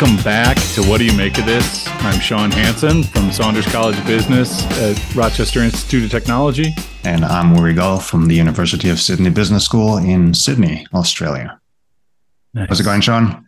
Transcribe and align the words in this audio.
Welcome 0.00 0.24
back 0.24 0.56
to 0.56 0.82
What 0.84 0.96
Do 0.96 1.04
You 1.04 1.14
Make 1.14 1.36
of 1.36 1.44
This? 1.44 1.86
I'm 1.86 2.18
Sean 2.20 2.50
Hansen 2.50 3.02
from 3.02 3.30
Saunders 3.30 3.66
College 3.66 3.98
of 3.98 4.06
Business 4.06 4.64
at 4.78 5.14
Rochester 5.14 5.60
Institute 5.60 6.04
of 6.04 6.10
Technology. 6.10 6.74
And 7.04 7.22
I'm 7.22 7.54
Uri 7.54 7.74
Gal 7.74 7.98
from 8.00 8.26
the 8.26 8.34
University 8.34 8.88
of 8.88 8.98
Sydney 8.98 9.28
Business 9.28 9.66
School 9.66 9.98
in 9.98 10.32
Sydney, 10.32 10.86
Australia. 10.94 11.60
Nice. 12.54 12.68
How's 12.70 12.80
it 12.80 12.84
going, 12.84 13.02
Sean? 13.02 13.44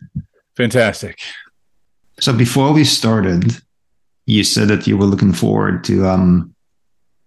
Fantastic. 0.55 1.21
So 2.19 2.31
before 2.31 2.71
we 2.71 2.83
started, 2.83 3.59
you 4.27 4.43
said 4.43 4.67
that 4.67 4.85
you 4.85 4.95
were 4.95 5.05
looking 5.05 5.33
forward 5.33 5.83
to 5.85 6.05
um, 6.05 6.53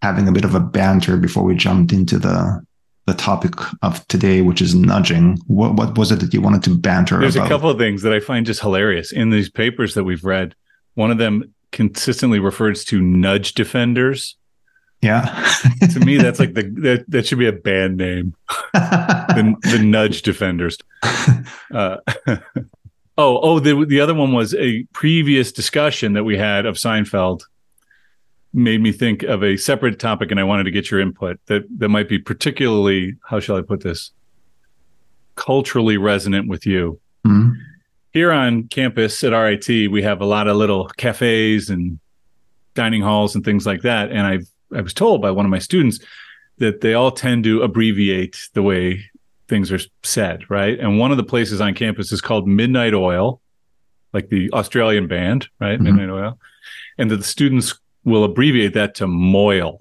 having 0.03 0.29
a 0.29 0.33
bit 0.33 0.45
of 0.45 0.55
a 0.55 0.61
banter 0.61 1.17
before 1.17 1.43
we 1.43 1.57
jumped 1.57 1.93
into 1.93 2.21
the 2.21 2.65
the 3.07 3.15
topic 3.15 3.55
of 3.83 4.07
today, 4.09 4.43
which 4.43 4.61
is 4.61 4.75
nudging. 4.75 5.39
What 5.47 5.75
what 5.75 5.97
was 5.97 6.11
it 6.11 6.21
that 6.21 6.35
you 6.35 6.41
wanted 6.41 6.63
to 6.65 6.77
banter 6.77 7.17
about? 7.17 7.23
There's 7.23 7.37
about? 7.37 7.47
a 7.47 7.49
couple 7.49 7.71
of 7.71 7.79
things 7.79 8.03
that 8.03 8.13
I 8.13 8.21
find 8.21 8.45
just 8.45 8.61
hilarious 8.61 9.13
in 9.13 9.31
these 9.31 9.49
papers 9.49 9.95
that 9.95 10.05
we've 10.05 10.25
read. 10.25 10.55
One 10.95 11.11
of 11.11 11.19
them 11.19 11.55
consistently 11.73 12.39
refers 12.39 12.85
to 12.87 13.01
nudge 13.01 13.55
defenders. 13.55 14.37
Yeah. 15.03 15.25
to 15.93 16.01
me, 16.01 16.17
that's 16.17 16.41
like 16.41 16.55
the 16.55 16.63
that, 16.83 17.05
that 17.09 17.27
should 17.27 17.39
be 17.39 17.47
a 17.47 17.53
band 17.53 17.97
name. 17.97 18.35
the, 18.73 19.55
the 19.63 19.79
nudge 19.79 20.23
defenders. 20.23 20.79
Uh, 21.75 21.97
oh, 23.19 23.39
oh, 23.43 23.59
the 23.59 23.85
the 23.87 24.01
other 24.01 24.15
one 24.15 24.33
was 24.33 24.55
a 24.55 24.85
previous 24.93 25.51
discussion 25.51 26.13
that 26.13 26.25
we 26.25 26.37
had 26.37 26.65
of 26.65 26.77
Seinfeld 26.77 27.43
made 28.53 28.81
me 28.81 28.93
think 28.93 29.23
of 29.23 29.43
a 29.43 29.57
separate 29.57 29.99
topic 29.99 30.31
and 30.31 30.41
I 30.41 30.45
wanted 30.45 30.65
to 30.65 30.71
get 30.71 30.91
your 30.91 31.01
input 31.01 31.39
that 31.47 31.65
that 31.79 31.89
might 31.89 32.09
be 32.09 32.19
particularly 32.19 33.17
how 33.29 33.41
shall 33.41 33.57
I 33.57 33.63
put 33.63 33.83
this 33.83 34.13
culturally 35.35 35.99
resonant 35.99 36.49
with 36.49 36.67
you. 36.67 36.99
Mm-hmm. 37.27 37.53
Here 38.13 38.33
on 38.33 38.69
campus 38.69 39.23
at 39.25 39.33
RIT, 39.33 39.91
we 39.91 40.03
have 40.03 40.23
a 40.23 40.27
lot 40.27 40.49
of 40.49 40.57
little 40.57 40.87
cafes 40.97 41.69
and 41.69 41.99
dining 42.75 43.03
halls 43.03 43.35
and 43.35 43.45
things 43.45 43.67
like 43.67 43.83
that. 43.83 44.11
And 44.11 44.21
I've 44.21 44.49
I 44.75 44.81
was 44.81 44.95
told 44.95 45.23
by 45.23 45.31
one 45.31 45.45
of 45.45 45.51
my 45.51 45.59
students 45.59 46.01
that 46.59 46.81
they 46.81 46.95
all 46.95 47.11
tend 47.11 47.45
to 47.45 47.63
abbreviate 47.63 48.49
the 48.55 48.63
way 48.63 49.05
things 49.49 49.71
are 49.71 49.79
said, 50.03 50.49
right? 50.51 50.79
And 50.79 50.99
one 50.99 51.11
of 51.11 51.17
the 51.17 51.23
places 51.23 51.61
on 51.61 51.75
campus 51.75 52.11
is 52.11 52.21
called 52.21 52.49
Midnight 52.49 52.95
Oil, 52.95 53.41
like 54.13 54.29
the 54.29 54.51
Australian 54.53 55.07
band, 55.07 55.49
right? 55.61 55.79
Mm-hmm. 55.79 55.85
Midnight 55.85 56.11
Oil. 56.11 56.39
And 56.99 57.11
that 57.11 57.19
the 57.19 57.25
students 57.25 57.79
will 58.07 58.25
abbreviate 58.25 58.73
that 58.73 58.95
to 58.95 59.07
Moil. 59.07 59.81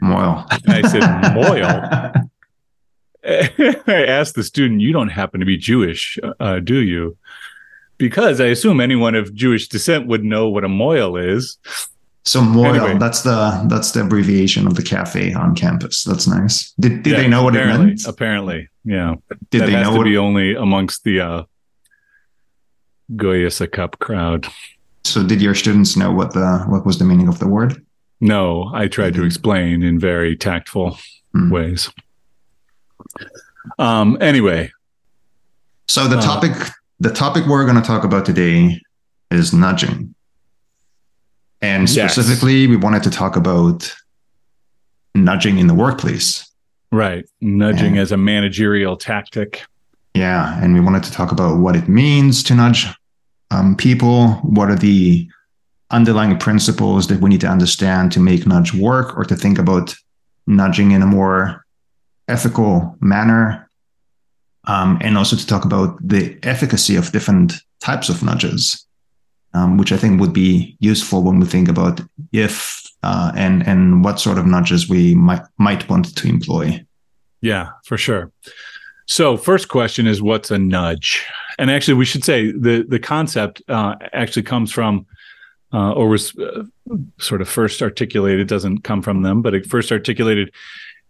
Moil. 0.00 0.46
I 0.68 0.82
said, 0.82 1.34
Moil. 1.34 2.28
I 3.86 4.04
asked 4.06 4.34
the 4.34 4.42
student, 4.42 4.80
"You 4.80 4.92
don't 4.92 5.08
happen 5.08 5.40
to 5.40 5.46
be 5.46 5.56
Jewish, 5.56 6.18
uh, 6.40 6.58
do 6.58 6.80
you?" 6.80 7.16
Because 7.98 8.40
I 8.40 8.46
assume 8.46 8.80
anyone 8.80 9.14
of 9.14 9.32
Jewish 9.32 9.68
descent 9.68 10.08
would 10.08 10.24
know 10.24 10.48
what 10.48 10.64
a 10.64 10.68
moil 10.68 11.16
is. 11.16 11.56
So 12.24 12.40
moil, 12.40 12.74
anyway. 12.74 12.98
that's 12.98 13.22
the 13.22 13.64
that's 13.68 13.92
the 13.92 14.02
abbreviation 14.02 14.66
of 14.66 14.74
the 14.74 14.82
cafe 14.82 15.32
on 15.34 15.54
campus. 15.54 16.02
That's 16.02 16.26
nice. 16.26 16.72
Did 16.80 17.04
did 17.04 17.12
yeah, 17.12 17.16
they 17.18 17.28
know 17.28 17.44
what 17.44 17.54
it 17.54 17.64
meant? 17.64 18.06
Apparently, 18.06 18.68
yeah. 18.84 19.14
Did 19.50 19.62
that 19.62 19.66
they 19.66 19.72
know 19.72 19.92
to 19.92 19.98
what... 19.98 20.04
be 20.04 20.16
only 20.16 20.54
amongst 20.54 21.04
the 21.04 21.20
uh, 21.20 21.42
Goya 23.14 23.50
Cup 23.68 24.00
crowd? 24.00 24.46
So 25.12 25.22
did 25.22 25.42
your 25.42 25.54
students 25.54 25.94
know 25.94 26.10
what 26.10 26.32
the 26.32 26.64
what 26.68 26.86
was 26.86 26.98
the 26.98 27.04
meaning 27.04 27.28
of 27.28 27.38
the 27.38 27.46
word? 27.46 27.84
No, 28.22 28.70
I 28.72 28.88
tried 28.88 29.12
to 29.12 29.18
mm-hmm. 29.18 29.26
explain 29.26 29.82
in 29.82 29.98
very 29.98 30.36
tactful 30.36 30.96
mm. 31.36 31.50
ways. 31.50 31.90
Um 33.78 34.16
anyway. 34.22 34.72
So 35.86 36.08
the 36.08 36.16
uh, 36.16 36.22
topic 36.22 36.52
the 36.98 37.10
topic 37.10 37.44
we're 37.46 37.64
going 37.64 37.76
to 37.76 37.86
talk 37.86 38.04
about 38.04 38.24
today 38.24 38.80
is 39.30 39.52
nudging. 39.52 40.14
And 41.60 41.90
specifically 41.90 42.60
yes. 42.60 42.70
we 42.70 42.76
wanted 42.76 43.02
to 43.02 43.10
talk 43.10 43.36
about 43.36 43.94
nudging 45.14 45.58
in 45.58 45.66
the 45.66 45.74
workplace. 45.74 46.50
Right. 46.90 47.28
Nudging 47.42 47.92
and, 47.92 47.98
as 47.98 48.12
a 48.12 48.16
managerial 48.16 48.96
tactic. 48.96 49.62
Yeah, 50.14 50.58
and 50.62 50.72
we 50.74 50.80
wanted 50.80 51.02
to 51.04 51.12
talk 51.12 51.32
about 51.32 51.58
what 51.58 51.76
it 51.76 51.88
means 51.88 52.42
to 52.44 52.54
nudge 52.54 52.86
um, 53.52 53.76
people? 53.76 54.28
What 54.42 54.70
are 54.70 54.76
the 54.76 55.28
underlying 55.90 56.38
principles 56.38 57.06
that 57.08 57.20
we 57.20 57.28
need 57.30 57.42
to 57.42 57.48
understand 57.48 58.12
to 58.12 58.20
make 58.20 58.46
nudge 58.46 58.72
work 58.74 59.16
or 59.16 59.24
to 59.24 59.36
think 59.36 59.58
about 59.58 59.94
nudging 60.46 60.92
in 60.92 61.02
a 61.02 61.06
more 61.06 61.64
ethical 62.28 62.96
manner? 63.00 63.68
Um, 64.64 64.98
and 65.00 65.18
also 65.18 65.36
to 65.36 65.46
talk 65.46 65.64
about 65.64 65.98
the 66.00 66.38
efficacy 66.44 66.96
of 66.96 67.10
different 67.10 67.54
types 67.80 68.08
of 68.08 68.22
nudges, 68.22 68.86
um, 69.54 69.76
which 69.76 69.90
I 69.90 69.96
think 69.96 70.20
would 70.20 70.32
be 70.32 70.76
useful 70.78 71.22
when 71.24 71.40
we 71.40 71.46
think 71.46 71.68
about 71.68 72.00
if 72.32 72.80
uh, 73.02 73.32
and 73.34 73.66
and 73.66 74.04
what 74.04 74.20
sort 74.20 74.38
of 74.38 74.46
nudges 74.46 74.88
we 74.88 75.16
might 75.16 75.42
might 75.58 75.88
want 75.88 76.16
to 76.16 76.28
employ. 76.28 76.86
Yeah, 77.40 77.70
for 77.84 77.98
sure. 77.98 78.30
So, 79.06 79.36
first 79.36 79.68
question 79.68 80.06
is 80.06 80.22
what's 80.22 80.50
a 80.50 80.58
nudge? 80.58 81.26
And 81.58 81.70
actually, 81.70 81.94
we 81.94 82.04
should 82.04 82.24
say 82.24 82.52
the 82.52 82.84
the 82.88 82.98
concept 82.98 83.62
uh, 83.68 83.96
actually 84.12 84.44
comes 84.44 84.72
from, 84.72 85.06
uh, 85.72 85.92
or 85.92 86.08
was 86.08 86.36
uh, 86.38 86.64
sort 87.18 87.40
of 87.40 87.48
first 87.48 87.82
articulated. 87.82 88.48
Doesn't 88.48 88.82
come 88.82 89.02
from 89.02 89.22
them, 89.22 89.42
but 89.42 89.54
it 89.54 89.66
first 89.66 89.90
articulated 89.90 90.52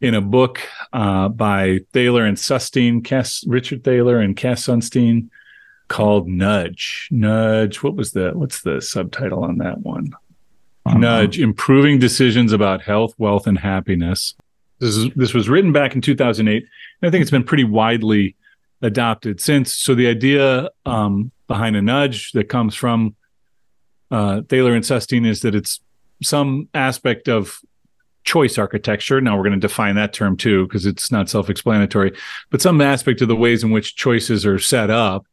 in 0.00 0.14
a 0.14 0.20
book 0.20 0.60
uh, 0.92 1.28
by 1.28 1.80
Thaler 1.92 2.24
and 2.24 2.36
Sunstein, 2.36 3.04
Cass, 3.04 3.44
Richard 3.46 3.84
Thaler 3.84 4.18
and 4.18 4.36
Cass 4.36 4.66
Sunstein, 4.66 5.28
called 5.88 6.28
Nudge. 6.28 7.08
Nudge. 7.10 7.82
What 7.82 7.94
was 7.94 8.12
the 8.12 8.32
what's 8.34 8.62
the 8.62 8.80
subtitle 8.80 9.44
on 9.44 9.58
that 9.58 9.80
one? 9.80 10.12
Uh-huh. 10.86 10.98
Nudge: 10.98 11.38
Improving 11.38 11.98
Decisions 11.98 12.52
about 12.52 12.82
Health, 12.82 13.14
Wealth, 13.18 13.46
and 13.46 13.58
Happiness. 13.58 14.34
This 14.80 14.96
is 14.96 15.10
this 15.14 15.34
was 15.34 15.48
written 15.48 15.72
back 15.72 15.94
in 15.94 16.00
2008 16.00 16.66
I 17.02 17.10
think 17.10 17.22
it's 17.22 17.30
been 17.30 17.44
pretty 17.44 17.64
widely 17.64 18.36
adopted 18.80 19.40
since. 19.40 19.72
So 19.74 19.94
the 19.94 20.08
idea 20.08 20.70
um, 20.86 21.32
behind 21.46 21.76
a 21.76 21.82
nudge 21.82 22.32
that 22.32 22.48
comes 22.48 22.74
from 22.74 23.16
uh, 24.10 24.42
Thaler 24.48 24.74
and 24.74 24.84
Sunstein 24.84 25.26
is 25.26 25.40
that 25.40 25.54
it's 25.54 25.80
some 26.22 26.68
aspect 26.74 27.28
of 27.28 27.60
choice 28.24 28.58
architecture. 28.58 29.20
Now 29.20 29.36
we're 29.36 29.44
going 29.44 29.60
to 29.60 29.66
define 29.66 29.96
that 29.96 30.12
term 30.12 30.36
too 30.36 30.66
because 30.66 30.86
it's 30.86 31.10
not 31.10 31.28
self-explanatory, 31.28 32.12
but 32.50 32.62
some 32.62 32.80
aspect 32.80 33.20
of 33.20 33.28
the 33.28 33.36
ways 33.36 33.64
in 33.64 33.70
which 33.70 33.96
choices 33.96 34.46
are 34.46 34.58
set 34.58 34.90
up 34.90 35.26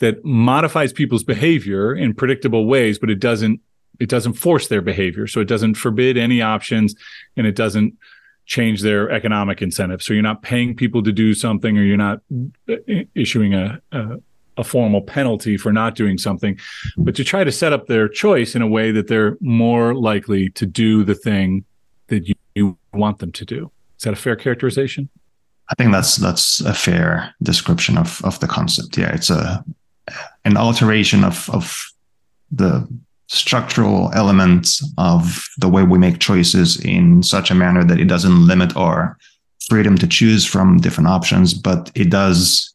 that 0.00 0.24
modifies 0.24 0.92
people's 0.92 1.24
behavior 1.24 1.94
in 1.94 2.14
predictable 2.14 2.66
ways, 2.66 2.98
but 2.98 3.10
it 3.10 3.20
doesn't 3.20 3.60
it 3.98 4.08
doesn't 4.08 4.34
force 4.34 4.68
their 4.68 4.82
behavior. 4.82 5.26
So 5.26 5.40
it 5.40 5.48
doesn't 5.48 5.74
forbid 5.74 6.16
any 6.16 6.40
options 6.40 6.94
and 7.36 7.48
it 7.48 7.56
doesn't 7.56 7.94
change 8.48 8.80
their 8.80 9.10
economic 9.10 9.62
incentives. 9.62 10.04
So 10.04 10.14
you're 10.14 10.22
not 10.22 10.42
paying 10.42 10.74
people 10.74 11.02
to 11.04 11.12
do 11.12 11.34
something, 11.34 11.78
or 11.78 11.82
you're 11.82 11.96
not 11.96 12.20
uh, 12.68 12.76
issuing 13.14 13.54
a, 13.54 13.80
a, 13.92 14.16
a 14.56 14.64
formal 14.64 15.02
penalty 15.02 15.58
for 15.58 15.70
not 15.70 15.94
doing 15.94 16.18
something, 16.18 16.58
but 16.96 17.14
to 17.14 17.24
try 17.24 17.44
to 17.44 17.52
set 17.52 17.72
up 17.72 17.86
their 17.86 18.08
choice 18.08 18.56
in 18.56 18.62
a 18.62 18.66
way 18.66 18.90
that 18.90 19.06
they're 19.06 19.36
more 19.40 19.94
likely 19.94 20.48
to 20.50 20.66
do 20.66 21.04
the 21.04 21.14
thing 21.14 21.64
that 22.08 22.26
you, 22.26 22.34
you 22.54 22.78
want 22.94 23.18
them 23.18 23.32
to 23.32 23.44
do. 23.44 23.70
Is 23.98 24.04
that 24.04 24.14
a 24.14 24.16
fair 24.16 24.34
characterization? 24.34 25.10
I 25.70 25.74
think 25.74 25.92
that's 25.92 26.16
that's 26.16 26.60
a 26.62 26.72
fair 26.72 27.34
description 27.42 27.98
of 27.98 28.24
of 28.24 28.40
the 28.40 28.46
concept. 28.46 28.96
Yeah, 28.96 29.14
it's 29.14 29.28
a 29.28 29.62
an 30.46 30.56
alteration 30.56 31.22
of 31.24 31.50
of 31.50 31.92
the 32.50 32.88
structural 33.28 34.10
elements 34.14 34.82
of 34.96 35.44
the 35.58 35.68
way 35.68 35.82
we 35.82 35.98
make 35.98 36.18
choices 36.18 36.82
in 36.84 37.22
such 37.22 37.50
a 37.50 37.54
manner 37.54 37.84
that 37.84 38.00
it 38.00 38.06
doesn't 38.06 38.46
limit 38.46 38.76
our 38.76 39.16
freedom 39.68 39.96
to 39.98 40.06
choose 40.06 40.46
from 40.46 40.78
different 40.78 41.08
options, 41.08 41.54
but 41.54 41.90
it 41.94 42.10
does 42.10 42.74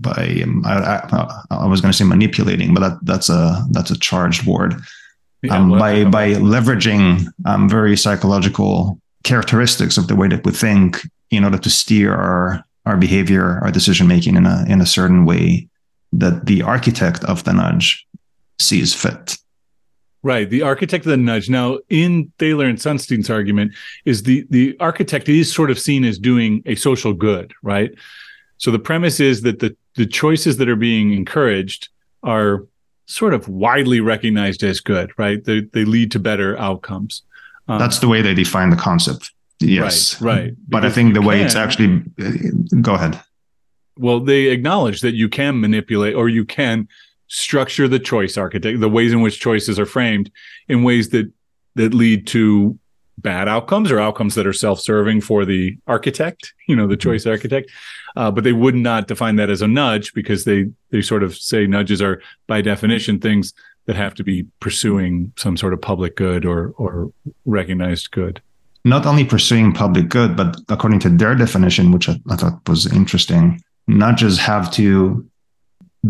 by 0.00 0.42
I, 0.64 0.72
I, 0.72 1.42
I, 1.50 1.66
was 1.66 1.82
going 1.82 1.92
to 1.92 1.96
say 1.96 2.04
manipulating, 2.04 2.72
but 2.72 2.80
that, 2.80 2.98
that's 3.02 3.28
a 3.28 3.66
that's 3.70 3.90
a 3.90 3.98
charged 3.98 4.46
word. 4.46 4.76
Yeah, 5.42 5.56
um, 5.56 5.70
well, 5.70 5.80
by 5.80 6.04
by 6.04 6.32
leveraging 6.34 7.26
um, 7.44 7.68
very 7.68 7.96
psychological 7.96 8.98
characteristics 9.24 9.98
of 9.98 10.08
the 10.08 10.16
way 10.16 10.28
that 10.28 10.44
we 10.44 10.52
think 10.52 11.02
in 11.30 11.44
order 11.44 11.58
to 11.58 11.70
steer 11.70 12.14
our 12.14 12.64
our 12.86 12.96
behavior, 12.96 13.60
our 13.62 13.70
decision 13.70 14.06
making 14.06 14.36
in 14.36 14.46
a 14.46 14.64
in 14.68 14.80
a 14.80 14.86
certain 14.86 15.26
way 15.26 15.68
that 16.12 16.46
the 16.46 16.62
architect 16.62 17.22
of 17.24 17.44
the 17.44 17.52
nudge 17.52 18.06
sees 18.58 18.94
fit. 18.94 19.36
Right. 20.22 20.48
The 20.48 20.62
architect 20.62 21.06
of 21.06 21.10
the 21.10 21.16
nudge. 21.16 21.48
Now, 21.48 21.78
in 21.88 22.30
Thaler 22.38 22.66
and 22.66 22.80
Sunstein's 22.80 23.30
argument, 23.30 23.72
is 24.04 24.24
the 24.24 24.46
the 24.50 24.76
architect 24.78 25.28
is 25.28 25.52
sort 25.52 25.70
of 25.70 25.78
seen 25.78 26.04
as 26.04 26.18
doing 26.18 26.62
a 26.66 26.74
social 26.74 27.14
good, 27.14 27.54
right? 27.62 27.90
So 28.58 28.70
the 28.70 28.78
premise 28.78 29.18
is 29.18 29.42
that 29.42 29.60
the 29.60 29.74
the 29.96 30.06
choices 30.06 30.58
that 30.58 30.68
are 30.68 30.76
being 30.76 31.14
encouraged 31.14 31.88
are 32.22 32.66
sort 33.06 33.34
of 33.34 33.48
widely 33.48 34.00
recognized 34.00 34.62
as 34.62 34.80
good, 34.80 35.10
right? 35.16 35.42
They 35.42 35.62
they 35.72 35.84
lead 35.84 36.10
to 36.12 36.18
better 36.18 36.58
outcomes. 36.58 37.22
Um, 37.66 37.78
That's 37.78 38.00
the 38.00 38.08
way 38.08 38.20
they 38.20 38.34
define 38.34 38.70
the 38.70 38.76
concept. 38.76 39.32
Yes. 39.58 40.20
Right. 40.20 40.34
right. 40.34 40.54
But 40.68 40.80
because 40.80 40.92
I 40.92 40.94
think 40.94 41.14
the 41.14 41.22
way 41.22 41.38
can, 41.38 41.46
it's 41.46 41.54
actually 41.54 42.02
go 42.80 42.94
ahead. 42.94 43.20
Well, 43.96 44.20
they 44.20 44.48
acknowledge 44.48 45.00
that 45.00 45.14
you 45.14 45.28
can 45.28 45.60
manipulate 45.60 46.14
or 46.14 46.28
you 46.28 46.44
can 46.44 46.88
structure 47.30 47.86
the 47.86 47.98
choice 47.98 48.36
architect, 48.36 48.80
the 48.80 48.88
ways 48.88 49.12
in 49.12 49.22
which 49.22 49.40
choices 49.40 49.78
are 49.78 49.86
framed 49.86 50.30
in 50.68 50.82
ways 50.82 51.10
that 51.10 51.32
that 51.76 51.94
lead 51.94 52.26
to 52.26 52.78
bad 53.16 53.48
outcomes 53.48 53.92
or 53.92 54.00
outcomes 54.00 54.34
that 54.34 54.46
are 54.46 54.52
self-serving 54.52 55.20
for 55.20 55.44
the 55.44 55.76
architect, 55.86 56.52
you 56.66 56.74
know, 56.74 56.86
the 56.86 56.94
mm-hmm. 56.94 57.10
choice 57.10 57.26
architect. 57.26 57.70
Uh, 58.16 58.30
but 58.30 58.42
they 58.42 58.52
would 58.52 58.74
not 58.74 59.06
define 59.06 59.36
that 59.36 59.48
as 59.48 59.62
a 59.62 59.68
nudge 59.68 60.12
because 60.12 60.44
they 60.44 60.66
they 60.90 61.00
sort 61.00 61.22
of 61.22 61.36
say 61.36 61.66
nudges 61.66 62.02
are 62.02 62.20
by 62.48 62.60
definition 62.60 63.20
things 63.20 63.54
that 63.86 63.94
have 63.96 64.14
to 64.14 64.24
be 64.24 64.44
pursuing 64.58 65.32
some 65.36 65.56
sort 65.56 65.72
of 65.72 65.80
public 65.80 66.16
good 66.16 66.44
or 66.44 66.74
or 66.76 67.12
recognized 67.44 68.10
good. 68.10 68.42
Not 68.84 69.06
only 69.06 69.24
pursuing 69.24 69.72
public 69.72 70.08
good, 70.08 70.36
but 70.36 70.56
according 70.68 71.00
to 71.00 71.10
their 71.10 71.36
definition, 71.36 71.92
which 71.92 72.08
I, 72.08 72.16
I 72.28 72.36
thought 72.36 72.68
was 72.68 72.90
interesting, 72.92 73.62
nudges 73.86 74.38
have 74.38 74.72
to 74.72 75.24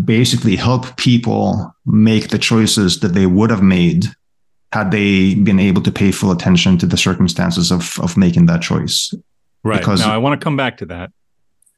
basically 0.05 0.57
help 0.57 0.97
people 0.97 1.75
make 1.85 2.29
the 2.29 2.39
choices 2.39 3.01
that 3.01 3.15
they 3.15 3.27
would 3.27 3.51
have 3.51 3.63
made 3.63 4.07
had 4.73 4.91
they 4.93 5.35
been 5.35 5.59
able 5.59 5.83
to 5.83 5.91
pay 5.91 6.13
full 6.13 6.31
attention 6.31 6.79
to 6.79 6.87
the 6.87 6.97
circumstances 6.97 7.73
of 7.73 7.99
of 8.01 8.17
making 8.17 8.47
that 8.47 8.63
choice. 8.63 9.13
Right. 9.63 9.79
Because 9.79 10.01
now 10.01 10.15
I 10.15 10.19
want 10.19 10.41
to 10.41 10.45
come 10.45 10.57
back 10.57 10.79
to 10.79 10.87
that. 10.87 11.11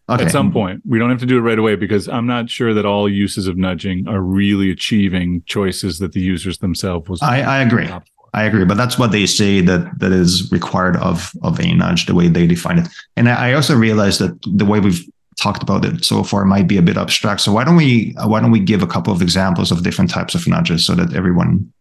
Okay. 0.08 0.24
At 0.24 0.30
some 0.30 0.52
point, 0.52 0.82
we 0.86 0.98
don't 0.98 1.10
have 1.10 1.20
to 1.20 1.26
do 1.26 1.38
it 1.38 1.42
right 1.42 1.58
away 1.58 1.76
because 1.76 2.08
I'm 2.08 2.26
not 2.26 2.50
sure 2.50 2.74
that 2.74 2.84
all 2.84 3.08
uses 3.08 3.46
of 3.46 3.56
nudging 3.56 4.08
are 4.08 4.20
really 4.20 4.70
achieving 4.70 5.42
choices 5.46 6.00
that 6.00 6.12
the 6.12 6.20
users 6.20 6.58
themselves 6.58 7.08
was. 7.08 7.22
I, 7.22 7.40
I 7.40 7.62
agree. 7.62 7.88
I 8.34 8.44
agree, 8.44 8.64
but 8.64 8.76
that's 8.76 8.98
what 8.98 9.12
they 9.12 9.26
say 9.26 9.60
that 9.60 9.98
that 10.00 10.10
is 10.10 10.50
required 10.50 10.96
of 10.96 11.32
of 11.42 11.60
a 11.60 11.74
nudge, 11.74 12.06
the 12.06 12.14
way 12.14 12.28
they 12.28 12.46
define 12.46 12.78
it. 12.78 12.88
And 13.16 13.28
I 13.28 13.52
also 13.52 13.76
realized 13.76 14.20
that 14.20 14.36
the 14.42 14.64
way 14.64 14.80
we've 14.80 15.06
talked 15.42 15.62
about 15.62 15.84
it 15.84 16.04
so 16.04 16.22
far 16.22 16.44
might 16.44 16.68
be 16.68 16.76
a 16.76 16.82
bit 16.82 16.96
abstract. 16.96 17.40
So 17.40 17.52
why 17.52 17.64
don't 17.64 17.76
we 17.76 18.14
why 18.24 18.40
don't 18.40 18.50
we 18.52 18.60
give 18.60 18.82
a 18.82 18.86
couple 18.86 19.12
of 19.12 19.20
examples 19.20 19.72
of 19.72 19.82
different 19.82 20.10
types 20.10 20.34
of 20.34 20.46
nudges 20.46 20.86
so 20.86 20.94
that 20.94 21.14
everyone 21.14 21.72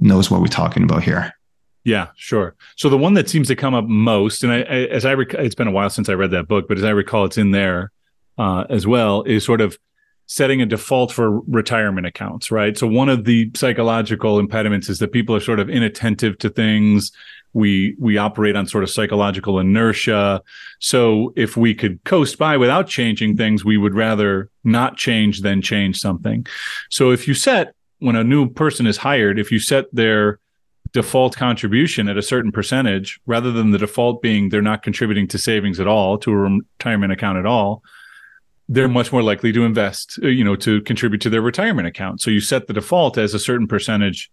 knows 0.00 0.30
what 0.30 0.40
we're 0.40 0.48
talking 0.48 0.82
about 0.82 1.02
here. 1.02 1.34
Yeah, 1.84 2.08
sure. 2.14 2.56
So 2.76 2.90
the 2.90 2.98
one 2.98 3.14
that 3.14 3.30
seems 3.30 3.48
to 3.48 3.56
come 3.56 3.74
up 3.74 3.86
most, 3.86 4.44
and 4.44 4.52
I, 4.52 4.58
I 4.60 4.76
as 4.98 5.06
I 5.06 5.14
rec- 5.14 5.34
it's 5.34 5.54
been 5.54 5.68
a 5.68 5.72
while 5.72 5.88
since 5.88 6.08
I 6.08 6.12
read 6.12 6.30
that 6.32 6.46
book, 6.46 6.68
but 6.68 6.76
as 6.76 6.84
I 6.84 6.90
recall, 6.90 7.24
it's 7.24 7.38
in 7.38 7.52
there 7.52 7.90
uh, 8.36 8.64
as 8.68 8.86
well. 8.86 9.22
Is 9.22 9.44
sort 9.44 9.62
of 9.62 9.78
setting 10.26 10.62
a 10.62 10.66
default 10.66 11.10
for 11.10 11.40
retirement 11.40 12.06
accounts, 12.06 12.52
right? 12.52 12.78
So 12.78 12.86
one 12.86 13.08
of 13.08 13.24
the 13.24 13.50
psychological 13.54 14.38
impediments 14.38 14.88
is 14.88 15.00
that 15.00 15.10
people 15.10 15.34
are 15.34 15.40
sort 15.40 15.58
of 15.58 15.68
inattentive 15.68 16.38
to 16.38 16.50
things. 16.50 17.10
We 17.52 17.96
we 17.98 18.16
operate 18.16 18.56
on 18.56 18.66
sort 18.66 18.84
of 18.84 18.90
psychological 18.90 19.58
inertia. 19.58 20.42
So 20.78 21.32
if 21.36 21.56
we 21.56 21.74
could 21.74 22.02
coast 22.04 22.38
by 22.38 22.56
without 22.56 22.86
changing 22.86 23.36
things, 23.36 23.64
we 23.64 23.76
would 23.76 23.94
rather 23.94 24.50
not 24.62 24.96
change 24.96 25.40
than 25.40 25.62
change 25.62 25.98
something. 25.98 26.46
So 26.90 27.10
if 27.10 27.26
you 27.26 27.34
set 27.34 27.74
when 27.98 28.16
a 28.16 28.24
new 28.24 28.48
person 28.48 28.86
is 28.86 28.98
hired, 28.98 29.38
if 29.38 29.52
you 29.52 29.58
set 29.58 29.86
their 29.94 30.38
default 30.92 31.36
contribution 31.36 32.08
at 32.08 32.16
a 32.16 32.22
certain 32.22 32.50
percentage, 32.50 33.20
rather 33.26 33.52
than 33.52 33.70
the 33.70 33.78
default 33.78 34.22
being 34.22 34.48
they're 34.48 34.62
not 34.62 34.82
contributing 34.82 35.28
to 35.28 35.38
savings 35.38 35.78
at 35.78 35.86
all, 35.86 36.18
to 36.18 36.32
a 36.32 36.36
retirement 36.36 37.12
account 37.12 37.38
at 37.38 37.46
all, 37.46 37.82
they're 38.68 38.88
much 38.88 39.12
more 39.12 39.22
likely 39.22 39.52
to 39.52 39.64
invest, 39.64 40.18
uh, 40.22 40.28
you 40.28 40.44
know, 40.44 40.56
to 40.56 40.80
contribute 40.82 41.20
to 41.20 41.30
their 41.30 41.42
retirement 41.42 41.88
account. 41.88 42.20
So 42.20 42.30
you 42.30 42.40
set 42.40 42.68
the 42.68 42.72
default 42.72 43.18
as 43.18 43.34
a 43.34 43.38
certain 43.38 43.66
percentage, 43.66 44.30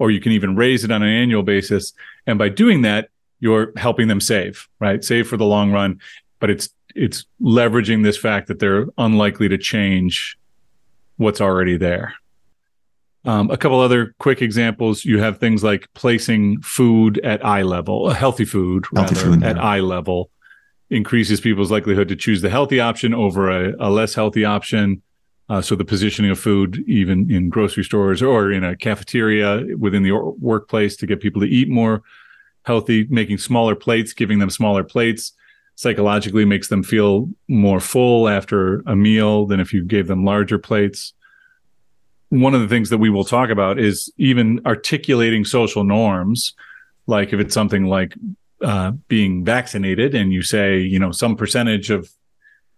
or 0.00 0.10
you 0.10 0.18
can 0.18 0.32
even 0.32 0.56
raise 0.56 0.82
it 0.82 0.90
on 0.90 1.02
an 1.02 1.08
annual 1.08 1.42
basis. 1.42 1.92
And 2.26 2.38
by 2.38 2.48
doing 2.48 2.82
that, 2.82 3.10
you're 3.38 3.72
helping 3.76 4.08
them 4.08 4.20
save, 4.20 4.66
right? 4.80 5.04
Save 5.04 5.28
for 5.28 5.36
the 5.36 5.44
long 5.44 5.70
run. 5.70 6.00
But 6.40 6.50
it's 6.50 6.70
it's 6.96 7.26
leveraging 7.40 8.02
this 8.02 8.16
fact 8.16 8.48
that 8.48 8.58
they're 8.58 8.86
unlikely 8.98 9.48
to 9.50 9.58
change 9.58 10.36
what's 11.18 11.40
already 11.40 11.76
there. 11.76 12.14
Um, 13.26 13.50
a 13.50 13.58
couple 13.58 13.78
other 13.78 14.14
quick 14.18 14.40
examples. 14.40 15.04
You 15.04 15.20
have 15.20 15.38
things 15.38 15.62
like 15.62 15.86
placing 15.92 16.62
food 16.62 17.18
at 17.18 17.44
eye 17.44 17.62
level, 17.62 18.08
healthy 18.10 18.46
food, 18.46 18.86
healthy 18.94 19.14
rather, 19.14 19.26
food 19.26 19.42
at 19.44 19.56
yeah. 19.56 19.62
eye 19.62 19.80
level, 19.80 20.30
increases 20.88 21.42
people's 21.42 21.70
likelihood 21.70 22.08
to 22.08 22.16
choose 22.16 22.40
the 22.40 22.48
healthy 22.48 22.80
option 22.80 23.12
over 23.12 23.50
a, 23.50 23.74
a 23.78 23.90
less 23.90 24.14
healthy 24.14 24.46
option. 24.46 25.02
Uh, 25.50 25.60
so 25.60 25.74
the 25.74 25.84
positioning 25.84 26.30
of 26.30 26.38
food, 26.38 26.82
even 26.86 27.30
in 27.30 27.50
grocery 27.50 27.84
stores 27.84 28.22
or 28.22 28.50
in 28.50 28.64
a 28.64 28.76
cafeteria 28.76 29.76
within 29.76 30.02
the 30.02 30.12
workplace, 30.40 30.96
to 30.96 31.06
get 31.06 31.20
people 31.20 31.42
to 31.42 31.48
eat 31.48 31.68
more 31.68 32.02
healthy, 32.62 33.06
making 33.10 33.36
smaller 33.36 33.74
plates, 33.74 34.14
giving 34.14 34.38
them 34.38 34.48
smaller 34.48 34.84
plates, 34.84 35.32
psychologically 35.74 36.46
makes 36.46 36.68
them 36.68 36.82
feel 36.82 37.28
more 37.48 37.80
full 37.80 38.28
after 38.28 38.80
a 38.86 38.96
meal 38.96 39.44
than 39.44 39.60
if 39.60 39.74
you 39.74 39.84
gave 39.84 40.06
them 40.06 40.24
larger 40.24 40.58
plates 40.58 41.12
one 42.30 42.54
of 42.54 42.60
the 42.60 42.68
things 42.68 42.90
that 42.90 42.98
we 42.98 43.10
will 43.10 43.24
talk 43.24 43.50
about 43.50 43.78
is 43.78 44.10
even 44.16 44.60
articulating 44.64 45.44
social 45.44 45.84
norms. 45.84 46.54
Like 47.06 47.32
if 47.32 47.40
it's 47.40 47.54
something 47.54 47.86
like 47.86 48.14
uh, 48.62 48.92
being 49.08 49.44
vaccinated, 49.44 50.14
and 50.14 50.32
you 50.32 50.42
say, 50.42 50.78
you 50.78 50.98
know, 50.98 51.10
some 51.10 51.36
percentage 51.36 51.90
of 51.90 52.10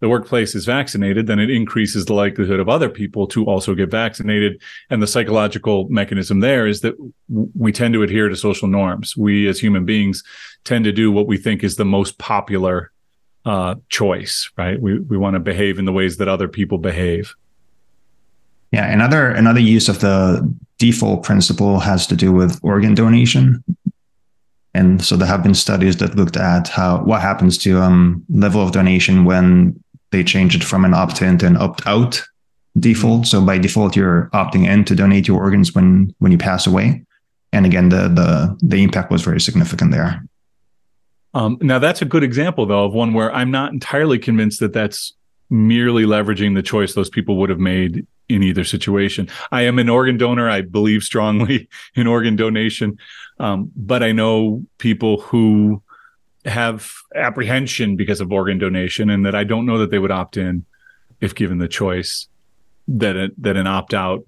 the 0.02 0.08
workplace 0.08 0.56
is 0.56 0.66
vaccinated, 0.66 1.28
then 1.28 1.38
it 1.38 1.48
increases 1.48 2.06
the 2.06 2.12
likelihood 2.12 2.58
of 2.58 2.68
other 2.68 2.88
people 2.88 3.24
to 3.28 3.44
also 3.44 3.72
get 3.72 3.88
vaccinated. 3.88 4.60
And 4.90 5.00
the 5.00 5.06
psychological 5.06 5.88
mechanism 5.90 6.40
there 6.40 6.66
is 6.66 6.80
that 6.80 6.96
we 7.28 7.70
tend 7.70 7.94
to 7.94 8.02
adhere 8.02 8.28
to 8.28 8.34
social 8.34 8.66
norms. 8.66 9.16
We 9.16 9.46
as 9.46 9.60
human 9.60 9.84
beings 9.84 10.24
tend 10.64 10.86
to 10.86 10.92
do 10.92 11.12
what 11.12 11.28
we 11.28 11.38
think 11.38 11.62
is 11.62 11.76
the 11.76 11.84
most 11.84 12.18
popular 12.18 12.90
uh, 13.44 13.76
choice, 13.90 14.50
right? 14.56 14.82
We, 14.82 14.98
we 14.98 15.16
want 15.16 15.34
to 15.34 15.40
behave 15.40 15.78
in 15.78 15.84
the 15.84 15.92
ways 15.92 16.16
that 16.16 16.26
other 16.26 16.48
people 16.48 16.78
behave. 16.78 17.36
Yeah, 18.72 18.90
another 18.90 19.28
another 19.28 19.60
use 19.60 19.88
of 19.88 20.00
the 20.00 20.52
default 20.78 21.22
principle 21.22 21.78
has 21.78 22.08
to 22.08 22.16
do 22.16 22.32
with 22.32 22.58
organ 22.64 22.96
donation. 22.96 23.62
And 24.74 25.04
so 25.04 25.16
there 25.16 25.28
have 25.28 25.44
been 25.44 25.54
studies 25.54 25.98
that 25.98 26.16
looked 26.16 26.36
at 26.36 26.66
how 26.68 27.04
what 27.04 27.20
happens 27.20 27.56
to 27.58 27.80
um, 27.80 28.24
level 28.30 28.62
of 28.62 28.72
donation 28.72 29.24
when 29.24 29.81
they 30.12 30.22
change 30.22 30.54
it 30.54 30.62
from 30.62 30.84
an 30.84 30.94
opt-in 30.94 31.38
to 31.38 31.46
an 31.46 31.56
opt-out 31.56 32.22
default. 32.78 33.26
So 33.26 33.44
by 33.44 33.58
default, 33.58 33.96
you're 33.96 34.30
opting 34.32 34.66
in 34.66 34.84
to 34.84 34.94
donate 34.94 35.26
your 35.26 35.38
organs 35.38 35.74
when 35.74 36.14
when 36.18 36.32
you 36.32 36.38
pass 36.38 36.66
away. 36.66 37.04
And 37.52 37.66
again, 37.66 37.88
the 37.88 38.08
the 38.08 38.56
the 38.62 38.82
impact 38.82 39.10
was 39.10 39.22
very 39.22 39.40
significant 39.40 39.90
there. 39.90 40.24
Um, 41.34 41.58
now 41.60 41.78
that's 41.78 42.02
a 42.02 42.06
good 42.06 42.22
example, 42.22 42.66
though, 42.66 42.84
of 42.84 42.92
one 42.92 43.14
where 43.14 43.34
I'm 43.34 43.50
not 43.50 43.72
entirely 43.72 44.18
convinced 44.18 44.60
that 44.60 44.72
that's 44.72 45.14
merely 45.48 46.04
leveraging 46.04 46.54
the 46.54 46.62
choice 46.62 46.94
those 46.94 47.10
people 47.10 47.36
would 47.36 47.50
have 47.50 47.58
made 47.58 48.06
in 48.28 48.42
either 48.42 48.64
situation. 48.64 49.28
I 49.50 49.62
am 49.62 49.78
an 49.78 49.88
organ 49.88 50.16
donor. 50.16 50.48
I 50.48 50.62
believe 50.62 51.02
strongly 51.02 51.68
in 51.94 52.06
organ 52.06 52.36
donation, 52.36 52.98
um, 53.38 53.70
but 53.76 54.02
I 54.02 54.12
know 54.12 54.64
people 54.78 55.20
who 55.20 55.82
have 56.44 56.92
apprehension 57.14 57.96
because 57.96 58.20
of 58.20 58.32
organ 58.32 58.58
donation, 58.58 59.10
and 59.10 59.24
that 59.26 59.34
I 59.34 59.44
don't 59.44 59.66
know 59.66 59.78
that 59.78 59.90
they 59.90 59.98
would 59.98 60.10
opt 60.10 60.36
in 60.36 60.64
if 61.20 61.34
given 61.34 61.58
the 61.58 61.68
choice 61.68 62.26
that 62.88 63.16
it, 63.16 63.42
that 63.42 63.56
an 63.56 63.66
opt 63.66 63.94
out 63.94 64.24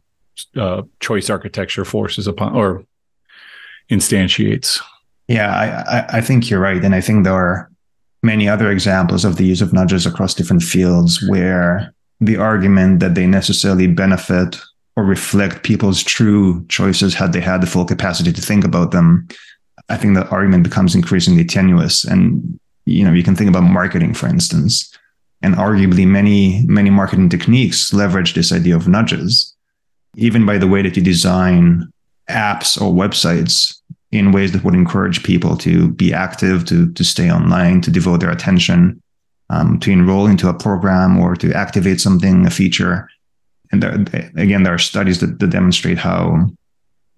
uh, 0.57 0.83
choice 1.01 1.31
architecture 1.31 1.85
forces 1.85 2.27
upon 2.27 2.55
or 2.55 2.85
instantiates. 3.91 4.81
Yeah, 5.29 5.85
I, 5.89 6.19
I 6.19 6.21
think 6.21 6.51
you're 6.51 6.61
right, 6.61 6.85
and 6.85 6.95
I 6.95 7.01
think 7.01 7.25
there 7.25 7.35
are 7.35 7.71
many 8.23 8.49
other 8.49 8.71
examples 8.71 9.25
of 9.25 9.37
the 9.37 9.45
use 9.45 9.61
of 9.61 9.73
nudges 9.73 10.07
across 10.07 10.35
different 10.35 10.63
fields 10.63 11.23
where 11.29 11.95
the 12.21 12.37
argument 12.37 13.01
that 13.01 13.15
they 13.15 13.27
necessarily 13.27 13.87
benefit 13.87 14.59
or 14.97 15.05
reflect 15.05 15.63
people's 15.63 16.03
true 16.03 16.65
choices 16.69 17.15
had 17.15 17.33
they 17.33 17.41
had 17.41 17.61
the 17.61 17.67
full 17.67 17.85
capacity 17.85 18.33
to 18.33 18.41
think 18.41 18.65
about 18.65 18.93
them 18.93 19.27
i 19.89 19.97
think 19.97 20.15
that 20.15 20.31
argument 20.33 20.65
becomes 20.65 20.95
increasingly 20.95 21.45
tenuous 21.45 22.05
and 22.05 22.59
you 22.87 23.05
know 23.05 23.13
you 23.13 23.23
can 23.23 23.37
think 23.37 23.49
about 23.49 23.63
marketing 23.63 24.15
for 24.15 24.27
instance 24.27 24.97
and 25.43 25.55
arguably 25.55 26.07
many 26.07 26.65
many 26.67 26.91
marketing 26.91 27.29
techniques 27.29 27.93
leverage 27.93 28.35
this 28.35 28.53
idea 28.53 28.77
of 28.77 28.89
nudges 28.89 29.55
even 30.17 30.47
by 30.47 30.59
the 30.59 30.69
way 30.69 30.83
that 30.83 30.97
you 30.97 31.03
design 31.03 31.89
apps 32.31 32.81
or 32.81 32.93
websites 32.93 33.81
in 34.13 34.33
ways 34.33 34.53
that 34.53 34.63
would 34.63 34.75
encourage 34.75 35.25
people 35.25 35.57
to 35.57 35.91
be 35.93 36.15
active 36.15 36.65
to 36.65 36.93
to 36.93 37.05
stay 37.05 37.31
online 37.31 37.81
to 37.81 37.91
devote 37.91 38.21
their 38.21 38.31
attention 38.31 39.01
um, 39.51 39.79
to 39.81 39.91
enroll 39.91 40.27
into 40.27 40.49
a 40.49 40.55
program 40.55 41.19
or 41.19 41.37
to 41.37 41.53
activate 41.53 42.01
something, 42.01 42.47
a 42.47 42.51
feature. 42.51 43.09
And 43.73 43.83
there, 43.83 43.93
again, 44.37 44.63
there 44.63 44.75
are 44.75 44.79
studies 44.79 45.21
that, 45.21 45.39
that 45.39 45.51
demonstrate 45.51 45.99
how, 45.99 46.49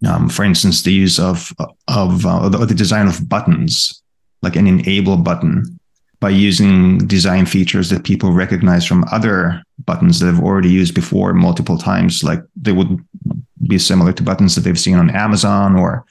um, 0.05 0.29
for 0.29 0.45
instance, 0.45 0.83
the 0.83 0.93
use 0.93 1.19
of 1.19 1.53
of 1.89 2.27
uh, 2.27 2.49
the, 2.49 2.75
design 2.75 3.07
of 3.07 3.29
buttons, 3.29 4.03
like 4.43 4.57
an 4.57 4.67
enable 4.67 5.17
button, 5.17 5.79
by 6.21 6.31
using 6.31 6.99
design 6.99 7.47
features 7.47 7.89
that 7.91 8.05
people 8.05 8.33
recognize 8.33 8.85
from 8.85 9.05
other 9.11 9.63
buttons 9.85 10.21
that 10.21 10.27
have 10.27 10.43
already 10.43 10.71
used 10.71 10.95
before 10.95 11.33
multiple 11.33 11.79
times, 11.79 12.23
like 12.23 12.41
they 12.57 12.73
would 12.73 12.99
be 13.67 13.79
similar 13.79 14.13
to 14.13 14.23
buttons 14.23 14.55
that 14.55 14.63
they've 14.63 14.79
seen 14.79 14.97
on 14.97 15.11
Amazon 15.11 15.77
or 15.77 16.05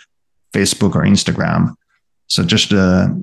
Facebook 0.53 0.95
or 0.95 1.03
Instagram 1.03 1.75
So 2.27 2.43
just 2.43 2.69
the 2.69 3.13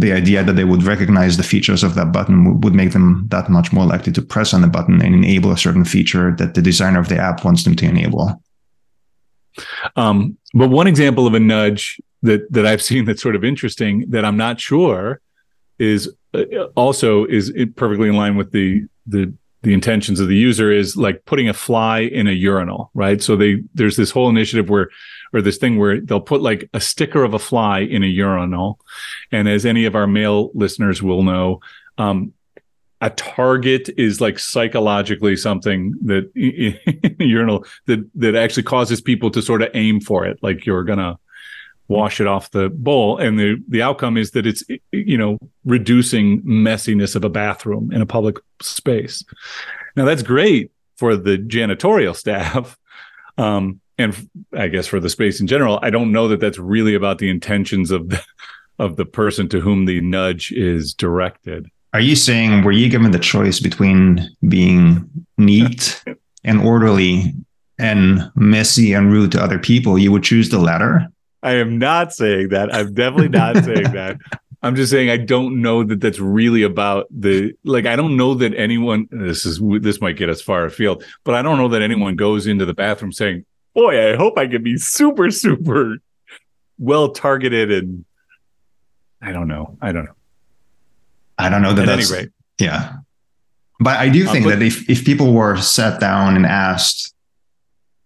the 0.00 0.12
idea 0.12 0.42
that 0.42 0.54
they 0.54 0.64
would 0.64 0.82
recognize 0.82 1.36
the 1.36 1.42
features 1.42 1.82
of 1.84 1.94
that 1.94 2.12
button 2.12 2.60
would 2.60 2.74
make 2.74 2.92
them 2.92 3.26
that 3.28 3.48
much 3.50 3.72
more 3.72 3.84
likely 3.84 4.12
to 4.12 4.22
press 4.22 4.54
on 4.54 4.62
the 4.62 4.68
button 4.68 5.02
and 5.02 5.14
enable 5.14 5.52
a 5.52 5.58
certain 5.58 5.84
feature 5.84 6.34
that 6.36 6.54
the 6.54 6.62
designer 6.62 7.00
of 7.00 7.08
the 7.08 7.18
app 7.18 7.44
wants 7.44 7.64
them 7.64 7.76
to 7.76 7.86
enable. 7.86 8.42
Um, 9.96 10.38
but 10.54 10.68
one 10.68 10.86
example 10.86 11.26
of 11.26 11.34
a 11.34 11.40
nudge 11.40 12.00
that 12.22 12.50
that 12.52 12.66
I've 12.66 12.82
seen 12.90 13.04
that's 13.04 13.22
sort 13.22 13.36
of 13.36 13.44
interesting 13.44 14.04
that 14.10 14.24
I'm 14.24 14.36
not 14.36 14.60
sure 14.60 15.20
is 15.78 16.12
uh, 16.34 16.44
also 16.76 17.24
is 17.24 17.52
perfectly 17.76 18.08
in 18.08 18.16
line 18.16 18.36
with 18.36 18.52
the 18.52 18.84
the 19.06 19.32
the 19.62 19.74
intentions 19.74 20.20
of 20.20 20.28
the 20.28 20.36
user 20.36 20.70
is 20.70 20.96
like 20.96 21.24
putting 21.24 21.48
a 21.48 21.52
fly 21.52 22.00
in 22.00 22.28
a 22.28 22.32
urinal, 22.32 22.90
right? 22.94 23.20
So 23.20 23.34
they 23.36 23.62
there's 23.74 23.96
this 23.96 24.10
whole 24.10 24.28
initiative 24.28 24.70
where 24.70 24.88
or 25.32 25.42
this 25.42 25.58
thing 25.58 25.78
where 25.78 26.00
they'll 26.00 26.20
put 26.20 26.42
like 26.42 26.68
a 26.72 26.80
sticker 26.80 27.24
of 27.24 27.34
a 27.34 27.38
fly 27.38 27.80
in 27.80 28.02
a 28.02 28.06
urinal. 28.06 28.78
And 29.32 29.48
as 29.48 29.66
any 29.66 29.84
of 29.84 29.94
our 29.94 30.06
male 30.06 30.50
listeners 30.54 31.02
will 31.02 31.22
know, 31.22 31.60
um, 31.98 32.32
a 33.00 33.10
target 33.10 33.90
is 33.96 34.20
like 34.20 34.38
psychologically 34.38 35.36
something 35.36 35.94
that 36.02 36.30
urinal 37.20 37.64
that 37.86 38.08
that 38.14 38.34
actually 38.34 38.64
causes 38.64 39.00
people 39.00 39.30
to 39.30 39.42
sort 39.42 39.62
of 39.62 39.70
aim 39.74 40.00
for 40.00 40.26
it, 40.26 40.38
like 40.42 40.66
you're 40.66 40.84
gonna 40.84 41.18
wash 41.86 42.20
it 42.20 42.26
off 42.26 42.50
the 42.50 42.68
bowl. 42.70 43.18
And 43.18 43.38
the 43.38 43.62
the 43.68 43.82
outcome 43.82 44.16
is 44.16 44.32
that 44.32 44.46
it's 44.46 44.64
you 44.92 45.18
know 45.18 45.38
reducing 45.64 46.42
messiness 46.42 47.14
of 47.14 47.24
a 47.24 47.30
bathroom 47.30 47.92
in 47.92 48.02
a 48.02 48.06
public 48.06 48.36
space. 48.62 49.24
Now 49.96 50.04
that's 50.04 50.22
great 50.22 50.72
for 50.96 51.16
the 51.16 51.38
janitorial 51.38 52.16
staff 52.16 52.76
um, 53.38 53.80
and 53.98 54.28
I 54.52 54.68
guess 54.68 54.86
for 54.86 55.00
the 55.00 55.08
space 55.08 55.40
in 55.40 55.46
general, 55.46 55.78
I 55.82 55.90
don't 55.90 56.12
know 56.12 56.28
that 56.28 56.40
that's 56.40 56.58
really 56.58 56.94
about 56.94 57.18
the 57.18 57.30
intentions 57.30 57.90
of 57.90 58.08
the 58.10 58.22
of 58.78 58.94
the 58.94 59.04
person 59.04 59.48
to 59.48 59.60
whom 59.60 59.86
the 59.86 60.00
nudge 60.00 60.52
is 60.52 60.94
directed. 60.94 61.68
Are 61.94 62.00
you 62.00 62.16
saying 62.16 62.64
were 62.64 62.72
you 62.72 62.88
given 62.88 63.12
the 63.12 63.18
choice 63.18 63.60
between 63.60 64.28
being 64.46 65.08
neat 65.38 66.02
and 66.44 66.60
orderly 66.60 67.34
and 67.78 68.30
messy 68.34 68.92
and 68.92 69.12
rude 69.12 69.32
to 69.32 69.42
other 69.42 69.58
people, 69.58 69.98
you 69.98 70.12
would 70.12 70.22
choose 70.22 70.48
the 70.48 70.58
latter? 70.58 71.06
I 71.42 71.52
am 71.52 71.78
not 71.78 72.12
saying 72.12 72.48
that. 72.48 72.74
I'm 72.74 72.92
definitely 72.92 73.28
not 73.28 73.56
saying 73.64 73.92
that. 73.92 74.18
I'm 74.60 74.74
just 74.74 74.90
saying 74.90 75.08
I 75.08 75.16
don't 75.16 75.62
know 75.62 75.84
that 75.84 76.00
that's 76.00 76.18
really 76.18 76.64
about 76.64 77.06
the 77.10 77.52
like 77.64 77.86
I 77.86 77.94
don't 77.94 78.16
know 78.16 78.34
that 78.34 78.54
anyone 78.54 79.06
this 79.10 79.46
is 79.46 79.60
this 79.80 80.00
might 80.00 80.16
get 80.16 80.28
us 80.28 80.42
far 80.42 80.64
afield, 80.64 81.04
but 81.24 81.34
I 81.34 81.42
don't 81.42 81.58
know 81.58 81.68
that 81.68 81.82
anyone 81.82 82.16
goes 82.16 82.46
into 82.46 82.64
the 82.64 82.74
bathroom 82.74 83.12
saying, 83.12 83.44
boy, 83.74 84.12
I 84.12 84.16
hope 84.16 84.36
I 84.36 84.48
can 84.48 84.62
be 84.62 84.76
super, 84.76 85.30
super 85.30 85.98
well 86.78 87.10
targeted 87.10 87.70
and 87.70 88.04
I 89.22 89.32
don't 89.32 89.48
know. 89.48 89.78
I 89.80 89.92
don't 89.92 90.06
know. 90.06 90.14
I 91.38 91.48
don't 91.48 91.62
know 91.62 91.72
that 91.72 91.88
At 91.88 91.96
that's 91.96 92.12
any 92.12 92.22
rate. 92.22 92.32
yeah. 92.58 92.94
But 93.80 93.98
I 93.98 94.08
do 94.08 94.24
think 94.24 94.44
um, 94.44 94.50
but, 94.50 94.58
that 94.58 94.64
if, 94.64 94.88
if 94.90 95.04
people 95.04 95.32
were 95.32 95.56
sat 95.56 96.00
down 96.00 96.34
and 96.34 96.44
asked, 96.44 97.14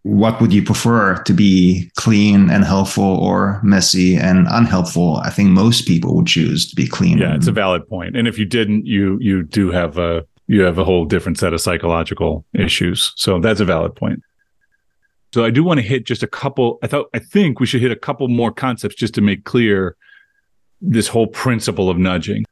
what 0.02 0.40
would 0.40 0.52
you 0.52 0.62
prefer 0.62 1.22
to 1.22 1.32
be 1.32 1.90
clean 1.96 2.50
and 2.50 2.64
helpful 2.64 3.04
or 3.04 3.60
messy 3.62 4.16
and 4.16 4.46
unhelpful? 4.50 5.18
I 5.18 5.30
think 5.30 5.50
most 5.50 5.86
people 5.86 6.14
would 6.16 6.26
choose 6.26 6.68
to 6.70 6.76
be 6.76 6.86
clean. 6.86 7.18
Yeah, 7.18 7.36
it's 7.36 7.46
a 7.46 7.52
valid 7.52 7.88
point. 7.88 8.16
And 8.16 8.26
if 8.26 8.38
you 8.38 8.44
didn't, 8.44 8.86
you 8.86 9.18
you 9.20 9.44
do 9.44 9.70
have 9.70 9.98
a 9.98 10.26
you 10.48 10.62
have 10.62 10.76
a 10.78 10.84
whole 10.84 11.04
different 11.04 11.38
set 11.38 11.54
of 11.54 11.60
psychological 11.60 12.44
issues. 12.52 13.12
So 13.16 13.38
that's 13.38 13.60
a 13.60 13.64
valid 13.64 13.94
point. 13.94 14.22
So 15.32 15.44
I 15.44 15.50
do 15.50 15.64
want 15.64 15.78
to 15.78 15.86
hit 15.86 16.04
just 16.04 16.22
a 16.22 16.26
couple. 16.26 16.78
I 16.82 16.88
thought 16.88 17.08
I 17.14 17.20
think 17.20 17.60
we 17.60 17.66
should 17.66 17.80
hit 17.80 17.92
a 17.92 17.96
couple 17.96 18.26
more 18.28 18.52
concepts 18.52 18.96
just 18.96 19.14
to 19.14 19.20
make 19.20 19.44
clear 19.44 19.96
this 20.80 21.06
whole 21.06 21.28
principle 21.28 21.88
of 21.88 21.96
nudging. 21.96 22.44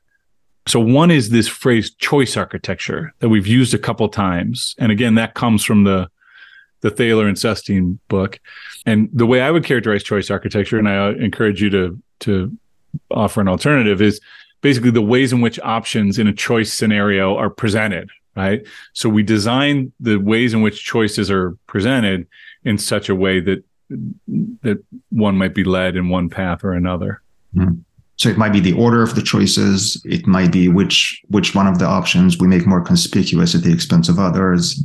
So 0.67 0.79
one 0.79 1.11
is 1.11 1.31
this 1.31 1.49
phrase 1.49 1.91
choice 1.95 2.37
architecture 2.37 3.13
that 3.21 3.29
we've 3.29 3.47
used 3.47 3.75
a 3.75 3.79
couple 3.79 4.09
times. 4.09 4.75
And 4.79 4.93
again, 4.93 5.15
that 5.17 5.35
comes 5.35 5.65
from 5.65 5.85
the 5.85 6.09
the 6.83 6.91
Thaler 6.91 7.29
and 7.29 7.37
Sunstein 7.37 7.99
book. 8.09 8.41
And 8.87 9.11
the 9.13 9.27
way 9.27 9.43
I 9.43 9.51
would 9.51 9.65
characterize 9.65 10.03
choice 10.03 10.31
architecture, 10.31 10.79
and 10.79 10.89
I 10.89 11.11
encourage 11.11 11.63
you 11.63 11.71
to 11.71 12.03
to 12.21 12.57
offer 13.11 13.41
an 13.41 13.49
alternative, 13.49 14.01
is 14.01 14.21
basically 14.61 14.91
the 14.91 15.03
ways 15.03 15.33
in 15.33 15.41
which 15.41 15.59
options 15.61 16.19
in 16.19 16.27
a 16.27 16.33
choice 16.33 16.73
scenario 16.73 17.37
are 17.37 17.51
presented, 17.51 18.11
right? 18.37 18.63
So 18.93 19.09
we 19.09 19.23
design 19.23 19.93
the 20.01 20.17
ways 20.17 20.55
in 20.55 20.63
which 20.63 20.85
choices 20.85 21.31
are 21.31 21.53
presented 21.67 22.27
in 22.65 22.79
such 22.79 23.09
a 23.09 23.15
way 23.15 23.41
that 23.41 23.65
that 24.63 24.83
one 25.11 25.37
might 25.37 25.55
be 25.55 25.65
led 25.65 25.97
in 25.97 26.09
one 26.09 26.29
path 26.29 26.63
or 26.63 26.73
another. 26.73 27.23
Mm. 27.55 27.85
So 28.21 28.29
it 28.29 28.37
might 28.37 28.53
be 28.53 28.61
the 28.61 28.75
order 28.75 29.03
of 29.03 29.15
the 29.15 29.23
choices. 29.23 30.01
It 30.05 30.27
might 30.27 30.53
be 30.53 30.69
which 30.69 31.23
which 31.29 31.55
one 31.55 31.67
of 31.67 31.79
the 31.79 31.87
options 31.87 32.39
we 32.39 32.47
make 32.47 32.67
more 32.67 32.83
conspicuous 32.83 33.55
at 33.55 33.63
the 33.63 33.73
expense 33.73 34.11
of 34.11 34.19
others. 34.19 34.85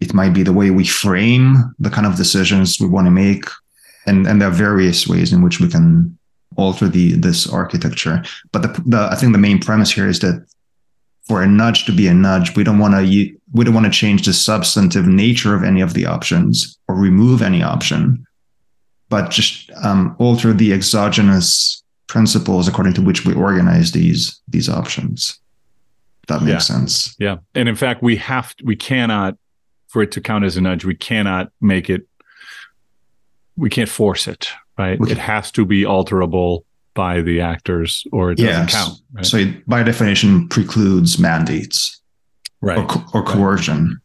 It 0.00 0.12
might 0.12 0.34
be 0.34 0.42
the 0.42 0.52
way 0.52 0.70
we 0.70 0.84
frame 0.84 1.72
the 1.78 1.88
kind 1.88 2.04
of 2.04 2.16
decisions 2.16 2.80
we 2.80 2.88
want 2.88 3.06
to 3.06 3.12
make, 3.12 3.44
and 4.06 4.26
and 4.26 4.40
there 4.40 4.48
are 4.48 4.62
various 4.68 5.06
ways 5.06 5.32
in 5.32 5.40
which 5.40 5.60
we 5.60 5.68
can 5.68 6.18
alter 6.56 6.88
the 6.88 7.12
this 7.12 7.46
architecture. 7.46 8.24
But 8.50 8.62
the, 8.62 8.82
the 8.84 9.08
I 9.08 9.14
think 9.14 9.32
the 9.32 9.38
main 9.38 9.60
premise 9.60 9.92
here 9.92 10.08
is 10.08 10.18
that 10.20 10.44
for 11.28 11.44
a 11.44 11.46
nudge 11.46 11.84
to 11.86 11.92
be 11.92 12.08
a 12.08 12.14
nudge, 12.14 12.56
we 12.56 12.64
don't 12.64 12.80
want 12.80 12.94
to 12.94 13.00
we 13.52 13.64
don't 13.64 13.74
want 13.74 13.86
to 13.86 14.00
change 14.00 14.26
the 14.26 14.32
substantive 14.32 15.06
nature 15.06 15.54
of 15.54 15.62
any 15.62 15.80
of 15.80 15.94
the 15.94 16.06
options 16.06 16.76
or 16.88 16.96
remove 16.96 17.40
any 17.40 17.62
option, 17.62 18.26
but 19.10 19.30
just 19.30 19.70
um, 19.84 20.16
alter 20.18 20.52
the 20.52 20.72
exogenous 20.72 21.73
principles 22.06 22.68
according 22.68 22.94
to 22.94 23.02
which 23.02 23.24
we 23.24 23.34
organize 23.34 23.92
these 23.92 24.40
these 24.48 24.68
options. 24.68 25.38
That 26.28 26.40
makes 26.40 26.70
yeah. 26.70 26.76
sense. 26.76 27.16
Yeah, 27.18 27.36
and 27.54 27.68
in 27.68 27.76
fact, 27.76 28.02
we 28.02 28.16
have 28.16 28.54
we 28.64 28.76
cannot 28.76 29.36
for 29.88 30.02
it 30.02 30.12
to 30.12 30.20
count 30.20 30.44
as 30.44 30.56
a 30.56 30.60
nudge. 30.60 30.84
We 30.84 30.94
cannot 30.94 31.52
make 31.60 31.88
it. 31.90 32.06
We 33.56 33.70
can't 33.70 33.88
force 33.88 34.26
it. 34.26 34.48
Right. 34.76 34.98
it 35.02 35.18
has 35.18 35.52
to 35.52 35.64
be 35.64 35.82
alterable 35.84 36.64
by 36.94 37.20
the 37.20 37.40
actors 37.40 38.04
or 38.12 38.32
it 38.32 38.38
doesn't 38.38 38.50
yes. 38.50 38.74
count. 38.74 38.98
Right? 39.12 39.26
So 39.26 39.36
it, 39.38 39.68
by 39.68 39.82
definition 39.82 40.48
precludes 40.48 41.18
mandates 41.18 42.00
right. 42.60 42.78
or, 42.78 42.86
co- 42.86 43.04
or 43.12 43.22
coercion. 43.22 44.00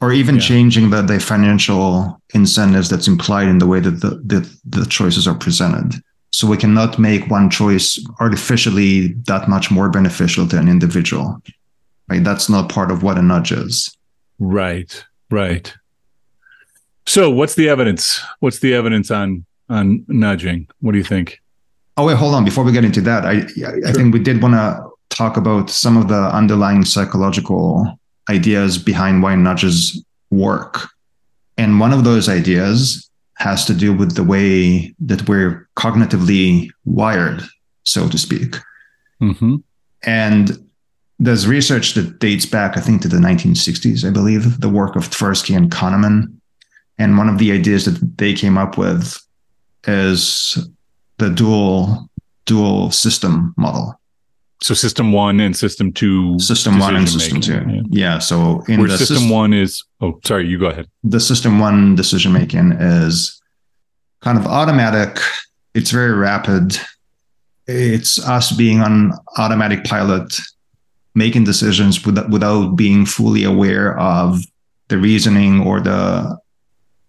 Right. 0.00 0.06
Or 0.06 0.12
even 0.12 0.36
yeah. 0.36 0.40
changing 0.40 0.90
the, 0.90 1.02
the 1.02 1.20
financial 1.20 2.20
incentives 2.34 2.88
that's 2.90 3.06
implied 3.06 3.46
in 3.46 3.58
the 3.58 3.68
way 3.68 3.78
that 3.78 4.00
the, 4.00 4.20
the, 4.24 4.58
the 4.64 4.86
choices 4.86 5.28
are 5.28 5.34
presented. 5.34 6.02
So 6.32 6.46
we 6.46 6.56
cannot 6.56 6.98
make 6.98 7.30
one 7.30 7.50
choice 7.50 8.02
artificially 8.18 9.08
that 9.26 9.48
much 9.48 9.70
more 9.70 9.90
beneficial 9.90 10.48
to 10.48 10.58
an 10.58 10.68
individual. 10.68 11.40
Right. 12.08 12.24
That's 12.24 12.48
not 12.48 12.68
part 12.68 12.90
of 12.90 13.02
what 13.02 13.18
a 13.18 13.22
nudge 13.22 13.52
is. 13.52 13.96
Right. 14.38 15.04
Right. 15.30 15.72
So 17.06 17.30
what's 17.30 17.54
the 17.54 17.68
evidence? 17.68 18.20
What's 18.40 18.60
the 18.60 18.74
evidence 18.74 19.10
on 19.10 19.44
on 19.68 20.04
nudging? 20.08 20.68
What 20.80 20.92
do 20.92 20.98
you 20.98 21.04
think? 21.04 21.40
Oh 21.96 22.06
wait, 22.06 22.16
hold 22.16 22.34
on. 22.34 22.44
Before 22.44 22.64
we 22.64 22.72
get 22.72 22.84
into 22.84 23.00
that, 23.02 23.24
I 23.24 23.42
I 23.86 23.92
think 23.92 24.14
we 24.14 24.20
did 24.20 24.42
want 24.42 24.54
to 24.54 24.88
talk 25.14 25.36
about 25.36 25.70
some 25.70 25.96
of 25.96 26.08
the 26.08 26.34
underlying 26.34 26.84
psychological 26.84 27.98
ideas 28.30 28.78
behind 28.78 29.22
why 29.22 29.34
nudges 29.34 30.02
work. 30.30 30.88
And 31.58 31.80
one 31.80 31.92
of 31.92 32.04
those 32.04 32.28
ideas 32.28 33.10
has 33.42 33.64
to 33.64 33.74
do 33.74 33.92
with 33.92 34.14
the 34.14 34.22
way 34.22 34.94
that 35.00 35.28
we're 35.28 35.68
cognitively 35.76 36.70
wired, 36.84 37.42
so 37.82 38.08
to 38.08 38.16
speak. 38.16 38.54
Mm-hmm. 39.20 39.56
And 40.04 40.70
there's 41.18 41.48
research 41.48 41.94
that 41.94 42.20
dates 42.20 42.46
back, 42.46 42.76
I 42.76 42.80
think, 42.80 43.02
to 43.02 43.08
the 43.08 43.16
1960s, 43.16 44.06
I 44.06 44.10
believe, 44.10 44.60
the 44.60 44.68
work 44.68 44.94
of 44.94 45.10
Tversky 45.10 45.56
and 45.56 45.72
Kahneman. 45.72 46.32
And 46.98 47.18
one 47.18 47.28
of 47.28 47.38
the 47.38 47.50
ideas 47.50 47.84
that 47.86 48.16
they 48.16 48.32
came 48.32 48.56
up 48.56 48.78
with 48.78 49.20
is 49.88 50.56
the 51.18 51.30
dual 51.30 52.08
dual 52.44 52.92
system 52.92 53.54
model. 53.56 53.98
So 54.62 54.74
system 54.74 55.12
one 55.12 55.40
and 55.40 55.56
system 55.56 55.92
two. 55.92 56.38
System 56.38 56.78
one 56.78 56.94
and 56.94 57.08
system 57.08 57.40
making. 57.40 57.68
two. 57.68 57.74
Yeah. 57.90 58.12
yeah. 58.14 58.18
So 58.20 58.62
in 58.68 58.78
Where 58.78 58.88
the 58.88 58.96
system, 58.96 59.16
system 59.16 59.30
one 59.30 59.52
is 59.52 59.84
oh 60.00 60.20
sorry, 60.24 60.46
you 60.46 60.58
go 60.58 60.66
ahead. 60.66 60.88
The 61.02 61.18
system 61.18 61.58
one 61.58 61.96
decision 61.96 62.32
making 62.32 62.72
is 62.72 63.40
kind 64.20 64.38
of 64.38 64.46
automatic. 64.46 65.18
It's 65.74 65.90
very 65.90 66.12
rapid. 66.12 66.78
It's 67.66 68.24
us 68.24 68.52
being 68.52 68.80
on 68.80 69.12
automatic 69.36 69.84
pilot, 69.84 70.36
making 71.14 71.44
decisions 71.44 72.04
without, 72.06 72.30
without 72.30 72.76
being 72.76 73.04
fully 73.04 73.42
aware 73.42 73.98
of 73.98 74.42
the 74.88 74.98
reasoning 74.98 75.60
or 75.60 75.80
the 75.80 76.38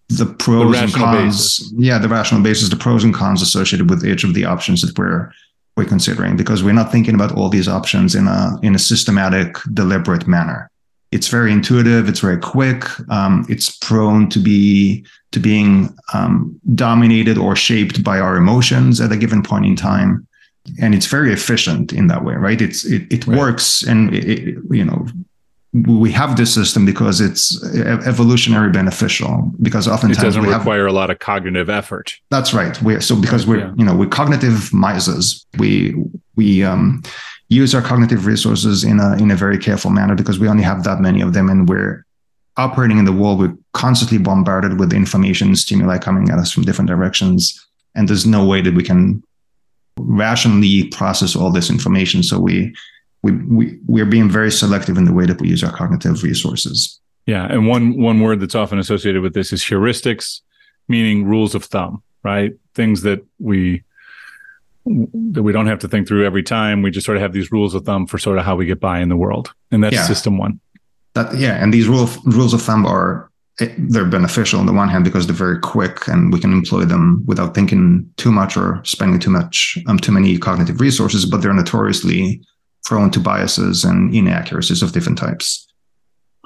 the 0.08 0.26
pros 0.26 0.72
the 0.72 0.82
and 0.82 0.92
cons. 0.92 1.58
Basis. 1.58 1.72
Yeah, 1.76 1.98
the 1.98 2.08
rational 2.08 2.42
basis, 2.42 2.68
the 2.68 2.76
pros 2.76 3.04
and 3.04 3.14
cons 3.14 3.42
associated 3.42 3.90
with 3.90 4.04
each 4.04 4.24
of 4.24 4.34
the 4.34 4.44
options 4.44 4.80
that 4.82 4.98
we're 4.98 5.30
we're 5.76 5.84
considering, 5.84 6.36
because 6.36 6.62
we're 6.62 6.72
not 6.72 6.92
thinking 6.92 7.14
about 7.14 7.32
all 7.36 7.48
these 7.48 7.68
options 7.68 8.14
in 8.14 8.28
a 8.28 8.58
in 8.62 8.74
a 8.74 8.78
systematic, 8.78 9.56
deliberate 9.72 10.26
manner. 10.26 10.70
It's 11.10 11.28
very 11.28 11.52
intuitive. 11.52 12.08
It's 12.08 12.20
very 12.20 12.38
quick. 12.38 12.84
Um, 13.08 13.46
it's 13.48 13.76
prone 13.78 14.28
to 14.30 14.38
be 14.38 15.04
to 15.32 15.40
being 15.40 15.94
um, 16.12 16.60
dominated 16.74 17.38
or 17.38 17.56
shaped 17.56 18.02
by 18.02 18.18
our 18.20 18.36
emotions 18.36 19.00
at 19.00 19.12
a 19.12 19.16
given 19.16 19.42
point 19.42 19.66
in 19.66 19.76
time. 19.76 20.26
and 20.80 20.94
it's 20.94 21.06
very 21.06 21.32
efficient 21.32 21.92
in 21.92 22.06
that 22.08 22.24
way, 22.24 22.34
right? 22.34 22.60
It's 22.60 22.84
it, 22.84 23.12
it 23.12 23.26
right. 23.26 23.38
works, 23.38 23.82
and 23.82 24.14
it, 24.14 24.24
it, 24.24 24.56
you 24.70 24.84
know 24.84 25.06
we 25.74 26.12
have 26.12 26.36
this 26.36 26.54
system 26.54 26.86
because 26.86 27.20
it's 27.20 27.62
evolutionary 28.06 28.70
beneficial 28.70 29.52
because 29.60 29.88
oftentimes 29.88 30.18
it 30.18 30.22
doesn't 30.22 30.42
we 30.42 30.48
require 30.48 30.86
a 30.86 30.92
lot 30.92 31.10
of 31.10 31.18
cognitive 31.18 31.68
effort. 31.68 32.14
That's 32.30 32.54
right. 32.54 32.80
We 32.80 33.00
so 33.00 33.20
because 33.20 33.44
we're 33.44 33.58
yeah. 33.58 33.74
you 33.76 33.84
know 33.84 33.96
we're 33.96 34.08
cognitive 34.08 34.72
misers. 34.72 35.44
We 35.58 35.96
we 36.36 36.62
um 36.62 37.02
use 37.48 37.74
our 37.74 37.82
cognitive 37.82 38.24
resources 38.24 38.84
in 38.84 39.00
a 39.00 39.16
in 39.16 39.32
a 39.32 39.36
very 39.36 39.58
careful 39.58 39.90
manner 39.90 40.14
because 40.14 40.38
we 40.38 40.48
only 40.48 40.62
have 40.62 40.84
that 40.84 41.00
many 41.00 41.20
of 41.20 41.32
them 41.32 41.48
and 41.48 41.68
we're 41.68 42.06
operating 42.56 42.98
in 42.98 43.04
the 43.04 43.12
world 43.12 43.40
we're 43.40 43.56
constantly 43.72 44.18
bombarded 44.18 44.78
with 44.78 44.92
information 44.92 45.56
stimuli 45.56 45.98
coming 45.98 46.30
at 46.30 46.38
us 46.38 46.52
from 46.52 46.62
different 46.62 46.88
directions. 46.88 47.66
And 47.96 48.08
there's 48.08 48.26
no 48.26 48.46
way 48.46 48.60
that 48.60 48.74
we 48.74 48.84
can 48.84 49.24
rationally 49.98 50.84
process 50.88 51.34
all 51.34 51.50
this 51.50 51.68
information. 51.68 52.22
So 52.22 52.38
we 52.38 52.74
we, 53.24 53.32
we 53.32 53.78
we're 53.86 54.04
being 54.04 54.28
very 54.28 54.50
selective 54.50 54.98
in 54.98 55.06
the 55.06 55.12
way 55.12 55.24
that 55.24 55.40
we 55.40 55.48
use 55.48 55.64
our 55.64 55.74
cognitive 55.74 56.22
resources. 56.22 57.00
Yeah, 57.26 57.46
and 57.46 57.66
one 57.66 57.98
one 57.98 58.20
word 58.20 58.40
that's 58.40 58.54
often 58.54 58.78
associated 58.78 59.22
with 59.22 59.32
this 59.32 59.50
is 59.50 59.64
heuristics, 59.64 60.42
meaning 60.88 61.24
rules 61.24 61.54
of 61.54 61.64
thumb, 61.64 62.02
right? 62.22 62.52
Things 62.74 63.00
that 63.02 63.24
we 63.38 63.82
that 64.84 65.42
we 65.42 65.52
don't 65.52 65.66
have 65.66 65.78
to 65.78 65.88
think 65.88 66.06
through 66.06 66.26
every 66.26 66.42
time. 66.42 66.82
We 66.82 66.90
just 66.90 67.06
sort 67.06 67.16
of 67.16 67.22
have 67.22 67.32
these 67.32 67.50
rules 67.50 67.74
of 67.74 67.86
thumb 67.86 68.06
for 68.06 68.18
sort 68.18 68.36
of 68.36 68.44
how 68.44 68.56
we 68.56 68.66
get 68.66 68.78
by 68.78 69.00
in 69.00 69.08
the 69.08 69.16
world, 69.16 69.54
and 69.70 69.82
that's 69.82 69.94
yeah. 69.94 70.04
system 70.04 70.36
one. 70.36 70.60
That 71.14 71.34
yeah, 71.34 71.62
and 71.62 71.72
these 71.72 71.88
rule 71.88 72.10
rules 72.26 72.52
of 72.52 72.60
thumb 72.60 72.84
are 72.84 73.30
eh, 73.58 73.74
they're 73.78 74.04
beneficial 74.04 74.60
on 74.60 74.66
the 74.66 74.74
one 74.74 74.90
hand 74.90 75.02
because 75.02 75.26
they're 75.26 75.34
very 75.34 75.60
quick 75.60 76.06
and 76.08 76.30
we 76.30 76.40
can 76.40 76.52
employ 76.52 76.84
them 76.84 77.24
without 77.26 77.54
thinking 77.54 78.06
too 78.18 78.30
much 78.30 78.54
or 78.54 78.82
spending 78.84 79.18
too 79.18 79.30
much 79.30 79.78
um, 79.86 79.98
too 79.98 80.12
many 80.12 80.36
cognitive 80.36 80.78
resources. 80.78 81.24
But 81.24 81.40
they're 81.40 81.54
notoriously 81.54 82.42
prone 82.84 83.10
to 83.10 83.20
biases 83.20 83.84
and 83.84 84.14
inaccuracies 84.14 84.82
of 84.82 84.92
different 84.92 85.18
types. 85.18 85.66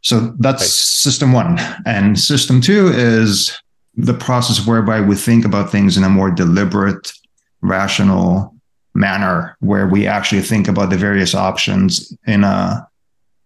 So 0.02 0.34
that's 0.38 0.62
right. 0.62 0.70
system 0.70 1.32
one. 1.32 1.58
And 1.84 2.18
system 2.18 2.60
two 2.60 2.88
is 2.88 3.60
the 3.96 4.14
process 4.14 4.64
whereby 4.66 5.00
we 5.00 5.16
think 5.16 5.44
about 5.44 5.70
things 5.70 5.96
in 5.96 6.04
a 6.04 6.08
more 6.08 6.30
deliberate, 6.30 7.12
rational 7.60 8.54
manner, 8.94 9.56
where 9.60 9.88
we 9.88 10.06
actually 10.06 10.42
think 10.42 10.68
about 10.68 10.90
the 10.90 10.96
various 10.96 11.34
options 11.34 12.16
in 12.26 12.44
a 12.44 12.86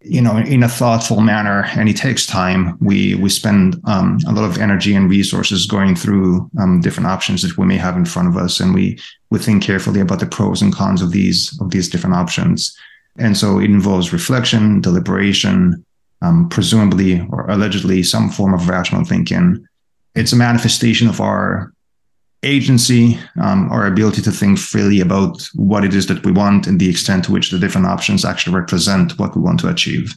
you 0.04 0.20
know 0.20 0.36
in 0.36 0.62
a 0.62 0.68
thoughtful 0.68 1.20
manner 1.20 1.64
and 1.76 1.88
it 1.88 1.96
takes 1.96 2.26
time. 2.26 2.76
We 2.80 3.14
we 3.16 3.28
spend 3.28 3.80
um, 3.84 4.18
a 4.26 4.32
lot 4.32 4.44
of 4.44 4.58
energy 4.58 4.94
and 4.94 5.08
resources 5.10 5.66
going 5.66 5.96
through 5.96 6.50
um, 6.60 6.80
different 6.80 7.08
options 7.08 7.42
that 7.42 7.56
we 7.56 7.66
may 7.66 7.76
have 7.76 7.96
in 7.96 8.04
front 8.04 8.28
of 8.28 8.36
us 8.36 8.60
and 8.60 8.74
we 8.74 8.98
we 9.30 9.38
think 9.38 9.62
carefully 9.62 10.00
about 10.00 10.20
the 10.20 10.26
pros 10.26 10.62
and 10.62 10.72
cons 10.72 11.02
of 11.02 11.12
these 11.12 11.58
of 11.60 11.70
these 11.70 11.88
different 11.88 12.16
options. 12.16 12.76
And 13.18 13.36
so 13.36 13.58
it 13.58 13.64
involves 13.64 14.12
reflection 14.12 14.80
deliberation 14.80 15.84
um, 16.22 16.48
presumably 16.48 17.20
or 17.30 17.48
allegedly 17.50 18.02
some 18.02 18.30
form 18.30 18.54
of 18.54 18.68
rational 18.68 19.04
thinking. 19.04 19.66
It's 20.14 20.32
a 20.32 20.36
manifestation 20.36 21.08
of 21.08 21.20
our 21.20 21.72
agency, 22.42 23.18
um, 23.40 23.70
our 23.70 23.86
ability 23.86 24.22
to 24.22 24.32
think 24.32 24.58
freely 24.58 25.00
about 25.00 25.48
what 25.54 25.84
it 25.84 25.94
is 25.94 26.06
that 26.06 26.24
we 26.24 26.32
want 26.32 26.66
and 26.66 26.80
the 26.80 26.90
extent 26.90 27.24
to 27.24 27.32
which 27.32 27.50
the 27.50 27.58
different 27.58 27.86
options 27.86 28.24
actually 28.24 28.54
represent 28.54 29.18
what 29.18 29.36
we 29.36 29.42
want 29.42 29.60
to 29.60 29.68
achieve. 29.68 30.16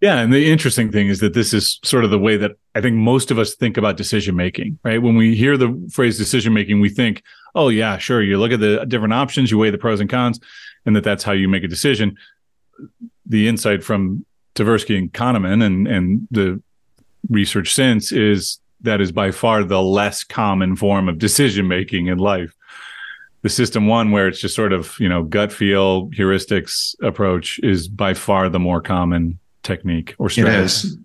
Yeah. 0.00 0.18
And 0.18 0.32
the 0.32 0.50
interesting 0.50 0.90
thing 0.90 1.08
is 1.08 1.20
that 1.20 1.34
this 1.34 1.52
is 1.52 1.78
sort 1.84 2.04
of 2.04 2.10
the 2.10 2.18
way 2.18 2.38
that 2.38 2.52
I 2.74 2.80
think 2.80 2.96
most 2.96 3.30
of 3.30 3.38
us 3.38 3.54
think 3.54 3.76
about 3.76 3.98
decision 3.98 4.34
making, 4.34 4.78
right? 4.82 5.00
When 5.00 5.14
we 5.14 5.36
hear 5.36 5.56
the 5.58 5.88
phrase 5.92 6.16
decision 6.16 6.54
making, 6.54 6.80
we 6.80 6.88
think, 6.88 7.22
oh, 7.54 7.68
yeah, 7.68 7.98
sure. 7.98 8.22
You 8.22 8.38
look 8.38 8.52
at 8.52 8.60
the 8.60 8.84
different 8.86 9.12
options, 9.12 9.50
you 9.50 9.58
weigh 9.58 9.70
the 9.70 9.78
pros 9.78 10.00
and 10.00 10.08
cons, 10.08 10.40
and 10.86 10.96
that 10.96 11.04
that's 11.04 11.22
how 11.22 11.32
you 11.32 11.48
make 11.48 11.64
a 11.64 11.68
decision. 11.68 12.16
The 13.26 13.46
insight 13.46 13.84
from 13.84 14.24
Tversky 14.54 14.96
and 14.96 15.12
Kahneman 15.12 15.62
and, 15.62 15.86
and 15.86 16.26
the 16.30 16.62
research 17.28 17.74
since 17.74 18.10
is 18.10 18.58
that 18.82 19.00
is 19.00 19.12
by 19.12 19.30
far 19.30 19.64
the 19.64 19.82
less 19.82 20.24
common 20.24 20.76
form 20.76 21.08
of 21.08 21.18
decision 21.18 21.68
making 21.68 22.06
in 22.06 22.18
life. 22.18 22.54
The 23.42 23.48
system 23.48 23.86
one, 23.86 24.10
where 24.10 24.28
it's 24.28 24.40
just 24.40 24.54
sort 24.54 24.72
of, 24.72 24.94
you 24.98 25.08
know, 25.08 25.22
gut 25.22 25.50
feel 25.52 26.08
heuristics 26.10 26.94
approach, 27.02 27.58
is 27.62 27.88
by 27.88 28.14
far 28.14 28.48
the 28.48 28.58
more 28.58 28.82
common 28.82 29.38
technique 29.62 30.14
or 30.18 30.28
strategy. 30.28 30.56
It 30.56 30.64
is. 30.64 30.98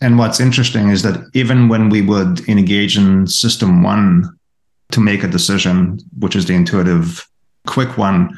And 0.00 0.18
what's 0.18 0.40
interesting 0.40 0.88
is 0.88 1.02
that 1.02 1.20
even 1.34 1.68
when 1.68 1.88
we 1.88 2.02
would 2.02 2.48
engage 2.48 2.96
in 2.96 3.26
system 3.26 3.82
one 3.82 4.24
to 4.90 5.00
make 5.00 5.22
a 5.22 5.28
decision, 5.28 6.00
which 6.18 6.34
is 6.34 6.46
the 6.46 6.54
intuitive 6.54 7.28
quick 7.66 7.96
one, 7.96 8.36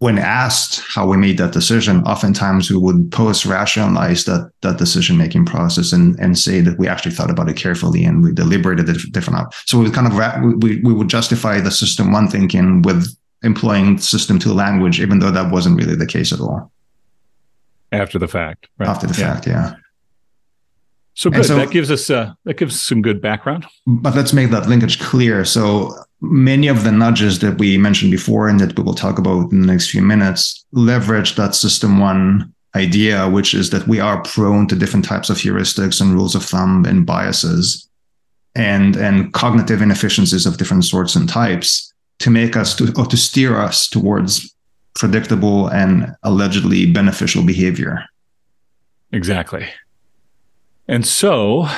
when 0.00 0.16
asked 0.18 0.80
how 0.94 1.06
we 1.08 1.16
made 1.16 1.38
that 1.38 1.52
decision, 1.52 2.02
oftentimes 2.04 2.70
we 2.70 2.76
would 2.76 3.10
post 3.10 3.44
rationalize 3.44 4.24
that 4.24 4.50
that 4.60 4.78
decision 4.78 5.16
making 5.16 5.44
process 5.44 5.92
and 5.92 6.18
and 6.20 6.38
say 6.38 6.60
that 6.60 6.78
we 6.78 6.86
actually 6.86 7.10
thought 7.10 7.30
about 7.30 7.48
it 7.48 7.56
carefully 7.56 8.04
and 8.04 8.22
we 8.22 8.32
deliberated 8.32 8.88
it 8.88 9.12
different 9.12 9.40
out. 9.40 9.54
So 9.66 9.78
we 9.78 9.90
kind 9.90 10.06
of 10.06 10.16
ra- 10.16 10.40
we 10.40 10.80
we 10.82 10.92
would 10.92 11.08
justify 11.08 11.60
the 11.60 11.70
system 11.70 12.12
one 12.12 12.28
thinking 12.28 12.82
with 12.82 13.08
employing 13.42 13.98
system 13.98 14.38
two 14.38 14.52
language, 14.52 15.00
even 15.00 15.18
though 15.18 15.32
that 15.32 15.50
wasn't 15.50 15.76
really 15.76 15.96
the 15.96 16.06
case 16.06 16.32
at 16.32 16.40
all. 16.40 16.70
After 17.90 18.18
the 18.18 18.28
fact, 18.28 18.68
right? 18.78 18.88
After 18.88 19.06
the 19.06 19.18
yeah. 19.18 19.34
fact, 19.34 19.46
yeah. 19.46 19.74
So 21.14 21.30
good. 21.30 21.44
So, 21.46 21.56
that 21.56 21.72
gives 21.72 21.90
us 21.90 22.08
uh, 22.10 22.34
that 22.44 22.56
gives 22.56 22.80
some 22.80 23.02
good 23.02 23.20
background. 23.20 23.66
But 23.84 24.14
let's 24.14 24.32
make 24.32 24.50
that 24.52 24.68
linkage 24.68 25.00
clear. 25.00 25.44
So 25.44 25.96
many 26.20 26.66
of 26.66 26.84
the 26.84 26.92
nudges 26.92 27.38
that 27.38 27.58
we 27.58 27.78
mentioned 27.78 28.10
before 28.10 28.48
and 28.48 28.58
that 28.60 28.76
we 28.76 28.82
will 28.82 28.94
talk 28.94 29.18
about 29.18 29.52
in 29.52 29.60
the 29.60 29.66
next 29.66 29.90
few 29.90 30.02
minutes 30.02 30.64
leverage 30.72 31.36
that 31.36 31.54
system 31.54 31.98
one 31.98 32.52
idea, 32.74 33.28
which 33.28 33.54
is 33.54 33.70
that 33.70 33.86
we 33.86 34.00
are 34.00 34.22
prone 34.22 34.66
to 34.66 34.76
different 34.76 35.04
types 35.04 35.30
of 35.30 35.36
heuristics 35.38 36.00
and 36.00 36.12
rules 36.12 36.34
of 36.34 36.44
thumb 36.44 36.84
and 36.84 37.06
biases 37.06 37.88
and, 38.54 38.96
and 38.96 39.32
cognitive 39.32 39.80
inefficiencies 39.80 40.46
of 40.46 40.56
different 40.58 40.84
sorts 40.84 41.14
and 41.14 41.28
types 41.28 41.92
to 42.18 42.30
make 42.30 42.56
us 42.56 42.74
to, 42.76 42.92
or 42.96 43.06
to 43.06 43.16
steer 43.16 43.56
us 43.56 43.88
towards 43.88 44.54
predictable 44.94 45.68
and 45.68 46.12
allegedly 46.24 46.90
beneficial 46.90 47.44
behavior. 47.44 48.04
Exactly. 49.12 49.66
And 50.88 51.06
so 51.06 51.68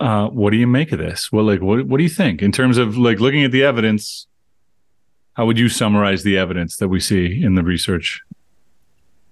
uh, 0.00 0.28
what 0.28 0.50
do 0.50 0.56
you 0.56 0.66
make 0.66 0.92
of 0.92 0.98
this? 0.98 1.32
Well, 1.32 1.44
like, 1.44 1.60
what 1.60 1.86
what 1.86 1.98
do 1.98 2.02
you 2.02 2.10
think 2.10 2.42
in 2.42 2.52
terms 2.52 2.78
of 2.78 2.98
like 2.98 3.20
looking 3.20 3.44
at 3.44 3.52
the 3.52 3.62
evidence? 3.62 4.26
How 5.34 5.46
would 5.46 5.58
you 5.58 5.68
summarize 5.68 6.22
the 6.22 6.38
evidence 6.38 6.78
that 6.78 6.88
we 6.88 6.98
see 7.00 7.42
in 7.42 7.54
the 7.54 7.62
research? 7.62 8.22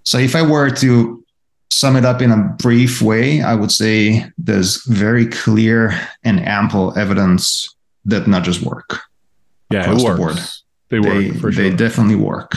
So, 0.04 0.18
if 0.18 0.36
I 0.36 0.42
were 0.42 0.70
to 0.70 1.24
sum 1.70 1.96
it 1.96 2.04
up 2.04 2.22
in 2.22 2.30
a 2.30 2.54
brief 2.58 3.02
way, 3.02 3.42
I 3.42 3.54
would 3.54 3.72
say 3.72 4.24
there's 4.38 4.84
very 4.86 5.26
clear 5.26 5.98
and 6.22 6.40
ample 6.40 6.96
evidence 6.96 7.74
that 8.04 8.26
nudges 8.26 8.62
work. 8.62 9.00
Yeah, 9.70 9.90
it 9.90 10.02
works. 10.02 10.04
The 10.08 10.16
board. 10.16 10.38
They 10.88 11.00
work 11.00 11.18
they, 11.18 11.30
for 11.40 11.52
sure. 11.52 11.62
They 11.62 11.76
definitely 11.76 12.16
work, 12.16 12.52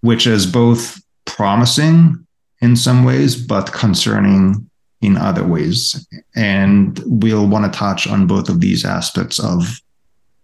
which 0.00 0.26
is 0.26 0.46
both 0.46 1.00
promising 1.24 2.26
in 2.60 2.76
some 2.76 3.04
ways, 3.04 3.36
but 3.36 3.72
concerning 3.72 4.70
in 5.00 5.16
other 5.16 5.46
ways. 5.46 6.06
And 6.34 7.00
we'll 7.06 7.46
want 7.46 7.70
to 7.70 7.78
touch 7.78 8.06
on 8.06 8.26
both 8.26 8.48
of 8.48 8.60
these 8.60 8.84
aspects 8.84 9.38
of 9.38 9.80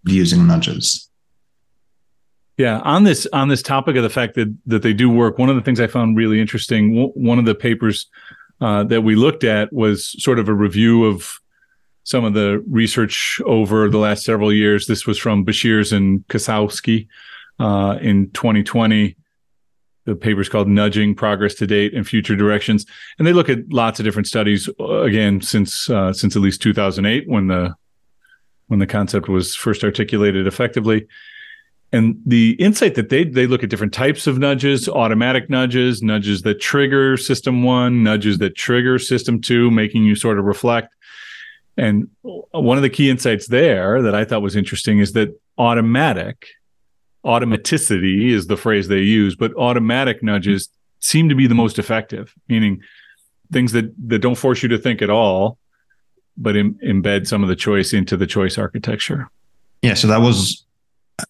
using 0.05 0.47
nudges. 0.47 1.09
Yeah, 2.57 2.79
on 2.79 3.03
this 3.03 3.27
on 3.33 3.47
this 3.47 3.63
topic 3.63 3.95
of 3.95 4.03
the 4.03 4.11
fact 4.11 4.35
that 4.35 4.55
that 4.67 4.83
they 4.83 4.93
do 4.93 5.09
work, 5.09 5.39
one 5.39 5.49
of 5.49 5.55
the 5.55 5.61
things 5.61 5.79
I 5.79 5.87
found 5.87 6.15
really 6.15 6.39
interesting, 6.39 6.93
w- 6.93 7.11
one 7.15 7.39
of 7.39 7.45
the 7.45 7.55
papers 7.55 8.07
uh, 8.61 8.83
that 8.83 9.01
we 9.01 9.15
looked 9.15 9.43
at 9.43 9.73
was 9.73 10.15
sort 10.21 10.37
of 10.37 10.47
a 10.47 10.53
review 10.53 11.05
of 11.05 11.39
some 12.03 12.23
of 12.25 12.33
the 12.33 12.63
research 12.69 13.41
over 13.45 13.89
the 13.89 13.97
last 13.97 14.23
several 14.23 14.53
years. 14.53 14.85
This 14.85 15.07
was 15.07 15.17
from 15.17 15.45
Beshears 15.45 15.91
and 15.91 16.27
Kosowsky 16.27 17.07
uh, 17.59 17.97
in 18.01 18.29
2020 18.31 19.15
the 20.05 20.15
paper's 20.15 20.49
called 20.49 20.67
Nudging 20.67 21.15
Progress 21.15 21.55
to 21.55 21.67
Date 21.67 21.93
and 21.93 22.07
Future 22.07 22.35
Directions. 22.35 22.85
And 23.17 23.27
they 23.27 23.33
look 23.33 23.49
at 23.49 23.71
lots 23.71 23.99
of 23.99 24.03
different 24.05 24.27
studies 24.27 24.69
uh, 24.79 25.01
again 25.01 25.41
since 25.41 25.89
uh, 25.89 26.13
since 26.13 26.35
at 26.35 26.41
least 26.41 26.61
2008 26.61 27.27
when 27.27 27.47
the 27.47 27.75
when 28.67 28.79
the 28.79 28.87
concept 28.87 29.29
was 29.29 29.55
first 29.55 29.83
articulated 29.83 30.47
effectively. 30.47 31.07
And 31.91 32.17
the 32.25 32.51
insight 32.53 32.95
that 32.95 33.09
they 33.09 33.23
they 33.23 33.47
look 33.47 33.63
at 33.63 33.69
different 33.69 33.93
types 33.93 34.25
of 34.25 34.39
nudges, 34.39 34.89
automatic 34.89 35.49
nudges, 35.49 36.01
nudges 36.01 36.41
that 36.41 36.59
trigger 36.59 37.17
system 37.17 37.63
1, 37.63 38.03
nudges 38.03 38.39
that 38.39 38.55
trigger 38.55 38.97
system 38.99 39.39
2, 39.39 39.69
making 39.71 40.03
you 40.03 40.15
sort 40.15 40.39
of 40.39 40.45
reflect. 40.45 40.95
And 41.77 42.09
one 42.21 42.77
of 42.77 42.83
the 42.83 42.89
key 42.89 43.09
insights 43.09 43.47
there 43.47 44.01
that 44.01 44.13
I 44.13 44.25
thought 44.25 44.41
was 44.41 44.55
interesting 44.55 44.99
is 44.99 45.13
that 45.13 45.39
automatic 45.57 46.47
automaticity 47.25 48.31
is 48.31 48.47
the 48.47 48.57
phrase 48.57 48.87
they 48.87 48.99
use, 48.99 49.35
but 49.35 49.55
automatic 49.55 50.21
nudges 50.21 50.69
seem 50.99 51.29
to 51.29 51.35
be 51.35 51.47
the 51.47 51.55
most 51.55 51.79
effective, 51.79 52.33
meaning 52.47 52.81
things 53.51 53.71
that, 53.71 53.93
that 54.07 54.19
don't 54.19 54.35
force 54.35 54.63
you 54.63 54.69
to 54.69 54.77
think 54.77 55.01
at 55.01 55.09
all, 55.09 55.57
but 56.37 56.55
Im- 56.55 56.77
embed 56.83 57.27
some 57.27 57.43
of 57.43 57.49
the 57.49 57.55
choice 57.55 57.93
into 57.93 58.17
the 58.17 58.27
choice 58.27 58.57
architecture. 58.57 59.29
Yeah. 59.81 59.93
So 59.93 60.07
that 60.07 60.21
was 60.21 60.65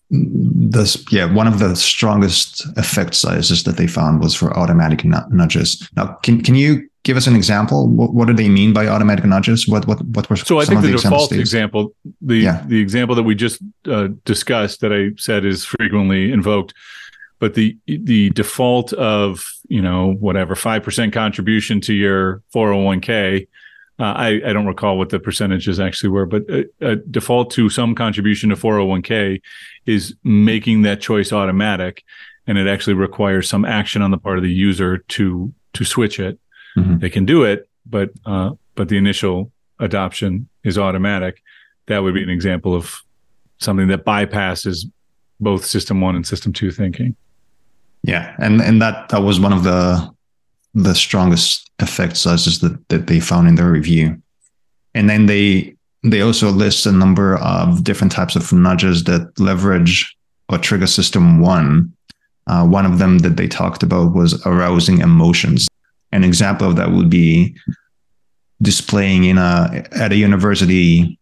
this 0.10 1.03
yeah 1.12 1.32
one 1.32 1.45
of 1.45 1.60
the 1.60 1.75
strongest 1.75 2.65
effect 2.77 3.13
sizes 3.13 3.63
that 3.63 3.77
they 3.77 3.88
found 3.88 4.21
was 4.21 4.34
for 4.34 4.58
automatic 4.58 5.03
nudges 5.03 5.89
now 5.97 6.13
can, 6.23 6.41
can 6.41 6.56
you 6.56 6.88
give 7.04 7.18
us 7.18 7.28
an 7.28 7.36
example 7.36 7.88
what, 7.88 8.13
what 8.13 8.28
do 8.28 8.34
they 8.34 8.50
mean 8.50 8.74
by 8.74 8.88
automatic 8.88 9.26
nudges 9.26 9.68
what 9.68 9.86
what 9.88 10.02
what 10.08 10.30
were 10.30 10.36
so 10.36 10.60
i 10.60 10.66
think 10.66 10.82
the, 10.82 10.88
the 10.88 10.98
default 10.98 11.32
example 11.32 11.94
the 12.22 12.38
yeah. 12.38 12.63
the 12.68 12.80
example 12.80 13.16
that 13.16 13.24
we 13.24 13.36
just 13.36 13.62
uh, 13.88 14.08
discussed 14.26 14.82
that 14.82 14.94
i 14.94 15.12
said 15.18 15.46
is 15.46 15.66
frequently 15.66 16.32
invoked 16.32 16.74
but 17.39 17.56
the 17.56 17.78
the 17.86 18.30
default 18.32 18.94
of 18.94 19.52
you 19.68 19.82
know 19.82 20.13
whatever 20.13 20.56
5% 20.56 21.12
contribution 21.12 21.82
to 21.82 21.94
your 21.94 22.42
401k 22.56 23.48
uh, 24.00 24.04
I, 24.04 24.28
I 24.48 24.54
don't 24.54 24.66
recall 24.66 24.98
what 24.98 25.10
the 25.10 25.20
percentages 25.20 25.80
actually 25.80 26.10
were, 26.10 26.26
but 26.26 26.50
a, 26.50 26.66
a, 26.82 26.96
default 26.96 27.52
to 27.52 27.70
some 27.70 27.94
contribution 27.94 28.50
to 28.50 28.56
401k 28.56 29.39
is 29.86 30.16
making 30.24 30.82
that 30.82 31.00
choice 31.00 31.32
automatic, 31.32 32.04
and 32.48 32.58
it 32.58 32.66
actually 32.66 32.96
requires 32.96 33.48
some 33.48 33.66
action 33.66 34.02
on 34.02 34.10
the 34.10 34.18
part 34.18 34.38
of 34.38 34.44
the 34.44 34.52
user 34.52 34.98
to 35.10 35.54
to 35.74 35.86
switch 35.86 36.20
it. 36.20 36.39
Mm-hmm. 36.78 37.00
They 37.00 37.10
can 37.10 37.26
do 37.26 37.44
it, 37.44 37.70
but 37.86 38.12
uh, 38.26 38.52
but 38.76 38.90
the 38.90 38.98
initial 38.98 39.52
adoption 39.80 40.50
is 40.64 40.78
automatic. 40.78 41.42
That 41.88 42.00
would 42.00 42.14
be 42.14 42.24
an 42.24 42.30
example 42.30 42.76
of 42.76 43.02
something 43.60 43.88
that 43.88 44.06
bypasses 44.06 44.86
both 45.40 45.66
system 45.66 46.02
one 46.02 46.16
and 46.16 46.26
system 46.26 46.54
two 46.54 46.72
thinking. 46.72 47.16
Yeah, 48.04 48.36
and 48.40 48.62
and 48.62 48.82
that 48.82 49.10
that 49.10 49.22
was 49.22 49.40
one 49.40 49.54
of 49.54 49.64
the 49.64 50.14
the 50.74 50.96
strongest 50.96 51.70
effect 51.80 52.18
sizes 52.18 52.60
that, 52.60 52.90
that 52.90 53.08
they 53.08 53.20
found 53.20 53.48
in 53.48 53.56
their 53.56 53.70
review. 53.70 54.22
And 54.96 55.10
then 55.10 55.28
they 55.28 55.76
they 56.04 56.22
also 56.22 56.50
list 56.50 56.86
a 56.86 56.92
number 56.92 57.38
of 57.38 57.84
different 57.84 58.12
types 58.12 58.36
of 58.36 58.52
nudges 58.52 59.06
that 59.06 59.40
leverage 59.40 60.16
or 60.50 60.58
trigger 60.58 60.88
system 60.88 61.40
one. 61.40 61.94
Uh, 62.48 62.66
one 62.66 62.86
of 62.86 63.00
them 63.00 63.20
that 63.20 63.38
they 63.38 63.48
talked 63.48 63.84
about 63.84 64.14
was 64.14 64.46
arousing 64.46 65.00
emotions. 65.00 65.68
An 66.13 66.23
example 66.23 66.69
of 66.69 66.76
that 66.76 66.91
would 66.91 67.10
be 67.10 67.56
displaying 68.62 69.26
in 69.26 69.38
a 69.38 69.86
at 69.91 70.12
a 70.12 70.15
university 70.15 71.19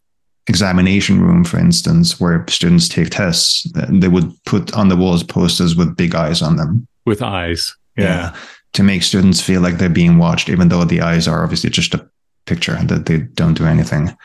examination 0.47 1.21
room, 1.21 1.43
for 1.43 1.58
instance, 1.58 2.19
where 2.19 2.45
students 2.49 2.88
take 2.88 3.10
tests. 3.10 3.71
They 3.73 4.08
would 4.08 4.32
put 4.45 4.73
on 4.73 4.89
the 4.89 4.97
walls 4.97 5.23
posters 5.23 5.75
with 5.75 5.97
big 5.97 6.13
eyes 6.13 6.41
on 6.41 6.58
them. 6.58 6.88
With 7.06 7.21
eyes, 7.21 7.75
yeah. 7.97 8.04
yeah 8.04 8.36
to 8.73 8.84
make 8.84 9.04
students 9.04 9.41
feel 9.41 9.62
like 9.62 9.77
they're 9.77 9.89
being 9.89 10.17
watched, 10.17 10.49
even 10.49 10.69
though 10.69 10.84
the 10.86 11.01
eyes 11.01 11.27
are 11.27 11.43
obviously 11.43 11.69
just 11.69 11.93
a 11.93 12.08
picture 12.45 12.75
that 12.84 13.06
they 13.06 13.19
don't 13.19 13.58
do 13.58 13.65
anything. 13.65 14.15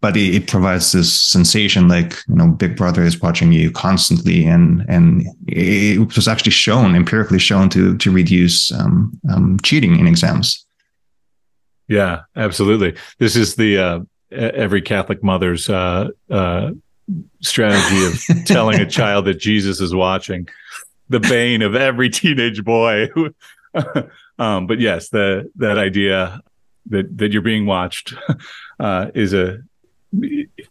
But 0.00 0.16
it, 0.16 0.34
it, 0.34 0.46
provides 0.48 0.92
this 0.92 1.12
sensation 1.12 1.88
like, 1.88 2.14
you 2.26 2.34
know, 2.34 2.48
Big 2.48 2.76
Brother 2.76 3.02
is 3.02 3.20
watching 3.20 3.52
you 3.52 3.70
constantly. 3.70 4.46
And, 4.46 4.84
and 4.88 5.26
it 5.46 6.16
was 6.16 6.26
actually 6.26 6.52
shown, 6.52 6.94
empirically 6.94 7.38
shown 7.38 7.68
to, 7.70 7.96
to 7.98 8.10
reduce 8.10 8.72
um, 8.72 9.18
um, 9.30 9.58
cheating 9.62 9.98
in 9.98 10.06
exams. 10.06 10.64
Yeah, 11.86 12.20
absolutely. 12.34 12.96
This 13.18 13.36
is 13.36 13.56
the, 13.56 13.78
uh, 13.78 14.00
every 14.32 14.80
Catholic 14.80 15.22
mother's 15.22 15.68
uh, 15.68 16.08
uh, 16.30 16.70
strategy 17.40 18.06
of 18.06 18.44
telling 18.46 18.80
a 18.80 18.86
child 18.88 19.26
that 19.26 19.38
Jesus 19.38 19.80
is 19.80 19.94
watching 19.94 20.48
the 21.08 21.20
bane 21.20 21.60
of 21.60 21.74
every 21.74 22.08
teenage 22.08 22.64
boy 22.64 23.08
um, 24.38 24.66
but 24.66 24.80
yes, 24.80 25.08
the 25.10 25.50
that 25.56 25.78
idea 25.78 26.40
that 26.86 27.16
that 27.18 27.32
you're 27.32 27.42
being 27.42 27.66
watched 27.66 28.14
uh, 28.80 29.10
is 29.14 29.32
a 29.32 29.58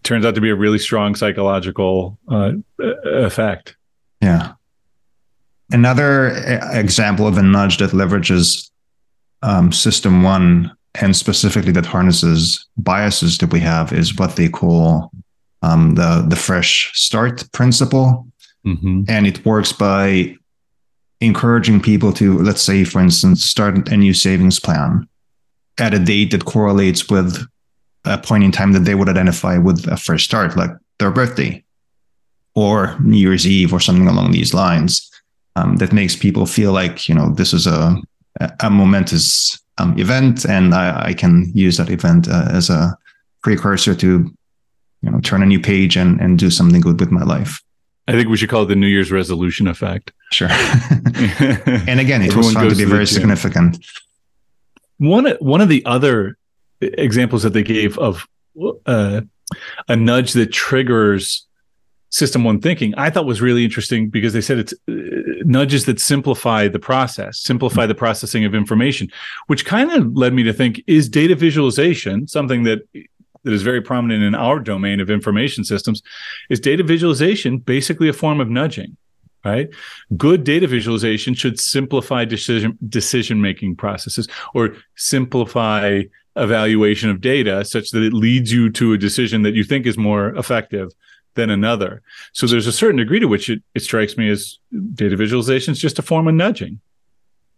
turns 0.04 0.26
out 0.26 0.36
to 0.36 0.42
be 0.42 0.50
a 0.50 0.56
really 0.56 0.80
strong 0.80 1.16
psychological 1.16 2.18
uh, 2.28 2.52
effect. 2.80 3.76
Yeah. 4.22 4.54
Another 5.72 6.30
example 6.74 7.28
of 7.28 7.38
a 7.38 7.44
nudge 7.44 7.78
that 7.78 7.92
leverages 7.92 8.70
um, 9.42 9.72
system 9.72 10.24
one 10.24 10.72
and 10.96 11.16
specifically 11.16 11.72
that 11.72 11.86
harnesses 11.86 12.66
biases 12.78 13.38
that 13.38 13.52
we 13.54 13.60
have 13.60 13.94
is 13.94 14.18
what 14.18 14.36
they 14.36 14.50
call 14.50 15.12
um, 15.62 15.96
the 15.96 16.26
the 16.28 16.36
fresh 16.36 16.92
start 16.94 17.50
principle, 17.52 18.28
mm-hmm. 18.66 19.04
and 19.08 19.28
it 19.28 19.46
works 19.46 19.72
by 19.72 20.36
encouraging 21.22 21.82
people 21.82 22.14
to, 22.14 22.40
let's 22.40 22.62
say, 22.62 22.84
for 22.84 23.02
instance, 23.02 23.44
start 23.44 23.90
a 23.90 23.98
new 23.98 24.14
savings 24.14 24.60
plan 24.60 25.08
at 25.78 25.94
a 25.94 26.00
date 26.00 26.32
that 26.32 26.46
correlates 26.46 27.10
with 27.10 27.46
a 28.10 28.18
point 28.18 28.44
in 28.44 28.52
time 28.52 28.74
that 28.74 28.86
they 28.86 28.96
would 28.96 29.10
identify 29.10 29.58
with 29.58 29.88
a 29.88 29.98
fresh 29.98 30.26
start, 30.26 30.58
like 30.58 30.72
their 30.98 31.12
birthday 31.12 31.64
or 32.56 32.98
New 33.00 33.18
Year's 33.18 33.48
Eve 33.48 33.74
or 33.74 33.80
something 33.80 34.08
along 34.08 34.32
these 34.32 34.54
lines. 34.54 35.06
Um, 35.56 35.78
that 35.78 35.92
makes 35.92 36.16
people 36.16 36.46
feel 36.46 36.72
like 36.72 37.10
you 37.10 37.16
know 37.16 37.32
this 37.32 37.54
is 37.54 37.68
a 37.68 37.98
a 38.60 38.70
momentous 38.70 39.60
um, 39.78 39.98
event, 39.98 40.46
and 40.46 40.74
I, 40.74 41.08
I, 41.08 41.14
can 41.14 41.52
use 41.54 41.78
that 41.78 41.90
event 41.90 42.30
uh, 42.30 42.48
as 42.50 42.70
a 42.70 42.98
precursor 43.42 43.96
to 43.96 44.32
you 45.02 45.10
know 45.10 45.20
turn 45.22 45.44
a 45.44 45.46
new 45.46 45.60
page 45.60 45.98
and 45.98 46.22
and 46.22 46.40
do 46.40 46.50
something 46.50 46.82
good 46.82 47.00
with 47.00 47.12
my 47.12 47.24
life. 47.24 47.62
I 48.08 48.14
think 48.14 48.30
we 48.30 48.38
should 48.38 48.50
call 48.50 48.64
it 48.64 48.68
the 48.68 48.76
New 48.76 48.88
Year's 48.88 49.12
resolution 49.12 49.68
effect. 49.68 50.12
Sure. 50.32 50.48
and 50.52 52.00
again, 52.00 52.22
it 52.22 52.36
was 52.36 52.54
found 52.54 52.70
to 52.70 52.76
be 52.76 52.86
very 52.86 53.06
significant. 53.06 53.86
One 54.98 55.28
one 55.40 55.62
of 55.62 55.70
the 55.70 55.86
other 55.86 56.38
examples 56.82 57.44
that 57.44 57.54
they 57.54 57.64
gave 57.64 57.98
of 57.98 58.28
uh, 58.86 59.22
a 59.88 59.96
nudge 59.96 60.34
that 60.34 60.52
triggers 60.52 61.46
system 62.12 62.44
one 62.44 62.60
thinking, 62.60 62.94
I 62.98 63.10
thought 63.10 63.26
was 63.26 63.42
really 63.42 63.64
interesting 63.64 64.10
because 64.10 64.34
they 64.34 64.42
said 64.42 64.60
it's 64.60 64.74
uh, 64.88 64.94
nudges 65.44 65.86
that 65.86 66.00
simplify 66.00 66.68
the 66.68 66.80
process, 66.80 67.40
simplify 67.40 67.86
the 67.86 67.96
processing 67.96 68.46
of 68.46 68.56
information, 68.56 69.10
which 69.48 69.66
kind 69.66 69.92
of 69.92 70.16
led 70.16 70.34
me 70.34 70.44
to 70.44 70.54
think: 70.54 70.82
is 70.88 71.10
data 71.10 71.36
visualization 71.36 72.28
something 72.28 72.64
that 72.64 72.80
that 73.44 73.54
is 73.54 73.62
very 73.62 73.82
prominent 73.82 74.24
in 74.24 74.36
our 74.36 74.60
domain 74.60 75.00
of 75.00 75.10
information 75.10 75.64
systems 75.64 76.02
is 76.50 76.60
data 76.60 76.84
visualization 76.84 77.58
basically 77.58 78.10
a 78.10 78.14
form 78.14 78.42
of 78.42 78.50
nudging 78.50 78.98
right? 79.46 79.70
Good 80.18 80.44
data 80.44 80.68
visualization 80.68 81.34
should 81.34 81.60
simplify 81.60 82.26
decision 82.26 82.78
decision 82.90 83.42
making 83.42 83.78
processes 83.78 84.28
or 84.54 84.76
simplify 84.96 86.04
evaluation 86.42 87.10
of 87.10 87.22
data 87.22 87.64
such 87.66 87.92
that 87.92 88.04
it 88.04 88.14
leads 88.14 88.52
you 88.52 88.70
to 88.70 88.94
a 88.94 88.98
decision 88.98 89.42
that 89.44 89.54
you 89.54 89.64
think 89.64 89.86
is 89.86 89.98
more 89.98 90.30
effective 90.36 90.92
than 91.36 91.50
another 91.50 92.02
so 92.34 92.48
there's 92.48 92.68
a 92.68 92.72
certain 92.72 92.98
degree 92.98 93.20
to 93.20 93.28
which 93.28 93.50
it, 93.50 93.62
it 93.76 93.82
strikes 93.82 94.18
me 94.18 94.30
as 94.30 94.58
data 94.94 95.16
visualization 95.16 95.72
is 95.72 95.80
just 95.80 96.00
a 96.00 96.02
form 96.02 96.28
of 96.28 96.34
nudging 96.34 96.80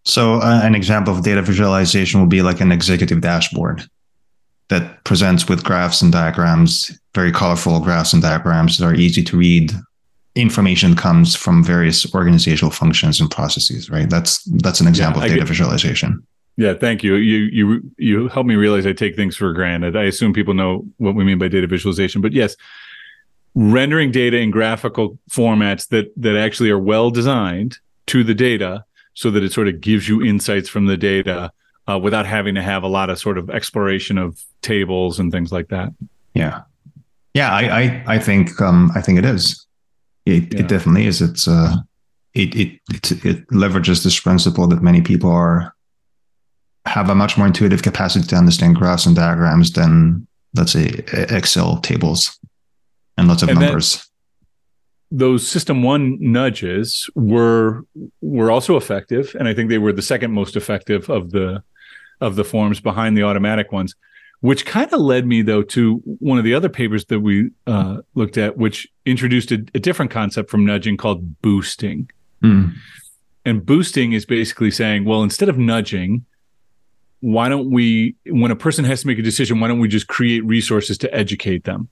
so 0.04 0.36
uh, 0.36 0.62
an 0.64 0.76
example 0.76 1.16
of 1.16 1.24
data 1.24 1.42
visualization 1.42 2.20
would 2.20 2.30
be 2.30 2.42
like 2.42 2.60
an 2.60 2.72
executive 2.72 3.22
dashboard 3.22 3.84
that 4.72 5.04
presents 5.04 5.50
with 5.50 5.64
graphs 5.66 6.02
and 6.02 6.14
diagrams, 6.14 6.98
very 7.14 7.32
colorful 7.32 7.80
graphs 7.82 8.14
and 8.14 8.22
diagrams 8.22 8.78
that 8.78 8.86
are 8.86 8.96
easy 8.96 9.22
to 9.22 9.38
read. 9.38 9.74
Information 10.36 10.96
comes 10.96 11.36
from 11.36 11.62
various 11.62 12.12
organizational 12.16 12.72
functions 12.72 13.20
and 13.20 13.30
processes, 13.30 13.90
right? 13.90 14.10
That's 14.10 14.44
that's 14.64 14.80
an 14.80 14.88
example 14.88 15.22
yeah, 15.22 15.26
of 15.26 15.32
data 15.32 15.42
get, 15.42 15.48
visualization. 15.50 16.26
Yeah, 16.58 16.74
thank 16.74 17.04
you. 17.04 17.16
You 17.16 17.38
you 17.38 17.92
you 17.98 18.28
help 18.28 18.46
me 18.46 18.56
realize 18.56 18.86
I 18.86 18.94
take 18.94 19.16
things 19.16 19.36
for 19.36 19.54
granted. 19.54 19.96
I 19.96 20.04
assume 20.04 20.34
people 20.34 20.54
know 20.54 20.86
what 20.98 21.16
we 21.16 21.24
mean 21.24 21.40
by 21.40 21.48
data 21.48 21.68
visualization, 21.68 22.22
but 22.22 22.34
yes, 22.34 22.56
rendering 23.56 24.12
data 24.12 24.38
in 24.38 24.52
graphical 24.52 25.18
formats 25.30 25.88
that 25.90 26.12
that 26.18 26.36
actually 26.36 26.70
are 26.70 26.80
well 26.80 27.10
designed 27.10 27.80
to 28.08 28.24
the 28.24 28.34
data 28.34 28.84
so 29.14 29.32
that 29.32 29.44
it 29.44 29.54
sort 29.54 29.68
of 29.68 29.82
gives 29.82 30.08
you 30.08 30.22
insights 30.24 30.70
from 30.70 30.86
the 30.86 30.98
data 30.98 31.52
uh, 31.88 31.98
without 31.98 32.26
having 32.26 32.56
to 32.56 32.62
have 32.62 32.84
a 32.84 32.88
lot 32.88 33.10
of 33.10 33.18
sort 33.18 33.38
of 33.38 33.50
exploration 33.50 34.18
of 34.18 34.44
tables 34.62 35.20
and 35.20 35.32
things 35.32 35.52
like 35.52 35.70
that. 35.70 35.94
Yeah, 36.34 36.62
yeah, 37.34 37.52
I 37.52 37.82
I, 37.82 38.04
I 38.08 38.20
think 38.20 38.60
um, 38.62 38.92
I 38.96 39.02
think 39.02 39.20
it 39.20 39.26
is. 39.26 39.66
It, 40.26 40.54
yeah. 40.54 40.60
it 40.60 40.68
definitely 40.68 41.08
is. 41.08 41.22
It's 41.22 41.48
uh, 41.48 41.78
it, 42.34 42.56
it 42.56 42.80
it 42.90 43.26
it 43.26 43.48
leverages 43.48 44.04
this 44.04 44.20
principle 44.20 44.68
that 44.68 44.82
many 44.82 45.02
people 45.02 45.32
are 45.32 45.74
have 46.86 47.10
a 47.10 47.16
much 47.16 47.38
more 47.38 47.48
intuitive 47.48 47.84
capacity 47.84 48.26
to 48.28 48.36
understand 48.36 48.76
graphs 48.76 49.06
and 49.06 49.16
diagrams 49.16 49.72
than 49.74 50.26
let's 50.56 50.74
say 50.74 51.04
Excel 51.14 51.78
tables 51.80 52.40
and 53.18 53.28
lots 53.28 53.44
of 53.44 53.50
and 53.50 53.60
numbers 53.60 54.12
those 55.12 55.46
system 55.46 55.84
one 55.84 56.18
nudges 56.20 57.10
were 57.16 57.86
were 58.22 58.50
also 58.50 58.78
effective 58.78 59.36
and 59.38 59.48
i 59.48 59.54
think 59.54 59.70
they 59.70 59.78
were 59.78 59.94
the 59.94 60.02
second 60.02 60.32
most 60.32 60.56
effective 60.56 61.10
of 61.10 61.32
the 61.32 61.62
of 62.22 62.36
the 62.36 62.44
forms 62.44 62.80
behind 62.80 63.18
the 63.18 63.24
automatic 63.24 63.72
ones 63.72 63.94
which 64.40 64.66
kind 64.66 64.92
of 64.92 65.00
led 65.00 65.28
me 65.28 65.42
though 65.42 65.62
to 65.62 65.96
one 66.20 66.38
of 66.38 66.44
the 66.44 66.54
other 66.54 66.70
papers 66.70 67.06
that 67.06 67.20
we 67.20 67.52
uh, 67.68 67.98
looked 68.16 68.38
at 68.38 68.58
which 68.58 68.88
introduced 69.06 69.52
a, 69.52 69.64
a, 69.76 69.80
different 69.80 70.10
concept 70.10 70.50
from 70.50 70.66
nudging 70.66 70.98
called 70.98 71.42
boosting 71.42 72.10
mm. 72.42 72.74
and 73.46 73.66
boosting 73.66 74.14
is 74.14 74.26
basically 74.26 74.72
saying 74.72 75.04
well 75.04 75.24
instead 75.24 75.50
of 75.50 75.58
nudging 75.58 76.26
why 77.22 77.50
don't 77.50 77.72
we 77.72 78.16
when 78.26 78.52
a 78.52 78.56
person 78.56 78.84
has 78.84 79.02
to 79.02 79.08
make 79.08 79.20
a 79.20 79.24
decision 79.24 79.60
why 79.60 79.68
don't 79.68 79.80
we 79.80 79.88
just 79.88 80.08
create 80.08 80.44
resources 80.46 80.98
to 80.98 81.14
educate 81.14 81.64
them 81.64 81.90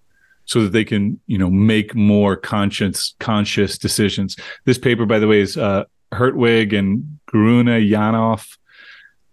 so 0.50 0.64
that 0.64 0.72
they 0.72 0.84
can 0.84 1.20
you 1.28 1.38
know 1.38 1.50
make 1.50 1.94
more 1.94 2.36
conscious 2.36 3.14
conscious 3.20 3.78
decisions. 3.78 4.36
This 4.66 4.80
paper, 4.80 5.06
by 5.06 5.20
the 5.20 5.28
way, 5.28 5.42
is 5.42 5.56
uh, 5.56 5.84
Hertwig 6.12 6.74
and 6.74 7.20
Grüne-Yanoff 7.32 8.58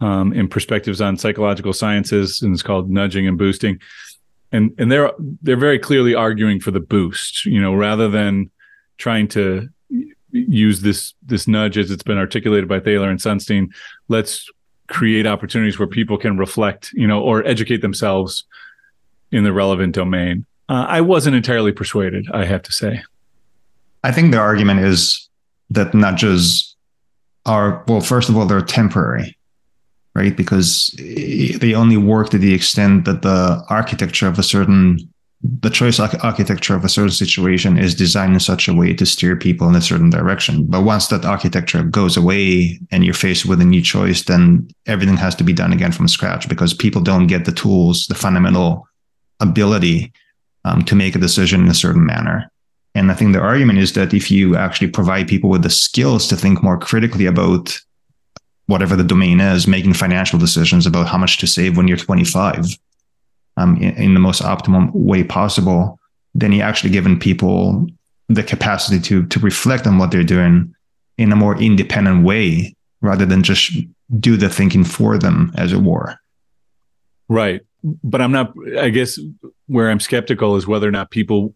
um, 0.03 0.35
in 0.35 0.47
Perspectives 0.47 1.01
on 1.01 1.17
Psychological 1.17 1.73
Sciences, 1.73 2.43
and 2.43 2.53
it's 2.53 2.63
called 2.63 2.91
Nudging 2.91 3.27
and 3.27 3.39
Boosting. 3.39 3.81
And 4.53 4.75
and 4.79 4.93
they're 4.93 5.11
they're 5.43 5.57
very 5.57 5.79
clearly 5.79 6.15
arguing 6.15 6.61
for 6.61 6.71
the 6.71 6.81
boost, 6.81 7.47
you 7.47 7.63
know, 7.63 7.75
rather 7.75 8.11
than 8.11 8.51
trying 8.99 9.29
to 9.29 9.71
use 10.33 10.83
this 10.83 11.15
this 11.25 11.49
nudge 11.49 11.79
as 11.79 11.91
it's 11.91 12.03
been 12.03 12.19
articulated 12.19 12.69
by 12.69 12.79
Thaler 12.79 13.09
and 13.09 13.19
Sunstein. 13.19 13.69
Let's 14.09 14.51
create 14.89 15.27
opportunities 15.27 15.79
where 15.79 15.89
people 15.89 16.19
can 16.19 16.39
reflect, 16.39 16.93
you 16.93 17.07
know, 17.07 17.21
or 17.21 17.47
educate 17.47 17.83
themselves 17.83 18.45
in 19.33 19.45
the 19.45 19.53
relevant 19.53 19.95
domain. 19.95 20.47
Uh, 20.69 20.87
I 20.89 21.01
wasn't 21.01 21.37
entirely 21.37 21.73
persuaded, 21.73 22.27
I 22.33 22.45
have 22.45 22.63
to 22.63 22.73
say. 22.73 23.03
I 24.03 24.13
think 24.13 24.33
the 24.33 24.39
argument 24.39 24.81
is 24.81 25.29
that 25.71 25.95
nudges 25.95 26.77
are, 27.45 27.85
well, 27.89 28.01
first 28.01 28.29
of 28.29 28.37
all, 28.37 28.47
they're 28.47 28.61
temporary, 28.61 29.37
right? 30.15 30.37
Because 30.37 30.95
they 30.99 31.75
only 31.75 31.97
work 31.97 32.31
to 32.31 32.39
the 32.39 32.55
extent 32.55 33.05
that 33.05 33.23
the 33.23 33.65
architecture 33.69 34.29
of 34.29 34.39
a 34.39 34.43
certain 34.43 35.13
the 35.43 35.71
choice 35.71 36.01
architecture 36.01 36.75
of 36.75 36.85
a 36.85 36.89
certain 36.89 37.11
situation 37.11 37.79
is 37.79 37.95
designed 37.95 38.35
in 38.35 38.41
such 38.41 38.69
a 38.69 38.75
way 38.75 38.95
to 38.95 39.05
steer 39.05 39.37
people 39.37 39.69
in 39.69 39.75
a 39.75 39.83
certain 39.83 40.11
direction. 40.11 40.65
But 40.67 40.83
once 40.83 41.09
that 41.09 41.25
architecture 41.25 41.83
goes 41.83 42.17
away 42.17 42.81
and 42.91 43.05
you're 43.05 43.15
faced 43.15 43.47
with 43.47 43.61
a 43.61 43.65
new 43.65 43.83
choice, 43.83 44.23
then 44.23 44.69
everything 44.87 45.17
has 45.19 45.35
to 45.37 45.45
be 45.45 45.53
done 45.53 45.73
again 45.73 45.93
from 45.93 46.09
scratch 46.09 46.49
because 46.49 46.73
people 46.73 47.03
don't 47.03 47.27
get 47.27 47.45
the 47.45 47.53
tools, 47.53 48.07
the 48.07 48.15
fundamental 48.15 48.89
ability 49.41 50.13
um, 50.65 50.83
to 50.85 50.95
make 50.95 51.15
a 51.15 51.21
decision 51.21 51.63
in 51.63 51.69
a 51.69 51.75
certain 51.75 52.05
manner. 52.05 52.51
And 52.95 53.13
I 53.13 53.15
think 53.15 53.35
the 53.35 53.41
argument 53.41 53.79
is 53.79 53.93
that 53.93 54.15
if 54.15 54.31
you 54.31 54.57
actually 54.57 54.89
provide 54.89 55.29
people 55.29 55.51
with 55.51 55.63
the 55.63 55.71
skills 55.71 56.27
to 56.29 56.37
think 56.37 56.63
more 56.63 56.79
critically 56.79 57.27
about 57.27 57.79
whatever 58.67 58.97
the 58.97 59.05
domain 59.05 59.39
is, 59.39 59.69
making 59.69 59.93
financial 59.93 60.39
decisions 60.39 60.87
about 60.87 61.07
how 61.07 61.19
much 61.19 61.39
to 61.39 61.47
save 61.47 61.77
when 61.77 61.87
you're 61.87 61.99
25, 61.99 62.77
um, 63.57 63.77
in, 63.77 63.95
in, 63.97 64.15
the 64.15 64.21
most 64.21 64.43
optimum 64.43 64.91
way 64.93 65.25
possible, 65.25 65.99
then 66.35 66.53
you're 66.53 66.67
actually 66.67 66.91
giving 66.91 67.19
people 67.19 67.87
the 68.29 68.43
capacity 68.43 69.01
to 69.01 69.27
to 69.27 69.39
reflect 69.41 69.87
on 69.87 69.99
what 69.99 70.11
they're 70.11 70.25
doing 70.25 70.75
in 71.17 71.33
a 71.33 71.37
more 71.37 71.57
independent 71.61 72.25
way 72.25 72.75
rather 73.01 73.25
than 73.25 73.43
just 73.43 73.73
do 74.21 74.37
the 74.37 74.49
thinking 74.49 74.85
for 74.85 75.19
them, 75.19 75.53
as 75.57 75.73
it 75.73 75.81
were. 75.81 76.19
Right. 77.29 77.63
But 77.83 78.21
I'm 78.21 78.33
not, 78.33 78.53
I 78.79 78.91
guess 78.91 79.19
where 79.67 79.91
I'm 79.91 80.01
skeptical 80.01 80.57
is 80.57 80.67
whether 80.67 80.89
or 80.89 80.93
not 80.93 81.11
people 81.11 81.55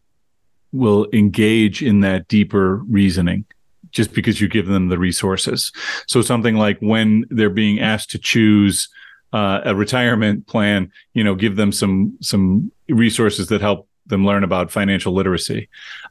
will 0.72 1.08
engage 1.12 1.82
in 1.82 2.00
that 2.00 2.28
deeper 2.28 2.76
reasoning 2.88 3.44
just 3.90 4.12
because 4.12 4.40
you 4.40 4.48
give 4.48 4.66
them 4.66 4.88
the 4.88 4.98
resources. 4.98 5.72
So 6.06 6.22
something 6.22 6.54
like 6.54 6.78
when 6.78 7.24
they're 7.30 7.50
being 7.50 7.80
asked 7.80 8.10
to 8.10 8.18
choose 8.18 8.88
uh, 9.32 9.60
a 9.64 9.74
retirement 9.74 10.46
plan, 10.46 10.90
you 11.14 11.24
know, 11.24 11.34
give 11.34 11.56
them 11.56 11.72
some 11.72 12.16
some 12.20 12.72
resources 12.88 13.48
that 13.48 13.60
help 13.60 13.88
them 14.06 14.26
learn 14.26 14.44
about 14.44 14.70
financial 14.70 15.12
literacy. 15.12 15.68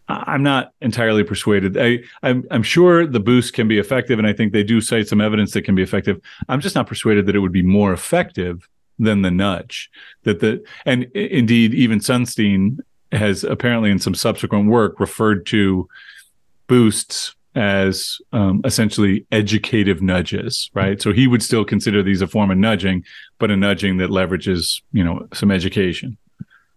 I'm 0.07 0.41
not 0.41 0.71
entirely 0.81 1.23
persuaded. 1.23 1.77
I, 1.77 1.99
I'm, 2.23 2.45
I'm 2.49 2.63
sure 2.63 3.05
the 3.05 3.19
boost 3.19 3.53
can 3.53 3.67
be 3.67 3.77
effective, 3.77 4.17
and 4.17 4.27
I 4.27 4.33
think 4.33 4.53
they 4.53 4.63
do 4.63 4.81
cite 4.81 5.07
some 5.07 5.21
evidence 5.21 5.51
that 5.53 5.63
can 5.63 5.75
be 5.75 5.83
effective. 5.83 6.19
I'm 6.47 6.61
just 6.61 6.75
not 6.75 6.87
persuaded 6.87 7.25
that 7.27 7.35
it 7.35 7.39
would 7.39 7.51
be 7.51 7.61
more 7.61 7.93
effective 7.93 8.67
than 8.97 9.21
the 9.21 9.31
nudge. 9.31 9.89
That 10.23 10.39
the 10.39 10.63
and 10.85 11.03
indeed 11.13 11.73
even 11.73 11.99
Sunstein 11.99 12.79
has 13.11 13.43
apparently 13.43 13.91
in 13.91 13.99
some 13.99 14.15
subsequent 14.15 14.69
work 14.69 14.99
referred 14.99 15.45
to 15.47 15.87
boosts 16.67 17.35
as 17.59 18.19
um, 18.31 18.61
essentially 18.63 19.25
educative 19.33 20.01
nudges, 20.01 20.71
right? 20.73 21.01
So 21.01 21.11
he 21.11 21.27
would 21.27 21.43
still 21.43 21.65
consider 21.65 22.01
these 22.01 22.21
a 22.21 22.27
form 22.27 22.51
of 22.51 22.57
nudging, 22.57 23.03
but 23.37 23.51
a 23.51 23.57
nudging 23.57 23.97
that 23.97 24.09
leverages, 24.09 24.81
you 24.93 25.03
know, 25.03 25.27
some 25.33 25.51
education. 25.51 26.17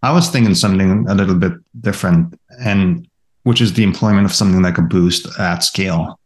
I 0.03 0.13
was 0.13 0.29
thinking 0.29 0.57
something 0.57 1.07
a 1.09 1.15
little 1.15 1.37
bit 1.37 1.53
different, 1.81 2.39
and 2.61 3.09
which 3.45 3.61
is 3.61 3.75
the 3.75 3.85
employment 3.85 4.27
of 4.27 4.35
something 4.35 4.61
like 4.61 4.77
a 4.77 4.83
boost 4.83 5.29
at 5.39 5.63
scale. 5.63 6.19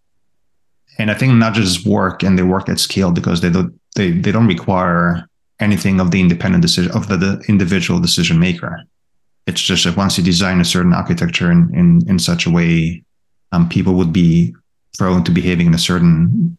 And 0.98 1.10
I 1.10 1.14
think 1.14 1.34
nudges 1.34 1.84
work, 1.84 2.22
and 2.22 2.38
they 2.38 2.42
work 2.42 2.70
at 2.70 2.80
scale 2.80 3.10
because 3.12 3.42
they 3.42 3.50
don't 3.50 3.78
they 3.94 4.10
they 4.10 4.32
don't 4.32 4.46
require 4.46 5.28
anything 5.60 6.00
of 6.00 6.10
the 6.10 6.20
independent 6.20 6.62
decision 6.62 6.92
of 6.92 7.08
the, 7.08 7.18
the 7.18 7.44
individual 7.48 8.00
decision 8.00 8.38
maker. 8.38 8.82
It's 9.46 9.60
just 9.60 9.84
that 9.84 9.96
once 9.96 10.16
you 10.16 10.24
design 10.24 10.60
a 10.60 10.64
certain 10.64 10.94
architecture 10.94 11.52
in 11.52 11.74
in, 11.74 12.08
in 12.08 12.18
such 12.18 12.46
a 12.46 12.50
way 12.50 13.02
um, 13.52 13.68
people 13.68 13.94
would 13.94 14.12
be 14.12 14.54
prone 14.98 15.24
to 15.24 15.30
behaving 15.30 15.68
in 15.68 15.74
a 15.74 15.78
certain 15.78 16.56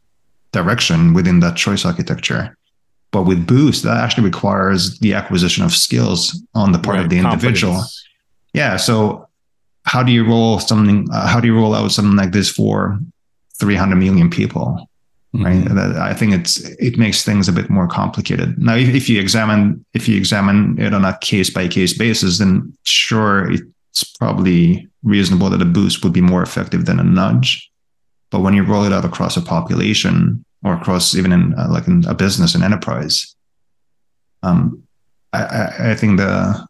direction 0.52 1.14
within 1.14 1.40
that 1.42 1.56
choice 1.56 1.86
architecture. 1.86 2.58
But 3.12 3.24
with 3.24 3.48
Boost, 3.48 3.84
that 3.84 3.98
actually 3.98 4.26
requires 4.26 5.00
the 5.00 5.14
acquisition 5.14 5.64
of 5.64 5.72
skills 5.74 6.42
on 6.54 6.72
the 6.72 6.80
part 6.80 6.98
right, 6.98 7.04
of 7.04 7.10
the 7.10 7.20
individual. 7.20 7.74
Confidence. 7.74 8.04
Yeah. 8.54 8.78
So 8.78 9.28
how 9.84 10.04
do 10.04 10.12
you 10.12 10.26
roll 10.26 10.60
something? 10.60 11.08
Uh, 11.12 11.28
how 11.28 11.40
do 11.40 11.48
you 11.48 11.56
roll 11.56 11.74
out 11.74 11.92
something 11.92 12.16
like 12.16 12.32
this 12.32 12.50
for 12.50 13.00
300 13.60 13.96
million 13.96 14.30
people? 14.30 14.90
Right. 15.34 15.64
Mm-hmm. 15.64 16.02
I 16.02 16.14
think 16.14 16.34
it's 16.34 16.60
it 16.80 16.98
makes 16.98 17.24
things 17.24 17.48
a 17.48 17.54
bit 17.54 17.70
more 17.70 17.88
complicated. 17.88 18.58
Now, 18.58 18.76
if, 18.76 18.90
if 18.94 19.10
you 19.10 19.20
examine 19.20 19.86
if 19.94 20.08
you 20.08 20.18
examine 20.18 20.80
it 20.80 20.94
on 20.94 21.06
a 21.06 21.18
case 21.20 21.50
by 21.50 21.68
case 21.68 21.98
basis, 21.98 22.40
then 22.40 22.76
sure, 22.84 23.52
it's 24.02 24.16
probably 24.18 24.88
reasonable 25.04 25.50
that 25.50 25.62
a 25.62 25.66
boost 25.66 26.04
would 26.04 26.14
be 26.14 26.22
more 26.22 26.44
effective 26.44 26.86
than 26.86 27.00
a 27.00 27.04
nudge. 27.04 27.70
But 28.30 28.42
when 28.42 28.54
you 28.54 28.64
roll 28.64 28.84
it 28.84 28.94
out 28.94 29.06
across 29.06 29.38
a 29.38 29.42
population 29.42 30.44
or 30.64 30.74
across 30.74 31.16
even 31.16 31.32
in 31.32 31.54
uh, 31.56 31.68
like 31.70 31.88
in 31.88 32.06
a 32.06 32.14
business 32.14 32.54
and 32.54 32.64
enterprise, 32.64 33.36
um, 34.44 34.84
I, 35.34 35.92
I, 35.92 35.96
think 35.96 36.18
the, 36.18 36.68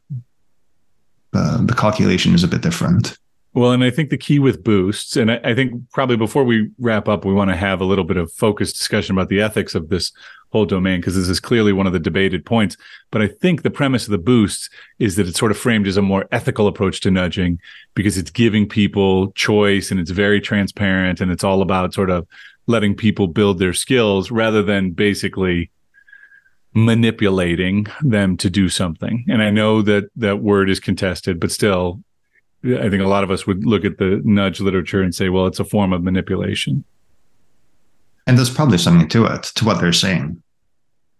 the 1.34 1.63
the 1.66 1.76
calculation 1.76 2.34
is 2.34 2.44
a 2.44 2.48
bit 2.48 2.62
different. 2.62 3.18
Well, 3.58 3.72
and 3.72 3.84
I 3.84 3.89
think 3.89 4.12
the 4.12 4.20
key 4.20 4.38
with 4.38 4.63
boosts, 4.63 5.15
and 5.15 5.32
I, 5.32 5.39
I 5.43 5.56
think 5.56 5.89
probably 5.89 6.15
before 6.15 6.43
we 6.43 6.70
wrap 6.78 7.08
up, 7.08 7.26
we 7.26 7.34
want 7.34 7.50
to 7.50 7.56
have 7.56 7.82
a 7.82 7.86
little 7.86 8.04
bit 8.04 8.17
of 8.17 8.32
focused 8.32 8.76
discussion 8.76 9.15
about 9.15 9.30
the 9.30 9.41
ethics 9.41 9.74
of 9.74 9.89
this 9.89 10.12
whole 10.52 10.67
domain 10.67 11.00
because 11.00 11.15
this 11.15 11.28
is 11.28 11.39
clearly 11.39 11.74
one 11.74 11.88
of 11.88 11.93
the 11.93 12.00
debated 12.00 12.46
points. 12.46 12.78
But 13.10 13.24
I 13.24 13.28
think 13.28 13.63
the 13.63 13.72
premise 13.72 14.06
of 14.06 14.12
the 14.12 14.20
boosts 14.20 14.70
is 15.00 15.15
that 15.15 15.28
it's 15.28 15.39
sort 15.39 15.50
of 15.50 15.58
framed 15.58 15.88
as 15.88 15.98
a 15.98 16.04
more 16.04 16.28
ethical 16.32 16.67
approach 16.67 17.00
to 17.00 17.10
nudging 17.10 17.60
because 17.96 18.15
it's 18.15 18.30
giving 18.30 18.70
people 18.70 19.32
choice 19.32 19.89
and 19.89 20.00
it's 20.00 20.12
very 20.12 20.39
transparent 20.39 21.20
and 21.20 21.32
it's 21.32 21.43
all 21.43 21.63
about 21.63 21.96
sort 21.96 22.12
of 22.12 22.28
letting 22.67 22.93
people 22.93 23.26
build 23.26 23.58
their 23.58 23.74
skills 23.74 24.30
rather 24.30 24.62
than 24.62 24.91
basically 24.91 25.72
manipulating 26.76 27.88
them 28.02 28.38
to 28.38 28.52
do 28.52 28.70
something. 28.70 29.26
And 29.28 29.41
I 29.41 29.50
know 29.50 29.82
that 29.82 30.12
that 30.15 30.43
word 30.43 30.70
is 30.70 30.80
contested, 30.80 31.39
but 31.39 31.52
still 31.52 32.04
I 32.63 32.89
think 32.89 33.02
a 33.02 33.08
lot 33.08 33.24
of 33.24 33.32
us 33.32 33.46
would 33.46 33.65
look 33.65 33.86
at 33.86 33.98
the 33.98 34.22
nudge 34.24 34.60
literature 34.60 35.02
and 35.02 35.13
say, 35.13 35.30
well, 35.30 35.46
it's 35.46 35.60
a 35.60 35.65
form 35.65 35.93
of 35.93 36.04
manipulation. 36.04 36.84
And 38.26 38.38
there's 38.38 38.54
probably 38.54 38.78
something 38.78 39.08
to 39.10 39.26
it, 39.26 39.43
to 39.43 39.65
what 39.65 39.80
they're 39.80 39.93
saying. 39.93 40.41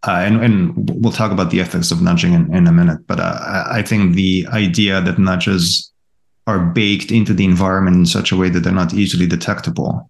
Uh, 0.06 0.24
and, 0.26 0.44
and 0.44 0.90
we'll 1.04 1.14
talk 1.14 1.32
about 1.32 1.52
the 1.52 1.62
ethics 1.62 1.92
of 1.92 2.02
nudging 2.02 2.34
in, 2.34 2.54
in 2.54 2.68
a 2.68 2.72
minute. 2.72 3.06
But 3.08 3.20
uh, 3.20 3.66
I 3.70 3.82
think 3.82 4.16
the 4.16 4.48
idea 4.52 5.02
that 5.02 5.18
nudges 5.18 5.92
are 6.48 6.60
baked 6.60 7.12
into 7.12 7.34
the 7.34 7.46
environment 7.46 7.98
in 7.98 8.06
such 8.06 8.32
a 8.32 8.38
way 8.38 8.50
that 8.50 8.62
they're 8.62 8.74
not 8.74 8.94
easily 8.94 9.28
detectable 9.28 10.10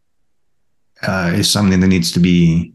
uh, 1.03 1.31
is 1.35 1.49
something 1.49 1.79
that 1.79 1.87
needs 1.87 2.11
to 2.11 2.19
be 2.19 2.73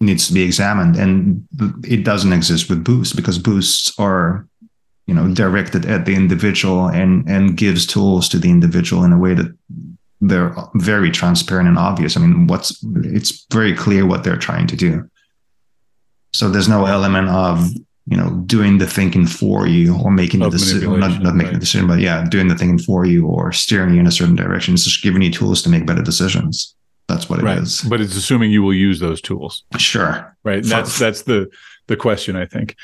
needs 0.00 0.28
to 0.28 0.34
be 0.34 0.42
examined. 0.42 0.96
And 0.96 1.46
it 1.84 2.04
doesn't 2.04 2.32
exist 2.32 2.68
with 2.68 2.84
boosts 2.84 3.14
because 3.14 3.38
boosts 3.38 3.98
are 3.98 4.46
you 5.06 5.14
know 5.14 5.32
directed 5.32 5.86
at 5.86 6.04
the 6.04 6.14
individual 6.14 6.88
and 6.88 7.28
and 7.28 7.56
gives 7.56 7.86
tools 7.86 8.28
to 8.28 8.38
the 8.38 8.50
individual 8.50 9.04
in 9.04 9.12
a 9.12 9.18
way 9.18 9.34
that 9.34 9.56
they're 10.20 10.54
very 10.74 11.10
transparent 11.10 11.68
and 11.68 11.78
obvious. 11.78 12.16
I 12.16 12.20
mean, 12.20 12.46
what's 12.46 12.82
it's 13.04 13.46
very 13.52 13.74
clear 13.74 14.06
what 14.06 14.24
they're 14.24 14.36
trying 14.36 14.66
to 14.68 14.76
do. 14.76 15.08
So 16.32 16.48
there's 16.50 16.68
no 16.68 16.86
element 16.86 17.28
of 17.28 17.70
you 18.06 18.16
know 18.16 18.30
doing 18.46 18.78
the 18.78 18.86
thinking 18.86 19.26
for 19.26 19.66
you 19.66 19.98
or 20.00 20.10
making 20.10 20.40
the 20.40 20.50
decision, 20.50 20.98
not, 20.98 21.22
not 21.22 21.34
making 21.34 21.52
right. 21.52 21.54
the 21.54 21.60
decision, 21.60 21.86
but 21.86 22.00
yeah, 22.00 22.24
doing 22.28 22.48
the 22.48 22.56
thinking 22.56 22.78
for 22.78 23.04
you 23.04 23.26
or 23.26 23.52
steering 23.52 23.94
you 23.94 24.00
in 24.00 24.06
a 24.06 24.12
certain 24.12 24.36
direction. 24.36 24.74
It's 24.74 24.84
just 24.84 25.02
giving 25.02 25.22
you 25.22 25.30
tools 25.30 25.62
to 25.62 25.68
make 25.68 25.86
better 25.86 26.02
decisions. 26.02 26.74
That's 27.08 27.30
what 27.30 27.38
it 27.38 27.44
right. 27.44 27.58
is. 27.58 27.82
But 27.82 28.00
it's 28.00 28.16
assuming 28.16 28.50
you 28.50 28.62
will 28.62 28.74
use 28.74 28.98
those 28.98 29.20
tools. 29.20 29.64
Sure. 29.78 30.36
Right. 30.42 30.64
that's 30.64 30.98
that's 30.98 31.22
the 31.22 31.50
the 31.86 31.96
question, 31.96 32.36
I 32.36 32.46
think. 32.46 32.76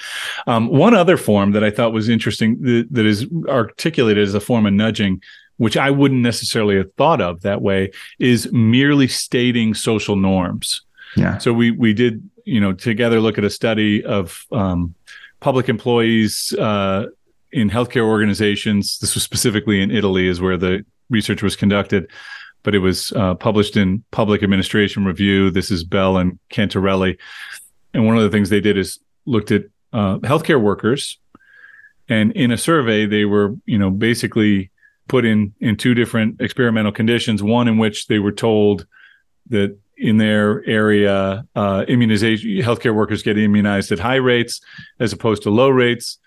Um, 0.46 0.68
one 0.68 0.94
other 0.94 1.16
form 1.16 1.52
that 1.52 1.64
I 1.64 1.70
thought 1.70 1.92
was 1.92 2.08
interesting 2.08 2.60
that, 2.62 2.88
that 2.90 3.06
is 3.06 3.26
articulated 3.48 4.22
as 4.22 4.34
a 4.34 4.40
form 4.40 4.66
of 4.66 4.72
nudging 4.72 5.20
which 5.58 5.76
I 5.76 5.90
wouldn't 5.90 6.22
necessarily 6.22 6.76
have 6.76 6.92
thought 6.94 7.20
of 7.20 7.42
that 7.42 7.62
way, 7.62 7.92
is 8.18 8.50
merely 8.52 9.06
stating 9.06 9.74
social 9.74 10.16
norms. 10.16 10.82
Yeah. 11.16 11.38
So 11.38 11.52
we 11.52 11.70
we 11.70 11.92
did 11.92 12.28
you 12.44 12.60
know 12.60 12.72
together 12.72 13.20
look 13.20 13.38
at 13.38 13.44
a 13.44 13.50
study 13.50 14.04
of 14.04 14.44
um, 14.50 14.94
public 15.40 15.68
employees. 15.68 16.52
Uh, 16.58 17.06
in 17.52 17.68
healthcare 17.68 18.06
organizations. 18.06 18.98
This 18.98 19.14
was 19.14 19.22
specifically 19.22 19.82
in 19.82 19.90
Italy, 19.90 20.26
is 20.26 20.40
where 20.40 20.56
the 20.56 20.84
research 21.10 21.42
was 21.42 21.54
conducted, 21.54 22.10
but 22.62 22.74
it 22.74 22.78
was 22.78 23.12
uh, 23.12 23.34
published 23.34 23.76
in 23.76 24.02
Public 24.10 24.42
Administration 24.42 25.04
Review. 25.04 25.50
This 25.50 25.70
is 25.70 25.84
Bell 25.84 26.16
and 26.16 26.38
Cantarelli, 26.50 27.18
and 27.94 28.07
one 28.07 28.16
of 28.16 28.22
the 28.22 28.31
things 28.31 28.50
they 28.50 28.61
did 28.61 28.78
is 28.78 28.98
looked 29.26 29.50
at 29.50 29.64
uh, 29.92 30.18
healthcare 30.18 30.61
workers, 30.61 31.18
and 32.09 32.33
in 32.33 32.50
a 32.50 32.59
survey, 32.59 33.07
they 33.07 33.24
were 33.24 33.55
you 33.66 33.78
know 33.78 33.90
basically 33.90 34.70
put 35.09 35.24
in 35.24 35.52
in 35.61 35.76
two 35.76 35.94
different 35.94 36.40
experimental 36.40 36.92
conditions. 36.92 37.42
One 37.42 37.68
in 37.68 37.78
which 37.78 38.07
they 38.07 38.18
were 38.18 38.33
told 38.33 38.87
that 39.48 39.76
in 39.96 40.16
their 40.16 40.64
area, 40.66 41.46
uh, 41.55 41.85
immunization 41.87 42.50
healthcare 42.50 42.94
workers 42.94 43.22
get 43.22 43.38
immunized 43.38 43.92
at 43.92 43.98
high 43.98 44.16
rates 44.16 44.61
as 44.98 45.12
opposed 45.12 45.42
to 45.44 45.50
low 45.50 45.68
rates. 45.68 46.18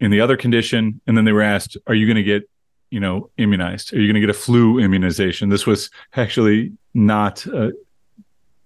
In 0.00 0.10
the 0.10 0.22
other 0.22 0.38
condition, 0.38 1.00
and 1.06 1.14
then 1.14 1.26
they 1.26 1.32
were 1.32 1.42
asked, 1.42 1.76
"Are 1.86 1.94
you 1.94 2.06
going 2.06 2.16
to 2.16 2.22
get, 2.22 2.48
you 2.88 3.00
know, 3.00 3.28
immunized? 3.36 3.92
Are 3.92 4.00
you 4.00 4.06
going 4.06 4.14
to 4.14 4.20
get 4.20 4.30
a 4.30 4.34
flu 4.34 4.78
immunization?" 4.78 5.50
This 5.50 5.66
was 5.66 5.90
actually 6.16 6.72
not 6.94 7.46
uh, 7.46 7.68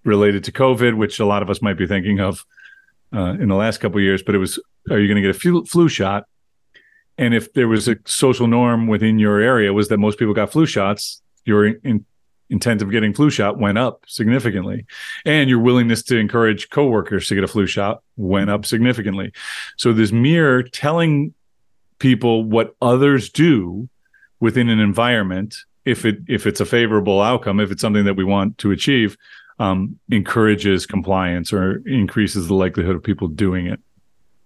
related 0.04 0.44
to 0.44 0.52
COVID, 0.52 0.96
which 0.96 1.18
a 1.18 1.26
lot 1.26 1.42
of 1.42 1.50
us 1.50 1.62
might 1.62 1.78
be 1.78 1.86
thinking 1.86 2.20
of 2.20 2.44
uh, 3.12 3.32
in 3.40 3.48
the 3.48 3.54
last 3.54 3.78
couple 3.78 4.00
years, 4.00 4.22
but 4.22 4.34
it 4.34 4.38
was, 4.38 4.58
"Are 4.90 4.98
you 4.98 5.08
going 5.08 5.16
to 5.16 5.22
get 5.22 5.36
a 5.36 5.38
flu, 5.38 5.64
flu 5.64 5.88
shot?" 5.88 6.26
And 7.16 7.32
if 7.32 7.52
there 7.52 7.68
was 7.68 7.88
a 7.88 7.96
social 8.04 8.46
norm 8.46 8.86
within 8.88 9.18
your 9.18 9.40
area 9.40 9.72
was 9.72 9.88
that 9.88 9.98
most 9.98 10.18
people 10.18 10.34
got 10.34 10.50
flu 10.50 10.66
shots, 10.66 11.22
your 11.44 11.66
in, 11.66 12.04
intent 12.50 12.82
of 12.82 12.90
getting 12.90 13.14
flu 13.14 13.30
shot 13.30 13.58
went 13.58 13.78
up 13.78 14.04
significantly 14.06 14.86
and 15.24 15.48
your 15.48 15.58
willingness 15.58 16.02
to 16.02 16.16
encourage 16.16 16.68
coworkers 16.70 17.26
to 17.28 17.34
get 17.34 17.44
a 17.44 17.48
flu 17.48 17.66
shot 17.66 18.02
went 18.16 18.50
up 18.50 18.66
significantly 18.66 19.32
so 19.76 19.92
this 19.92 20.12
mere 20.12 20.62
telling 20.62 21.32
people 21.98 22.44
what 22.44 22.74
others 22.82 23.30
do 23.30 23.88
within 24.40 24.68
an 24.68 24.78
environment 24.78 25.56
if 25.84 26.04
it 26.04 26.18
if 26.28 26.46
it's 26.46 26.60
a 26.60 26.66
favorable 26.66 27.20
outcome 27.20 27.60
if 27.60 27.70
it's 27.70 27.80
something 27.80 28.04
that 28.04 28.14
we 28.14 28.24
want 28.24 28.58
to 28.58 28.70
achieve 28.70 29.16
um, 29.58 29.98
encourages 30.10 30.86
compliance 30.86 31.52
or 31.52 31.82
increases 31.86 32.48
the 32.48 32.54
likelihood 32.54 32.96
of 32.96 33.02
people 33.02 33.28
doing 33.28 33.66
it 33.66 33.80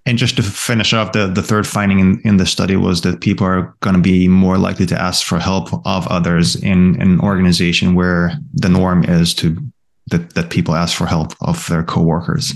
and 0.08 0.16
just 0.16 0.36
to 0.36 0.42
finish 0.42 0.94
off, 0.94 1.12
the, 1.12 1.26
the 1.26 1.42
third 1.42 1.66
finding 1.66 1.98
in, 1.98 2.18
in 2.24 2.38
the 2.38 2.46
study 2.46 2.76
was 2.76 3.02
that 3.02 3.20
people 3.20 3.46
are 3.46 3.74
going 3.80 3.94
to 3.94 4.00
be 4.00 4.26
more 4.26 4.56
likely 4.56 4.86
to 4.86 4.98
ask 4.98 5.26
for 5.26 5.38
help 5.38 5.68
of 5.86 6.06
others 6.06 6.56
in, 6.56 6.94
in 6.94 7.02
an 7.02 7.20
organization 7.20 7.94
where 7.94 8.32
the 8.54 8.70
norm 8.70 9.04
is 9.04 9.34
to 9.34 9.58
that, 10.06 10.34
that 10.34 10.48
people 10.48 10.74
ask 10.74 10.96
for 10.96 11.04
help 11.04 11.34
of 11.42 11.66
their 11.66 11.82
coworkers. 11.82 12.54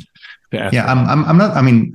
Yeah, 0.51 0.71
yeah 0.73 0.91
I'm, 0.91 1.07
I'm, 1.07 1.25
I'm 1.27 1.37
not, 1.37 1.55
I 1.55 1.61
mean, 1.61 1.95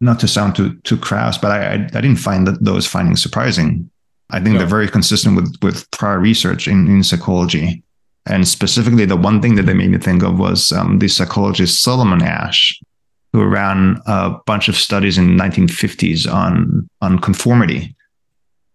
not 0.00 0.20
to 0.20 0.28
sound 0.28 0.54
too, 0.54 0.76
too 0.82 0.96
crass, 0.96 1.36
but 1.36 1.50
I, 1.50 1.64
I, 1.64 1.74
I 1.74 2.00
didn't 2.00 2.16
find 2.16 2.46
that 2.46 2.62
those 2.62 2.86
findings 2.86 3.20
surprising. 3.20 3.90
I 4.30 4.38
think 4.38 4.52
no. 4.52 4.58
they're 4.58 4.68
very 4.68 4.86
consistent 4.86 5.34
with, 5.34 5.56
with 5.60 5.90
prior 5.90 6.20
research 6.20 6.68
in, 6.68 6.86
in 6.86 7.02
psychology. 7.02 7.82
And 8.28 8.46
specifically, 8.46 9.04
the 9.04 9.16
one 9.16 9.40
thing 9.40 9.54
that 9.54 9.66
they 9.66 9.74
made 9.74 9.90
me 9.90 9.98
think 9.98 10.22
of 10.22 10.38
was 10.38 10.72
um, 10.72 10.98
the 10.98 11.08
psychologist 11.08 11.82
Solomon 11.82 12.22
Asch, 12.22 12.78
who 13.32 13.44
ran 13.44 14.00
a 14.06 14.36
bunch 14.46 14.68
of 14.68 14.76
studies 14.76 15.18
in 15.18 15.36
the 15.36 15.42
1950s 15.42 16.32
on 16.32 16.88
on 17.00 17.18
conformity. 17.18 17.94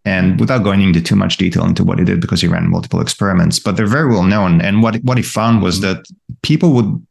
And 0.05 0.37
without 0.39 0.63
going 0.63 0.81
into 0.81 1.01
too 1.01 1.15
much 1.15 1.37
detail 1.37 1.65
into 1.65 1.83
what 1.83 1.97
he 1.97 2.03
did, 2.03 2.19
because 2.19 2.41
he 2.41 2.47
ran 2.47 2.69
multiple 2.69 2.99
experiments, 2.99 3.57
but 3.57 3.77
they're 3.77 3.87
very 3.87 4.09
well 4.09 4.23
known. 4.23 4.59
And 4.59 4.83
what 4.83 4.95
what 5.03 5.17
he 5.17 5.23
found 5.23 5.61
was 5.61 5.79
that 5.81 6.05
people 6.41 6.73
would 6.73 7.05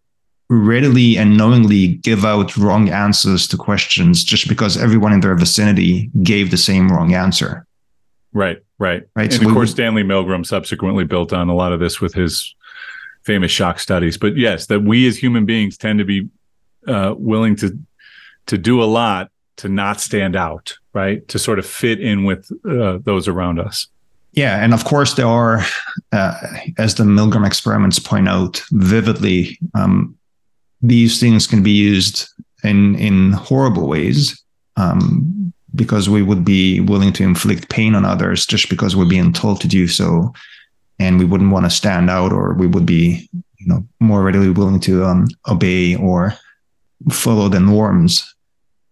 readily 0.50 1.16
and 1.16 1.36
knowingly 1.36 1.88
give 1.88 2.24
out 2.24 2.56
wrong 2.56 2.90
answers 2.90 3.48
to 3.48 3.56
questions 3.56 4.22
just 4.22 4.48
because 4.48 4.76
everyone 4.76 5.12
in 5.12 5.20
their 5.20 5.34
vicinity 5.34 6.10
gave 6.22 6.50
the 6.50 6.58
same 6.58 6.90
wrong 6.90 7.14
answer. 7.14 7.66
Right, 8.34 8.58
right, 8.82 9.02
right. 9.14 9.32
And 9.32 9.32
so 9.32 9.48
of 9.48 9.54
course, 9.54 9.70
would, 9.70 9.76
Stanley 9.76 10.02
Milgram 10.02 10.44
subsequently 10.44 11.04
built 11.04 11.32
on 11.32 11.48
a 11.48 11.54
lot 11.54 11.72
of 11.72 11.80
this 11.80 12.00
with 12.00 12.14
his 12.14 12.54
famous 13.22 13.50
shock 13.50 13.78
studies. 13.78 14.18
But 14.18 14.36
yes, 14.36 14.66
that 14.66 14.80
we 14.80 15.06
as 15.06 15.16
human 15.16 15.46
beings 15.46 15.78
tend 15.78 15.98
to 16.00 16.04
be 16.04 16.28
uh, 16.86 17.14
willing 17.16 17.56
to 17.56 17.78
to 18.46 18.58
do 18.58 18.82
a 18.82 18.84
lot 18.84 19.30
to 19.56 19.68
not 19.68 20.00
stand 20.00 20.34
out, 20.34 20.76
right? 20.92 21.26
To 21.28 21.38
sort 21.38 21.58
of 21.58 21.66
fit 21.66 22.00
in 22.00 22.24
with 22.24 22.50
uh, 22.68 22.98
those 23.04 23.28
around 23.28 23.60
us. 23.60 23.86
Yeah, 24.32 24.64
and 24.64 24.72
of 24.74 24.84
course 24.84 25.14
there 25.14 25.26
are, 25.26 25.60
uh, 26.10 26.34
as 26.78 26.94
the 26.94 27.04
Milgram 27.04 27.46
experiments 27.46 27.98
point 27.98 28.28
out 28.28 28.62
vividly, 28.72 29.58
um, 29.74 30.16
these 30.80 31.20
things 31.20 31.46
can 31.46 31.62
be 31.62 31.70
used 31.70 32.28
in 32.64 32.96
in 32.96 33.32
horrible 33.32 33.86
ways 33.86 34.42
um, 34.76 35.52
because 35.74 36.08
we 36.08 36.22
would 36.22 36.44
be 36.44 36.80
willing 36.80 37.12
to 37.14 37.22
inflict 37.22 37.68
pain 37.68 37.94
on 37.94 38.04
others 38.04 38.46
just 38.46 38.68
because 38.68 38.94
we're 38.94 39.08
being 39.08 39.32
told 39.32 39.60
to 39.60 39.68
do 39.68 39.88
so, 39.88 40.32
and 40.98 41.18
we 41.18 41.24
wouldn't 41.24 41.52
want 41.52 41.64
to 41.64 41.70
stand 41.70 42.10
out, 42.10 42.32
or 42.32 42.54
we 42.54 42.66
would 42.66 42.86
be, 42.86 43.28
you 43.58 43.66
know, 43.66 43.86
more 44.00 44.22
readily 44.22 44.50
willing 44.50 44.80
to 44.80 45.04
um, 45.04 45.26
obey 45.48 45.96
or 45.96 46.34
follow 47.10 47.48
the 47.48 47.60
norms. 47.60 48.34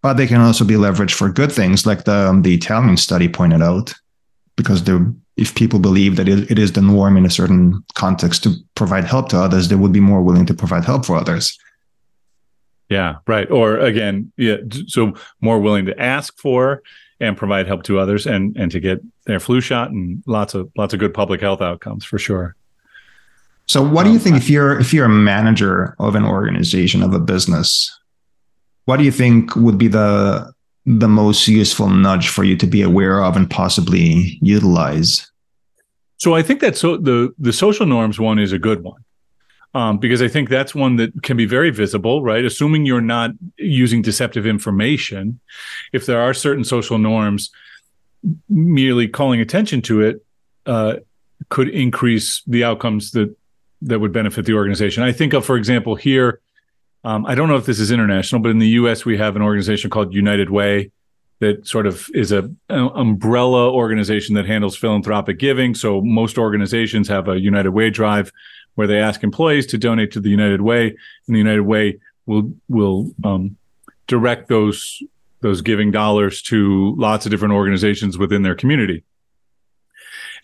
But 0.02 0.14
they 0.14 0.26
can 0.26 0.40
also 0.40 0.64
be 0.64 0.74
leveraged 0.74 1.12
for 1.12 1.28
good 1.28 1.52
things, 1.52 1.84
like 1.84 2.04
the 2.04 2.28
um, 2.28 2.42
the 2.42 2.54
Italian 2.54 2.96
study 2.96 3.28
pointed 3.28 3.60
out, 3.60 3.92
because 4.56 4.82
if 5.36 5.54
people 5.54 5.78
believe 5.78 6.16
that 6.16 6.28
it, 6.28 6.50
it 6.50 6.58
is 6.58 6.72
the 6.72 6.82
norm 6.82 7.16
in 7.16 7.26
a 7.26 7.30
certain 7.30 7.84
context 7.94 8.42
to 8.44 8.54
provide 8.74 9.04
help 9.04 9.28
to 9.28 9.38
others, 9.38 9.68
they 9.68 9.76
would 9.76 9.92
be 9.92 10.00
more 10.00 10.22
willing 10.22 10.46
to 10.46 10.54
provide 10.54 10.84
help 10.84 11.04
for 11.04 11.16
others. 11.16 11.58
Yeah, 12.90 13.16
right. 13.26 13.50
Or 13.50 13.78
again, 13.78 14.32
yeah, 14.36 14.56
so 14.88 15.14
more 15.40 15.58
willing 15.58 15.86
to 15.86 15.98
ask 15.98 16.36
for 16.38 16.82
and 17.20 17.36
provide 17.36 17.66
help 17.66 17.84
to 17.84 17.98
others 17.98 18.26
and 18.26 18.56
and 18.56 18.70
to 18.72 18.80
get 18.80 19.00
their 19.24 19.40
flu 19.40 19.60
shot 19.60 19.90
and 19.90 20.22
lots 20.26 20.54
of 20.54 20.70
lots 20.76 20.92
of 20.92 21.00
good 21.00 21.14
public 21.14 21.40
health 21.40 21.62
outcomes 21.62 22.04
for 22.04 22.18
sure. 22.18 22.56
So 23.66 23.82
what 23.82 24.02
do 24.02 24.10
you 24.10 24.16
um, 24.16 24.22
think 24.22 24.36
if 24.36 24.50
you're 24.50 24.78
if 24.78 24.92
you're 24.92 25.06
a 25.06 25.08
manager 25.08 25.94
of 25.98 26.16
an 26.16 26.24
organization 26.24 27.02
of 27.02 27.14
a 27.14 27.20
business 27.20 27.96
what 28.90 28.96
do 28.96 29.04
you 29.04 29.12
think 29.12 29.54
would 29.54 29.78
be 29.78 29.86
the 29.86 30.52
the 30.84 31.06
most 31.06 31.46
useful 31.46 31.88
nudge 31.88 32.28
for 32.28 32.42
you 32.42 32.56
to 32.56 32.66
be 32.66 32.82
aware 32.82 33.22
of 33.22 33.36
and 33.36 33.48
possibly 33.48 34.38
utilize? 34.42 35.30
So 36.16 36.34
I 36.34 36.42
think 36.42 36.60
that 36.60 36.76
so 36.76 36.96
the 36.96 37.32
the 37.38 37.52
social 37.52 37.86
norms 37.86 38.18
one 38.18 38.40
is 38.40 38.50
a 38.50 38.58
good 38.58 38.82
one. 38.82 39.04
Um, 39.72 39.98
because 39.98 40.20
I 40.20 40.26
think 40.26 40.48
that's 40.48 40.74
one 40.74 40.96
that 40.96 41.22
can 41.22 41.36
be 41.36 41.46
very 41.46 41.70
visible, 41.70 42.24
right? 42.24 42.44
Assuming 42.44 42.86
you're 42.86 43.00
not 43.00 43.30
using 43.56 44.02
deceptive 44.02 44.44
information, 44.44 45.38
if 45.92 46.06
there 46.06 46.20
are 46.20 46.34
certain 46.34 46.64
social 46.64 46.98
norms, 46.98 47.50
merely 48.48 49.06
calling 49.06 49.40
attention 49.40 49.80
to 49.82 50.00
it 50.00 50.24
uh, 50.66 50.96
could 51.50 51.68
increase 51.68 52.42
the 52.48 52.64
outcomes 52.64 53.12
that 53.12 53.34
that 53.82 54.00
would 54.00 54.12
benefit 54.12 54.44
the 54.44 54.54
organization. 54.54 55.04
I 55.04 55.12
think 55.12 55.32
of, 55.32 55.44
for 55.44 55.56
example, 55.56 55.94
here 55.94 56.40
um, 57.02 57.24
I 57.26 57.34
don't 57.34 57.48
know 57.48 57.56
if 57.56 57.66
this 57.66 57.80
is 57.80 57.90
international, 57.90 58.42
but 58.42 58.50
in 58.50 58.58
the 58.58 58.68
U.S. 58.68 59.04
we 59.04 59.16
have 59.16 59.36
an 59.36 59.42
organization 59.42 59.90
called 59.90 60.12
United 60.12 60.50
Way 60.50 60.90
that 61.38 61.66
sort 61.66 61.86
of 61.86 62.10
is 62.12 62.32
a 62.32 62.50
an 62.68 62.90
umbrella 62.94 63.72
organization 63.72 64.34
that 64.34 64.44
handles 64.46 64.76
philanthropic 64.76 65.38
giving. 65.38 65.74
So 65.74 66.02
most 66.02 66.36
organizations 66.36 67.08
have 67.08 67.28
a 67.28 67.40
United 67.40 67.70
Way 67.70 67.88
drive 67.88 68.30
where 68.80 68.86
they 68.86 68.98
ask 68.98 69.22
employees 69.22 69.66
to 69.66 69.76
donate 69.76 70.10
to 70.10 70.20
the 70.20 70.30
United 70.30 70.62
Way, 70.62 70.86
and 71.26 71.36
the 71.36 71.38
United 71.38 71.60
Way 71.60 72.00
will 72.24 72.54
will 72.66 73.14
um, 73.22 73.58
direct 74.06 74.48
those 74.48 75.02
those 75.42 75.60
giving 75.60 75.90
dollars 75.90 76.40
to 76.44 76.94
lots 76.96 77.26
of 77.26 77.30
different 77.30 77.52
organizations 77.52 78.16
within 78.16 78.40
their 78.40 78.54
community. 78.54 79.04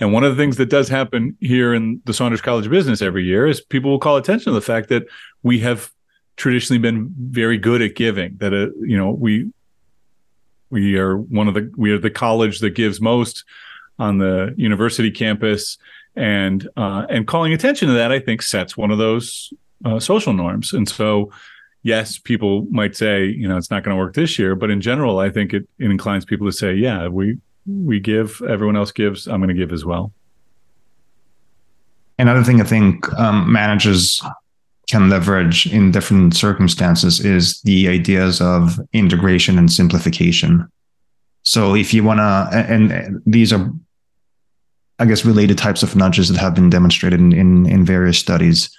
And 0.01 0.13
one 0.13 0.23
of 0.23 0.37
the 0.37 0.43
things 0.43 0.59
that 0.59 0.69
does 0.69 0.91
happen 0.91 1.39
here 1.41 1.73
in 1.73 2.03
the 2.05 2.13
Saunders 2.13 2.43
College 2.43 2.67
of 2.67 2.73
Business 2.73 3.01
every 3.01 3.25
year 3.25 3.47
is 3.47 3.63
people 3.63 3.91
will 3.91 3.99
call 3.99 4.19
attention 4.19 4.53
to 4.53 4.55
the 4.55 4.61
fact 4.61 4.91
that 4.91 5.05
we 5.43 5.61
have 5.61 5.91
traditionally 6.37 6.79
been 6.79 7.15
very 7.19 7.57
good 7.57 7.81
at 7.81 7.95
giving. 7.95 8.37
That 8.37 8.53
uh, 8.53 8.69
you 8.83 8.99
know 8.99 9.13
we 9.13 9.51
we 10.69 10.99
are 10.99 11.17
one 11.17 11.49
of 11.49 11.55
the 11.55 11.73
we 11.75 11.91
are 11.91 11.99
the 11.99 12.11
college 12.11 12.59
that 12.59 12.75
gives 12.75 13.01
most 13.01 13.45
on 13.99 14.19
the 14.19 14.53
university 14.59 15.11
campus, 15.11 15.79
and 16.17 16.69
uh, 16.77 17.07
and 17.09 17.27
calling 17.27 17.53
attention 17.53 17.89
to 17.89 17.95
that, 17.95 18.11
I 18.11 18.19
think, 18.19 18.43
sets 18.43 18.77
one 18.77 18.91
of 18.91 18.99
those 18.99 19.53
uh, 19.85 20.01
social 20.01 20.33
norms. 20.33 20.73
And 20.73 20.89
so, 20.89 21.31
yes, 21.83 22.19
people 22.19 22.67
might 22.71 22.97
say, 22.97 23.27
you 23.27 23.47
know, 23.47 23.57
it's 23.57 23.71
not 23.71 23.85
going 23.85 23.95
to 23.95 23.99
work 23.99 24.15
this 24.15 24.39
year, 24.39 24.55
but 24.57 24.71
in 24.71 24.81
general, 24.81 25.19
I 25.19 25.31
think 25.31 25.53
it, 25.53 25.69
it 25.79 25.91
inclines 25.91 26.25
people 26.25 26.47
to 26.47 26.53
say, 26.53 26.75
yeah, 26.75 27.09
we 27.09 27.39
we 27.67 28.01
give, 28.01 28.41
everyone 28.49 28.77
else 28.77 28.93
gives, 28.93 29.27
I'm 29.27 29.41
going 29.41 29.49
to 29.49 29.55
give 29.55 29.73
as 29.73 29.85
well. 29.85 30.13
Another 32.19 32.45
thing 32.45 32.61
I 32.61 32.65
think 32.65 33.13
um, 33.15 33.53
managers 33.53 34.23
can 34.89 35.11
leverage 35.11 35.67
in 35.67 35.91
different 35.91 36.35
circumstances 36.35 37.19
is 37.25 37.61
the 37.63 37.89
ideas 37.89 38.41
of 38.41 38.79
integration 38.93 39.59
and 39.59 39.71
simplification. 39.71 40.71
So 41.43 41.75
if 41.75 41.93
you 41.93 42.05
want 42.05 42.21
to, 42.21 42.49
and 42.53 43.21
these 43.27 43.53
are, 43.53 43.71
I 44.99 45.05
guess, 45.05 45.25
related 45.25 45.59
types 45.59 45.83
of 45.83 45.95
nudges 45.95 46.29
that 46.29 46.39
have 46.39 46.55
been 46.55 46.71
demonstrated 46.71 47.21
in, 47.21 47.33
in, 47.33 47.67
in 47.67 47.85
various 47.85 48.19
studies. 48.19 48.71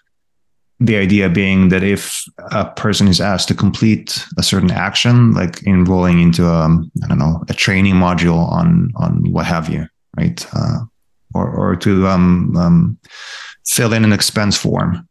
the 0.79 0.97
idea 0.97 1.29
being 1.29 1.69
that 1.69 1.83
if 1.83 2.23
a 2.51 2.65
person 2.65 3.07
is 3.07 3.19
asked 3.19 3.47
to 3.47 3.55
complete 3.55 4.23
a 4.37 4.43
certain 4.43 4.71
action, 4.71 5.33
like 5.33 5.65
enrolling 5.65 6.21
into 6.21 6.45
a, 6.45 6.53
um, 6.53 6.91
don't 7.07 7.17
know, 7.17 7.43
a 7.49 7.53
training 7.53 7.95
module 7.95 8.47
on 8.51 8.91
on 8.95 9.31
what 9.31 9.45
have 9.45 9.69
you, 9.69 9.87
right? 10.15 10.45
Uh, 10.53 10.79
or 11.33 11.49
or 11.49 11.75
to 11.75 12.07
um, 12.07 12.55
um, 12.55 12.97
fill 13.65 13.93
in 13.93 14.03
an 14.03 14.13
expense 14.13 14.55
form. 14.55 15.07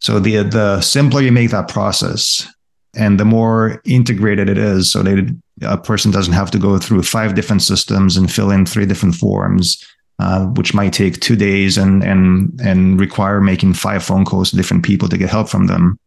So 0.00 0.18
the 0.18 0.42
the 0.42 0.82
simpler 0.82 1.22
you 1.22 1.32
make 1.32 1.50
that 1.50 1.68
process, 1.68 2.46
and 2.94 3.18
the 3.18 3.24
more 3.24 3.80
integrated 3.86 4.50
it 4.50 4.58
is, 4.58 4.92
so 4.92 5.02
that 5.02 5.34
a 5.62 5.78
person 5.78 6.10
doesn't 6.10 6.34
have 6.34 6.50
to 6.50 6.58
go 6.58 6.78
through 6.78 7.02
five 7.04 7.34
different 7.34 7.62
systems 7.62 8.18
and 8.18 8.30
fill 8.30 8.50
in 8.50 8.66
three 8.66 8.84
different 8.84 9.14
forms 9.14 9.82
uh, 10.18 10.46
which 10.46 10.74
might 10.74 10.92
take 10.92 11.20
two 11.20 11.36
days 11.36 11.76
and 11.76 12.02
and 12.04 12.60
and 12.60 13.00
require 13.00 13.40
making 13.40 13.74
five 13.74 14.02
phone 14.02 14.24
calls 14.24 14.50
to 14.50 14.56
different 14.56 14.84
people 14.84 15.08
to 15.08 15.18
get 15.18 15.30
help 15.30 15.48
from 15.48 15.66
them. 15.66 15.98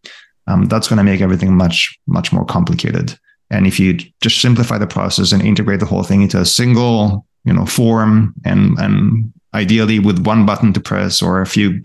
Um, 0.47 0.65
that's 0.65 0.87
going 0.87 0.97
to 0.97 1.03
make 1.03 1.21
everything 1.21 1.55
much 1.55 1.97
much 2.07 2.31
more 2.31 2.45
complicated. 2.45 3.17
And 3.49 3.65
if 3.65 3.79
you 3.79 3.97
just 4.21 4.41
simplify 4.41 4.77
the 4.77 4.87
process 4.87 5.31
and 5.31 5.41
integrate 5.41 5.79
the 5.79 5.85
whole 5.85 6.03
thing 6.03 6.21
into 6.21 6.39
a 6.39 6.45
single 6.45 7.25
you 7.45 7.53
know 7.53 7.65
form 7.65 8.33
and 8.45 8.77
and 8.79 9.33
ideally 9.53 9.99
with 9.99 10.25
one 10.25 10.45
button 10.45 10.73
to 10.73 10.79
press 10.79 11.21
or 11.21 11.41
a 11.41 11.45
few 11.45 11.69
you 11.71 11.83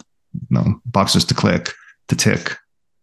know, 0.50 0.80
boxes 0.86 1.24
to 1.26 1.34
click 1.34 1.72
to 2.08 2.16
tick, 2.16 2.56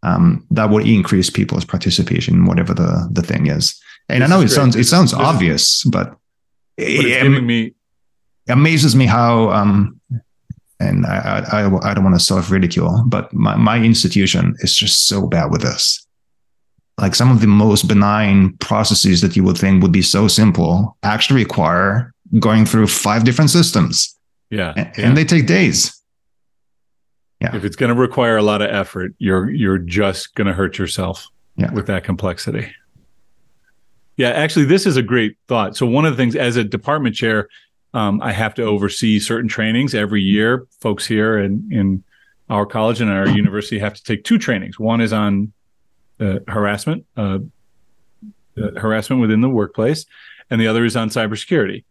um, 0.04 0.46
that 0.52 0.70
would 0.70 0.88
increase 0.88 1.30
people's 1.30 1.66
participation 1.66 2.36
in 2.36 2.46
whatever 2.46 2.74
the 2.74 3.10
the 3.12 3.22
thing 3.24 3.48
is. 3.48 3.80
And 4.08 4.22
this 4.22 4.30
I 4.30 4.34
know 4.34 4.42
it 4.42 4.48
great. 4.48 4.56
sounds 4.56 4.76
it 4.76 4.86
sounds 4.86 5.14
obvious, 5.14 5.84
but, 5.84 6.12
but 6.12 6.20
it's 6.78 7.04
giving 7.04 7.46
me 7.46 7.74
amazes 8.50 8.96
me 8.96 9.06
how 9.06 9.50
um, 9.52 10.00
and 10.80 11.06
I, 11.06 11.44
I, 11.52 11.92
I 11.92 11.94
don't 11.94 12.04
want 12.04 12.16
to 12.16 12.24
self 12.24 12.50
ridicule, 12.50 13.04
but 13.08 13.34
my, 13.34 13.56
my 13.56 13.78
institution 13.78 14.56
is 14.60 14.78
just 14.78 15.08
so 15.08 15.28
bad 15.28 15.52
with 15.52 15.62
this. 15.62 16.06
Like 16.98 17.16
some 17.16 17.32
of 17.32 17.42
the 17.42 17.48
most 17.48 17.88
benign 17.88 18.58
processes 18.58 19.22
that 19.22 19.36
you 19.36 19.44
would 19.44 19.58
think 19.58 19.82
would 19.82 19.92
be 19.92 20.02
so 20.02 20.28
simple 20.28 20.98
actually 21.04 21.44
require 21.44 22.14
going 22.40 22.66
through 22.66 22.88
five 22.88 23.24
different 23.24 23.50
systems. 23.50 24.16
Yeah. 24.50 24.74
And, 24.76 24.92
yeah. 24.98 25.08
and 25.08 25.18
they 25.18 25.26
take 25.26 25.48
days. 25.48 25.96
Yeah. 27.42 27.56
If 27.56 27.64
it's 27.64 27.78
going 27.78 27.94
to 27.94 28.00
require 28.00 28.36
a 28.36 28.44
lot 28.44 28.62
of 28.62 28.70
effort, 28.70 29.14
you're 29.18 29.50
you're 29.50 29.78
just 29.78 30.36
going 30.36 30.48
to 30.48 30.54
hurt 30.54 30.78
yourself 30.78 31.28
yeah. 31.56 31.72
with 31.72 31.88
that 31.88 32.04
complexity. 32.04 32.70
Yeah, 34.18 34.32
actually, 34.32 34.66
this 34.66 34.86
is 34.86 34.98
a 34.98 35.02
great 35.02 35.38
thought. 35.48 35.78
So 35.78 35.86
one 35.86 36.04
of 36.04 36.12
the 36.12 36.18
things 36.18 36.36
as 36.36 36.58
a 36.58 36.66
department 36.66 37.16
chair, 37.16 37.48
um, 37.94 38.22
I 38.22 38.32
have 38.32 38.54
to 38.56 38.64
oversee 38.64 39.20
certain 39.20 39.50
trainings 39.50 39.96
every 39.96 40.22
year. 40.22 40.68
Folks 40.80 41.06
here 41.06 41.38
in, 41.38 41.70
in 41.72 42.04
our 42.50 42.66
college 42.66 43.02
and 43.02 43.10
our 43.10 43.28
university 43.28 43.80
have 43.80 43.94
to 43.94 44.04
take 44.04 44.24
two 44.24 44.38
trainings. 44.38 44.80
One 44.80 45.02
is 45.02 45.14
on 45.14 45.54
uh, 46.20 46.40
harassment, 46.48 47.06
uh, 47.18 47.40
uh, 48.58 48.80
harassment 48.80 49.22
within 49.22 49.42
the 49.42 49.50
workplace, 49.50 50.06
and 50.50 50.60
the 50.60 50.68
other 50.68 50.86
is 50.86 50.96
on 50.96 51.10
cybersecurity. 51.10 51.84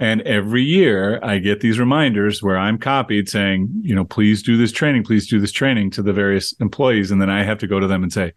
And 0.00 0.22
every 0.22 0.62
year 0.62 1.18
I 1.24 1.38
get 1.38 1.60
these 1.60 1.78
reminders 1.78 2.40
where 2.40 2.56
I'm 2.56 2.78
copied 2.78 3.28
saying, 3.28 3.68
you 3.82 3.94
know, 3.94 4.04
please 4.04 4.42
do 4.42 4.56
this 4.56 4.70
training, 4.70 5.02
please 5.02 5.28
do 5.28 5.40
this 5.40 5.50
training 5.50 5.90
to 5.92 6.02
the 6.02 6.12
various 6.12 6.52
employees. 6.60 7.10
And 7.10 7.20
then 7.20 7.30
I 7.30 7.42
have 7.42 7.58
to 7.58 7.66
go 7.66 7.80
to 7.80 7.88
them 7.88 8.04
and 8.04 8.12
say, 8.12 8.32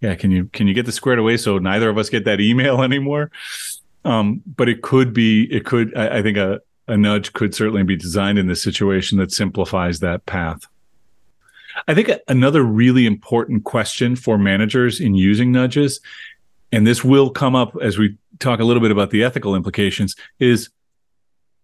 yeah, 0.00 0.14
can 0.14 0.30
you 0.30 0.46
can 0.46 0.66
you 0.66 0.74
get 0.74 0.86
this 0.86 0.96
squared 0.96 1.18
away 1.18 1.36
so 1.36 1.58
neither 1.58 1.88
of 1.88 1.98
us 1.98 2.08
get 2.08 2.24
that 2.24 2.40
email 2.40 2.82
anymore? 2.84 3.30
Um, 4.04 4.42
but 4.46 4.68
it 4.68 4.82
could 4.82 5.12
be, 5.12 5.44
it 5.52 5.64
could, 5.64 5.96
I, 5.96 6.18
I 6.18 6.22
think 6.22 6.36
a, 6.36 6.60
a 6.88 6.96
nudge 6.96 7.32
could 7.32 7.54
certainly 7.54 7.84
be 7.84 7.96
designed 7.96 8.38
in 8.38 8.48
this 8.48 8.62
situation 8.62 9.18
that 9.18 9.32
simplifies 9.32 10.00
that 10.00 10.26
path. 10.26 10.66
I 11.88 11.94
think 11.94 12.10
another 12.28 12.62
really 12.62 13.06
important 13.06 13.64
question 13.64 14.16
for 14.16 14.36
managers 14.36 15.00
in 15.00 15.14
using 15.14 15.52
nudges, 15.52 16.00
and 16.70 16.86
this 16.86 17.02
will 17.04 17.30
come 17.30 17.54
up 17.54 17.76
as 17.80 17.98
we 17.98 18.16
talk 18.38 18.60
a 18.60 18.64
little 18.64 18.82
bit 18.82 18.90
about 18.90 19.10
the 19.10 19.22
ethical 19.22 19.54
implications, 19.54 20.16
is 20.38 20.68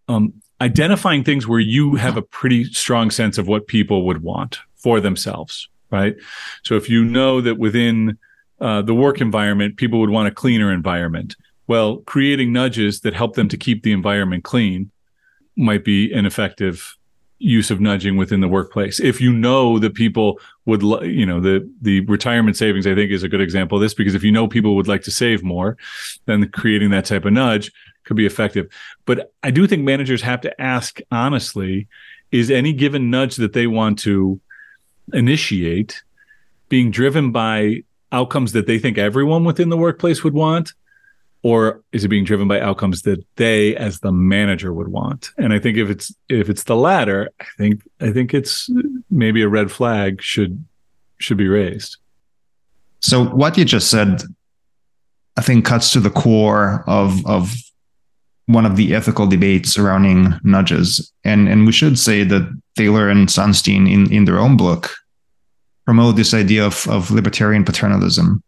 um, 0.08 0.32
identifying 0.60 1.24
things 1.24 1.46
where 1.46 1.60
you 1.60 1.96
have 1.96 2.16
a 2.16 2.22
pretty 2.22 2.64
strong 2.64 3.10
sense 3.10 3.38
of 3.38 3.48
what 3.48 3.66
people 3.66 4.06
would 4.06 4.22
want 4.22 4.60
for 4.76 5.00
themselves, 5.00 5.68
right? 5.90 6.16
So 6.62 6.76
if 6.76 6.88
you 6.88 7.04
know 7.04 7.40
that 7.40 7.58
within 7.58 8.18
uh, 8.60 8.82
the 8.82 8.94
work 8.94 9.20
environment, 9.20 9.76
people 9.76 10.00
would 10.00 10.10
want 10.10 10.28
a 10.28 10.32
cleaner 10.32 10.72
environment, 10.72 11.36
well, 11.68 11.98
creating 11.98 12.52
nudges 12.52 13.00
that 13.00 13.14
help 13.14 13.36
them 13.36 13.48
to 13.48 13.56
keep 13.56 13.82
the 13.82 13.92
environment 13.92 14.42
clean 14.42 14.90
might 15.56 15.84
be 15.84 16.12
an 16.12 16.26
effective 16.26 16.96
use 17.38 17.70
of 17.70 17.80
nudging 17.80 18.16
within 18.16 18.40
the 18.40 18.48
workplace. 18.48 18.98
If 18.98 19.20
you 19.20 19.32
know 19.32 19.78
that 19.78 19.94
people 19.94 20.40
would, 20.64 20.82
you 21.04 21.26
know, 21.26 21.40
the 21.40 21.70
the 21.80 22.00
retirement 22.00 22.56
savings, 22.56 22.86
I 22.86 22.94
think, 22.94 23.12
is 23.12 23.22
a 23.22 23.28
good 23.28 23.40
example 23.40 23.78
of 23.78 23.82
this 23.82 23.94
because 23.94 24.14
if 24.14 24.24
you 24.24 24.32
know 24.32 24.48
people 24.48 24.74
would 24.74 24.88
like 24.88 25.02
to 25.02 25.10
save 25.10 25.44
more, 25.44 25.76
then 26.26 26.48
creating 26.50 26.90
that 26.90 27.04
type 27.04 27.24
of 27.24 27.32
nudge 27.32 27.70
could 28.04 28.16
be 28.16 28.26
effective. 28.26 28.66
But 29.04 29.32
I 29.42 29.50
do 29.50 29.66
think 29.66 29.84
managers 29.84 30.22
have 30.22 30.40
to 30.40 30.60
ask 30.60 31.00
honestly: 31.12 31.86
is 32.32 32.50
any 32.50 32.72
given 32.72 33.10
nudge 33.10 33.36
that 33.36 33.52
they 33.52 33.66
want 33.66 33.98
to 34.00 34.40
initiate 35.12 36.02
being 36.68 36.90
driven 36.90 37.30
by 37.30 37.82
outcomes 38.10 38.52
that 38.52 38.66
they 38.66 38.78
think 38.78 38.98
everyone 38.98 39.44
within 39.44 39.68
the 39.68 39.76
workplace 39.76 40.24
would 40.24 40.34
want? 40.34 40.72
Or 41.42 41.82
is 41.92 42.04
it 42.04 42.08
being 42.08 42.24
driven 42.24 42.48
by 42.48 42.60
outcomes 42.60 43.02
that 43.02 43.24
they 43.36 43.76
as 43.76 44.00
the 44.00 44.12
manager 44.12 44.72
would 44.72 44.88
want? 44.88 45.30
And 45.38 45.52
i 45.52 45.58
think 45.58 45.76
if 45.76 45.90
it's 45.90 46.14
if 46.28 46.48
it's 46.48 46.64
the 46.64 46.76
latter 46.76 47.30
i 47.40 47.46
think 47.56 47.82
i 48.00 48.10
think 48.10 48.34
it's 48.34 48.70
maybe 49.10 49.42
a 49.42 49.48
red 49.48 49.70
flag 49.70 50.22
should 50.22 50.64
should 51.18 51.36
be 51.36 51.48
raised. 51.48 51.96
So 53.00 53.24
what 53.24 53.56
you 53.56 53.64
just 53.64 53.90
said 53.90 54.22
i 55.36 55.42
think 55.42 55.64
cuts 55.64 55.92
to 55.92 56.00
the 56.00 56.10
core 56.10 56.84
of 56.86 57.24
of 57.26 57.54
one 58.48 58.64
of 58.64 58.76
the 58.76 58.94
ethical 58.94 59.26
debates 59.26 59.70
surrounding 59.70 60.32
nudges. 60.42 61.12
And 61.22 61.48
and 61.48 61.66
we 61.66 61.72
should 61.72 61.98
say 61.98 62.24
that 62.24 62.50
thaler 62.76 63.08
and 63.08 63.28
sunstein 63.28 63.90
in 63.90 64.10
in 64.10 64.24
their 64.24 64.38
own 64.38 64.56
book 64.56 64.90
promote 65.84 66.16
this 66.16 66.34
idea 66.34 66.66
of 66.66 66.88
of 66.88 67.10
libertarian 67.10 67.64
paternalism 67.64 68.42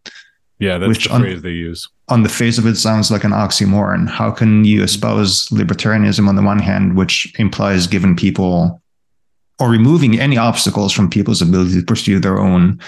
yeah, 0.61 0.77
that's 0.77 0.87
which 0.87 1.03
the 1.05 1.19
phrase 1.19 1.37
on, 1.37 1.41
they 1.41 1.49
use. 1.49 1.89
On 2.09 2.21
the 2.21 2.29
face 2.29 2.59
of 2.59 2.67
it, 2.67 2.75
sounds 2.75 3.09
like 3.09 3.23
an 3.23 3.31
oxymoron. 3.31 4.07
How 4.07 4.29
can 4.29 4.63
you 4.63 4.83
espouse 4.83 5.49
libertarianism 5.49 6.27
on 6.27 6.35
the 6.35 6.43
one 6.43 6.59
hand, 6.59 6.95
which 6.95 7.33
implies 7.39 7.87
giving 7.87 8.15
people 8.15 8.79
or 9.59 9.69
removing 9.69 10.19
any 10.19 10.37
obstacles 10.37 10.93
from 10.93 11.09
people's 11.09 11.41
ability 11.41 11.79
to 11.79 11.85
pursue 11.85 12.19
their 12.19 12.37
own 12.37 12.79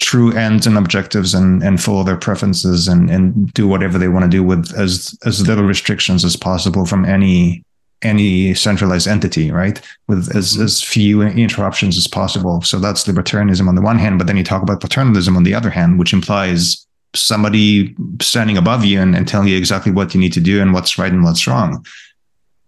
true 0.00 0.32
ends 0.32 0.66
and 0.66 0.76
objectives 0.76 1.32
and, 1.32 1.62
and 1.62 1.82
follow 1.82 2.04
their 2.04 2.18
preferences 2.18 2.86
and, 2.86 3.08
and 3.08 3.50
do 3.54 3.66
whatever 3.66 3.98
they 3.98 4.08
want 4.08 4.24
to 4.24 4.30
do 4.30 4.42
with 4.42 4.70
as 4.76 5.16
as 5.24 5.46
little 5.48 5.64
restrictions 5.64 6.22
as 6.22 6.36
possible 6.36 6.84
from 6.84 7.06
any 7.06 7.64
any 8.04 8.54
centralized 8.54 9.08
entity, 9.08 9.50
right? 9.50 9.80
With 10.08 10.34
as, 10.36 10.58
as 10.58 10.82
few 10.82 11.22
interruptions 11.22 11.96
as 11.96 12.06
possible. 12.06 12.62
So 12.62 12.78
that's 12.78 13.04
libertarianism 13.04 13.68
on 13.68 13.74
the 13.74 13.82
one 13.82 13.98
hand, 13.98 14.18
but 14.18 14.26
then 14.26 14.36
you 14.36 14.44
talk 14.44 14.62
about 14.62 14.80
paternalism 14.80 15.36
on 15.36 15.42
the 15.42 15.54
other 15.54 15.70
hand, 15.70 15.98
which 15.98 16.12
implies 16.12 16.86
somebody 17.14 17.94
standing 18.20 18.56
above 18.56 18.84
you 18.84 19.00
and, 19.00 19.14
and 19.14 19.26
telling 19.26 19.48
you 19.48 19.56
exactly 19.56 19.92
what 19.92 20.14
you 20.14 20.20
need 20.20 20.32
to 20.32 20.40
do 20.40 20.60
and 20.60 20.72
what's 20.72 20.98
right 20.98 21.12
and 21.12 21.24
what's 21.24 21.46
wrong. 21.46 21.84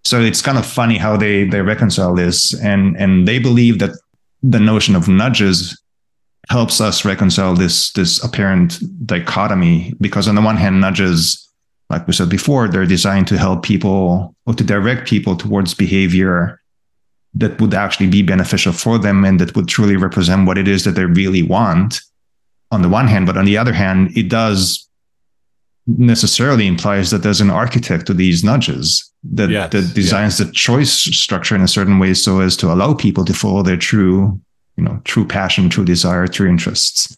So 0.04 0.20
it's 0.20 0.40
kind 0.40 0.56
of 0.56 0.64
funny 0.64 0.98
how 0.98 1.16
they 1.16 1.44
they 1.44 1.62
reconcile 1.62 2.14
this, 2.14 2.54
and 2.60 2.96
and 2.96 3.26
they 3.26 3.40
believe 3.40 3.80
that 3.80 3.90
the 4.40 4.60
notion 4.60 4.94
of 4.94 5.08
nudges 5.08 5.80
helps 6.48 6.80
us 6.80 7.04
reconcile 7.04 7.54
this 7.54 7.90
this 7.92 8.22
apparent 8.22 8.78
dichotomy 9.04 9.94
because 10.00 10.28
on 10.28 10.36
the 10.36 10.42
one 10.42 10.56
hand 10.56 10.80
nudges 10.80 11.45
like 11.88 12.06
we 12.06 12.12
said 12.12 12.28
before, 12.28 12.68
they're 12.68 12.86
designed 12.86 13.28
to 13.28 13.38
help 13.38 13.62
people 13.62 14.34
or 14.46 14.54
to 14.54 14.64
direct 14.64 15.08
people 15.08 15.36
towards 15.36 15.74
behavior 15.74 16.60
that 17.34 17.60
would 17.60 17.74
actually 17.74 18.08
be 18.08 18.22
beneficial 18.22 18.72
for 18.72 18.98
them 18.98 19.24
and 19.24 19.38
that 19.40 19.54
would 19.54 19.68
truly 19.68 19.96
represent 19.96 20.46
what 20.46 20.58
it 20.58 20.66
is 20.66 20.84
that 20.84 20.92
they 20.92 21.04
really 21.04 21.42
want 21.42 22.00
on 22.70 22.82
the 22.82 22.88
one 22.88 23.06
hand. 23.06 23.26
But 23.26 23.36
on 23.36 23.44
the 23.44 23.58
other 23.58 23.72
hand, 23.72 24.16
it 24.16 24.28
does 24.28 24.88
necessarily 25.86 26.66
implies 26.66 27.10
that 27.10 27.22
there's 27.22 27.40
an 27.40 27.50
architect 27.50 28.06
to 28.06 28.14
these 28.14 28.42
nudges 28.42 29.08
that, 29.22 29.50
yes, 29.50 29.70
that 29.70 29.94
designs 29.94 30.38
the 30.38 30.50
choice 30.52 30.92
structure 30.92 31.54
in 31.54 31.62
a 31.62 31.68
certain 31.68 31.98
way 31.98 32.14
so 32.14 32.40
as 32.40 32.56
to 32.56 32.72
allow 32.72 32.94
people 32.94 33.24
to 33.24 33.34
follow 33.34 33.62
their 33.62 33.76
true, 33.76 34.40
you 34.76 34.82
know, 34.82 35.00
true 35.04 35.26
passion, 35.26 35.68
true 35.68 35.84
desire, 35.84 36.26
true 36.26 36.48
interests. 36.48 37.16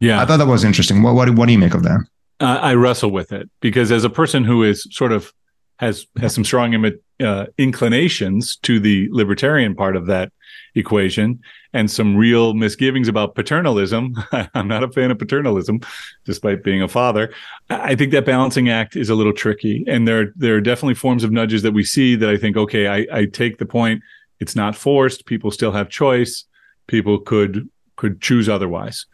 Yeah. 0.00 0.22
I 0.22 0.24
thought 0.24 0.38
that 0.38 0.46
was 0.46 0.64
interesting. 0.64 1.02
What, 1.02 1.14
what, 1.14 1.30
what 1.30 1.46
do 1.46 1.52
you 1.52 1.58
make 1.58 1.74
of 1.74 1.82
that? 1.82 2.00
Uh, 2.40 2.58
I 2.62 2.74
wrestle 2.74 3.10
with 3.10 3.32
it 3.32 3.48
because 3.60 3.90
as 3.90 4.04
a 4.04 4.10
person 4.10 4.44
who 4.44 4.62
is 4.62 4.86
sort 4.90 5.12
of 5.12 5.32
has 5.78 6.06
has 6.18 6.34
some 6.34 6.44
strong 6.44 6.74
Im- 6.74 7.00
uh, 7.20 7.46
inclinations 7.58 8.56
to 8.56 8.80
the 8.80 9.08
libertarian 9.10 9.74
part 9.74 9.96
of 9.96 10.06
that 10.06 10.32
equation 10.74 11.40
and 11.72 11.90
some 11.90 12.16
real 12.16 12.54
misgivings 12.54 13.08
about 13.08 13.34
paternalism. 13.34 14.14
I'm 14.54 14.68
not 14.68 14.82
a 14.82 14.88
fan 14.88 15.10
of 15.10 15.18
paternalism, 15.18 15.80
despite 16.24 16.62
being 16.62 16.82
a 16.82 16.88
father. 16.88 17.32
I 17.68 17.94
think 17.94 18.12
that 18.12 18.24
balancing 18.24 18.68
act 18.68 18.96
is 18.96 19.10
a 19.10 19.14
little 19.14 19.32
tricky, 19.32 19.84
and 19.86 20.06
there 20.06 20.32
there 20.36 20.56
are 20.56 20.60
definitely 20.60 20.94
forms 20.94 21.24
of 21.24 21.32
nudges 21.32 21.62
that 21.62 21.72
we 21.72 21.84
see 21.84 22.16
that 22.16 22.30
I 22.30 22.36
think, 22.36 22.56
okay, 22.56 22.86
I, 22.86 23.06
I 23.12 23.24
take 23.26 23.58
the 23.58 23.66
point. 23.66 24.02
It's 24.40 24.56
not 24.56 24.76
forced. 24.76 25.26
People 25.26 25.50
still 25.50 25.72
have 25.72 25.88
choice. 25.88 26.44
People 26.86 27.18
could 27.18 27.68
could 27.96 28.20
choose 28.20 28.48
otherwise. 28.48 29.06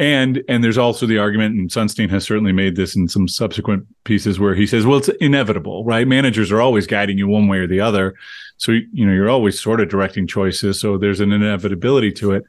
And 0.00 0.42
and 0.48 0.64
there's 0.64 0.78
also 0.78 1.04
the 1.04 1.18
argument, 1.18 1.56
and 1.56 1.68
Sunstein 1.68 2.08
has 2.08 2.24
certainly 2.24 2.52
made 2.52 2.74
this 2.74 2.96
in 2.96 3.06
some 3.06 3.28
subsequent 3.28 3.86
pieces 4.04 4.40
where 4.40 4.54
he 4.54 4.66
says, 4.66 4.86
well, 4.86 4.96
it's 4.96 5.10
inevitable, 5.20 5.84
right? 5.84 6.08
Managers 6.08 6.50
are 6.50 6.62
always 6.62 6.86
guiding 6.86 7.18
you 7.18 7.28
one 7.28 7.48
way 7.48 7.58
or 7.58 7.66
the 7.66 7.80
other, 7.80 8.14
so 8.56 8.72
you 8.72 9.04
know 9.04 9.12
you're 9.12 9.28
always 9.28 9.60
sort 9.60 9.78
of 9.78 9.90
directing 9.90 10.26
choices. 10.26 10.80
So 10.80 10.96
there's 10.96 11.20
an 11.20 11.32
inevitability 11.32 12.12
to 12.12 12.32
it. 12.32 12.44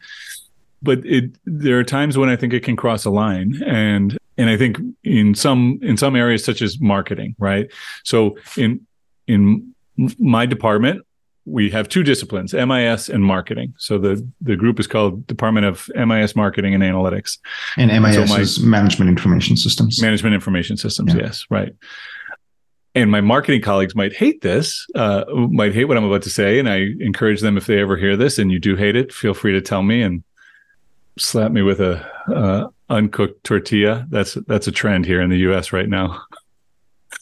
But 0.81 1.05
it 1.05 1.37
there 1.43 1.77
are 1.77 1.83
times 1.83 2.17
when 2.17 2.29
I 2.29 2.37
think 2.37 2.53
it 2.53 2.63
can 2.63 2.77
cross 2.77 3.03
a 3.03 3.09
line, 3.09 3.61
and 3.65 4.17
and 4.37 4.49
I 4.49 4.55
think 4.55 4.77
in 5.03 5.35
some 5.35 5.77
in 5.81 5.97
some 5.97 6.15
areas 6.15 6.45
such 6.45 6.61
as 6.61 6.79
marketing, 6.79 7.35
right? 7.37 7.69
So 8.05 8.37
in 8.55 8.79
in 9.27 9.75
my 10.17 10.45
department, 10.45 11.05
we 11.45 11.69
have 11.71 11.89
two 11.89 12.03
disciplines, 12.03 12.53
MIS 12.53 13.09
and 13.09 13.23
marketing. 13.23 13.73
So 13.77 13.97
the 13.97 14.27
the 14.41 14.55
group 14.55 14.79
is 14.79 14.87
called 14.87 15.25
Department 15.27 15.65
of 15.65 15.89
MIS 15.95 16.35
Marketing 16.35 16.73
and 16.73 16.83
Analytics. 16.83 17.39
And 17.77 17.89
MIS 18.03 18.15
so 18.15 18.25
my, 18.25 18.41
is 18.41 18.59
Management 18.59 19.09
Information 19.09 19.57
Systems. 19.57 20.01
Management 20.01 20.35
Information 20.35 20.77
Systems, 20.77 21.13
yeah. 21.13 21.21
yes, 21.23 21.45
right. 21.49 21.73
And 22.93 23.09
my 23.09 23.21
marketing 23.21 23.61
colleagues 23.61 23.95
might 23.95 24.13
hate 24.13 24.41
this, 24.41 24.85
uh, 24.95 25.23
might 25.33 25.73
hate 25.73 25.85
what 25.85 25.95
I'm 25.95 26.03
about 26.03 26.23
to 26.23 26.29
say, 26.29 26.59
and 26.59 26.69
I 26.69 26.87
encourage 26.99 27.39
them 27.39 27.55
if 27.55 27.65
they 27.65 27.79
ever 27.79 27.95
hear 27.95 28.17
this 28.17 28.37
and 28.37 28.51
you 28.51 28.59
do 28.59 28.75
hate 28.75 28.97
it, 28.97 29.13
feel 29.13 29.33
free 29.33 29.53
to 29.53 29.61
tell 29.61 29.81
me 29.81 30.01
and 30.01 30.23
slap 31.17 31.51
me 31.51 31.61
with 31.61 31.79
a 31.79 32.05
uh, 32.27 32.67
uncooked 32.89 33.43
tortilla. 33.43 34.05
That's 34.09 34.35
that's 34.47 34.67
a 34.67 34.71
trend 34.71 35.05
here 35.05 35.21
in 35.21 35.29
the 35.29 35.39
U.S. 35.39 35.73
right 35.73 35.89
now. 35.89 36.21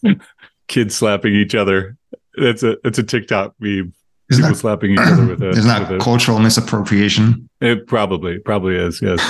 Kids 0.67 0.95
slapping 0.95 1.33
each 1.33 1.55
other. 1.55 1.97
That's 2.35 2.63
a 2.63 2.77
that's 2.83 2.99
a 2.99 3.03
TikTok 3.03 3.55
meme 3.59 3.93
isn't 4.29 4.43
people 4.43 4.53
that, 4.53 4.59
slapping 4.59 4.91
each 4.91 4.99
other 4.99 5.25
with 5.25 5.41
a. 5.41 5.49
Isn't 5.49 5.67
that 5.67 5.91
a, 5.91 5.97
cultural 5.99 6.39
misappropriation? 6.39 7.49
It 7.61 7.87
probably 7.87 8.39
probably 8.39 8.75
is. 8.75 9.01
Yes. 9.01 9.21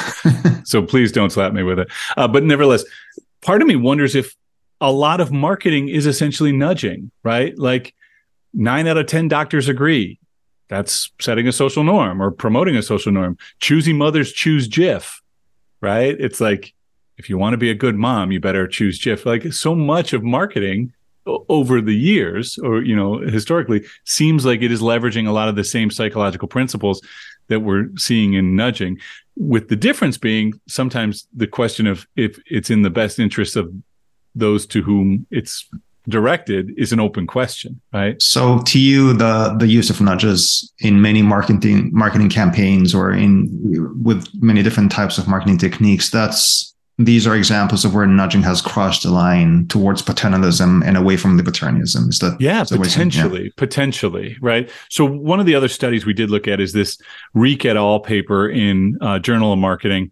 so 0.69 0.81
please 0.81 1.11
don't 1.11 1.31
slap 1.31 1.53
me 1.53 1.63
with 1.63 1.79
it. 1.79 1.89
Uh, 2.17 2.27
but 2.27 2.43
nevertheless, 2.43 2.83
part 3.41 3.61
of 3.61 3.67
me 3.67 3.75
wonders 3.75 4.15
if 4.15 4.35
a 4.81 4.91
lot 4.91 5.21
of 5.21 5.31
marketing 5.31 5.89
is 5.89 6.05
essentially 6.05 6.51
nudging, 6.51 7.11
right? 7.23 7.57
Like 7.57 7.93
nine 8.53 8.87
out 8.87 8.97
of 8.97 9.07
ten 9.07 9.27
doctors 9.27 9.67
agree 9.67 10.19
that's 10.69 11.11
setting 11.19 11.47
a 11.47 11.51
social 11.51 11.83
norm 11.83 12.21
or 12.21 12.31
promoting 12.31 12.75
a 12.75 12.83
social 12.83 13.11
norm. 13.11 13.37
Choosy 13.59 13.91
mothers 13.91 14.31
choose 14.31 14.69
Jif, 14.69 15.19
right? 15.81 16.15
It's 16.19 16.39
like 16.39 16.73
if 17.17 17.29
you 17.29 17.37
want 17.37 17.53
to 17.53 17.57
be 17.57 17.69
a 17.69 17.75
good 17.75 17.95
mom, 17.95 18.31
you 18.31 18.39
better 18.39 18.67
choose 18.67 18.99
Jif. 18.99 19.25
Like 19.25 19.51
so 19.51 19.75
much 19.75 20.13
of 20.13 20.23
marketing 20.23 20.93
over 21.49 21.81
the 21.81 21.95
years 21.95 22.57
or 22.59 22.81
you 22.81 22.95
know 22.95 23.19
historically 23.19 23.85
seems 24.05 24.45
like 24.45 24.61
it 24.61 24.71
is 24.71 24.81
leveraging 24.81 25.27
a 25.27 25.31
lot 25.31 25.49
of 25.49 25.55
the 25.55 25.63
same 25.63 25.89
psychological 25.89 26.47
principles 26.47 27.01
that 27.47 27.61
we're 27.61 27.87
seeing 27.97 28.33
in 28.33 28.55
nudging. 28.55 28.99
With 29.35 29.69
the 29.69 29.75
difference 29.75 30.17
being 30.17 30.53
sometimes 30.67 31.27
the 31.35 31.47
question 31.47 31.87
of 31.87 32.07
if 32.15 32.39
it's 32.45 32.69
in 32.69 32.81
the 32.81 32.89
best 32.89 33.19
interest 33.19 33.55
of 33.55 33.71
those 34.35 34.65
to 34.67 34.81
whom 34.81 35.25
it's 35.31 35.67
directed 36.07 36.73
is 36.77 36.91
an 36.91 36.99
open 36.99 37.27
question 37.27 37.79
right? 37.93 38.21
So 38.21 38.59
to 38.63 38.79
you 38.79 39.13
the 39.13 39.55
the 39.59 39.67
use 39.67 39.89
of 39.89 40.01
nudges 40.01 40.73
in 40.79 41.01
many 41.01 41.21
marketing 41.21 41.91
marketing 41.93 42.29
campaigns 42.29 42.95
or 42.95 43.11
in 43.11 43.47
with 44.03 44.27
many 44.41 44.63
different 44.63 44.91
types 44.91 45.17
of 45.17 45.27
marketing 45.27 45.57
techniques 45.57 46.09
that's 46.09 46.73
these 46.99 47.25
are 47.25 47.33
examples 47.33 47.85
of 47.85 47.95
where 47.95 48.05
nudging 48.05 48.43
has 48.43 48.61
crossed 48.61 49.03
the 49.03 49.09
line 49.09 49.65
towards 49.69 50.01
paternalism 50.01 50.83
and 50.83 50.97
away 50.97 51.15
from 51.15 51.39
libertarianism. 51.39 52.09
Is 52.09 52.19
that 52.19 52.35
yeah, 52.41 52.61
is 52.61 52.69
that 52.69 52.81
potentially, 52.81 53.45
yeah. 53.45 53.49
potentially, 53.55 54.37
right? 54.41 54.69
So 54.89 55.05
one 55.05 55.39
of 55.39 55.45
the 55.45 55.55
other 55.55 55.69
studies 55.69 56.05
we 56.05 56.13
did 56.13 56.29
look 56.29 56.45
at 56.45 56.59
is 56.59 56.73
this 56.73 56.97
Reeck 57.33 57.63
et 57.63 57.77
al. 57.77 58.01
paper 58.01 58.49
in 58.49 58.97
uh, 58.99 59.17
Journal 59.17 59.53
of 59.53 59.59
Marketing, 59.59 60.11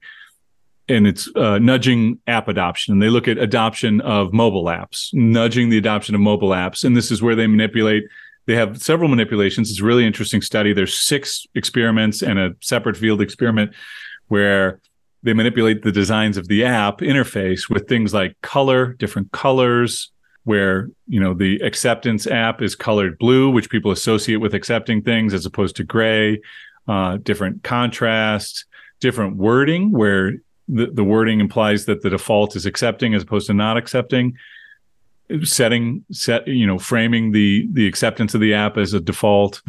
and 0.88 1.06
it's 1.06 1.30
uh, 1.36 1.60
nudging 1.60 2.20
app 2.26 2.48
adoption. 2.48 2.94
And 2.94 3.02
they 3.02 3.10
look 3.10 3.28
at 3.28 3.38
adoption 3.38 4.00
of 4.00 4.32
mobile 4.32 4.66
apps, 4.66 5.14
nudging 5.14 5.68
the 5.70 5.78
adoption 5.78 6.16
of 6.16 6.22
mobile 6.22 6.52
apps, 6.52 6.86
and 6.86 6.96
this 6.96 7.12
is 7.12 7.22
where 7.22 7.36
they 7.36 7.48
manipulate. 7.48 8.06
They 8.46 8.56
have 8.56 8.82
several 8.82 9.10
manipulations. 9.10 9.70
It's 9.70 9.82
a 9.82 9.86
really 9.86 10.06
interesting 10.06 10.42
study. 10.42 10.72
There's 10.72 10.98
six 10.98 11.46
experiments 11.54 12.22
and 12.22 12.40
a 12.40 12.56
separate 12.62 12.96
field 12.96 13.20
experiment 13.20 13.74
where 14.30 14.80
they 15.28 15.34
manipulate 15.34 15.84
the 15.84 15.92
designs 15.92 16.38
of 16.38 16.48
the 16.48 16.64
app 16.64 17.00
interface 17.00 17.70
with 17.70 17.86
things 17.90 18.14
like 18.14 18.40
color, 18.42 18.94
different 18.94 19.30
colors, 19.34 20.10
where 20.46 20.90
you 21.06 21.20
know 21.20 21.34
the 21.34 21.58
acceptance 21.58 22.26
app 22.28 22.62
is 22.62 22.78
colored 22.78 23.20
blue, 23.20 23.50
which 23.50 23.70
people 23.70 23.92
associate 23.92 24.38
with 24.38 24.54
accepting 24.54 25.02
things, 25.02 25.34
as 25.34 25.46
opposed 25.46 25.76
to 25.76 25.84
gray. 25.84 26.40
Uh, 26.88 27.18
different 27.18 27.62
contrast, 27.64 28.64
different 29.02 29.36
wording, 29.36 29.92
where 29.92 30.32
the, 30.70 30.86
the 30.86 31.04
wording 31.04 31.42
implies 31.42 31.84
that 31.88 32.02
the 32.02 32.10
default 32.10 32.56
is 32.56 32.66
accepting 32.66 33.14
as 33.14 33.24
opposed 33.24 33.48
to 33.48 33.54
not 33.54 33.76
accepting. 33.76 34.34
Setting 35.44 36.06
set, 36.10 36.48
you 36.48 36.66
know, 36.66 36.80
framing 36.80 37.34
the 37.34 37.68
the 37.74 37.86
acceptance 37.86 38.34
of 38.34 38.40
the 38.40 38.54
app 38.54 38.78
as 38.78 38.94
a 38.94 39.02
default. 39.02 39.62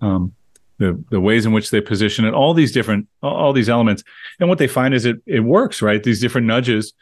Um, 0.00 0.36
the 0.80 1.04
the 1.10 1.20
ways 1.20 1.46
in 1.46 1.52
which 1.52 1.70
they 1.70 1.80
position 1.80 2.24
it, 2.24 2.34
all 2.34 2.54
these 2.54 2.72
different 2.72 3.06
all 3.22 3.52
these 3.52 3.68
elements, 3.68 4.02
and 4.40 4.48
what 4.48 4.58
they 4.58 4.66
find 4.66 4.94
is 4.94 5.04
it 5.04 5.18
it 5.26 5.40
works 5.40 5.80
right. 5.80 6.02
These 6.02 6.20
different 6.20 6.46
nudges, 6.46 6.92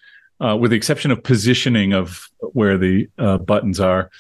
uh, 0.41 0.57
with 0.57 0.73
the 0.73 0.77
exception 0.77 1.11
of 1.11 1.23
positioning 1.23 1.95
of 1.95 2.29
where 2.41 2.77
the 2.77 3.09
uh, 3.19 3.39
buttons 3.39 3.81
are, 3.81 4.11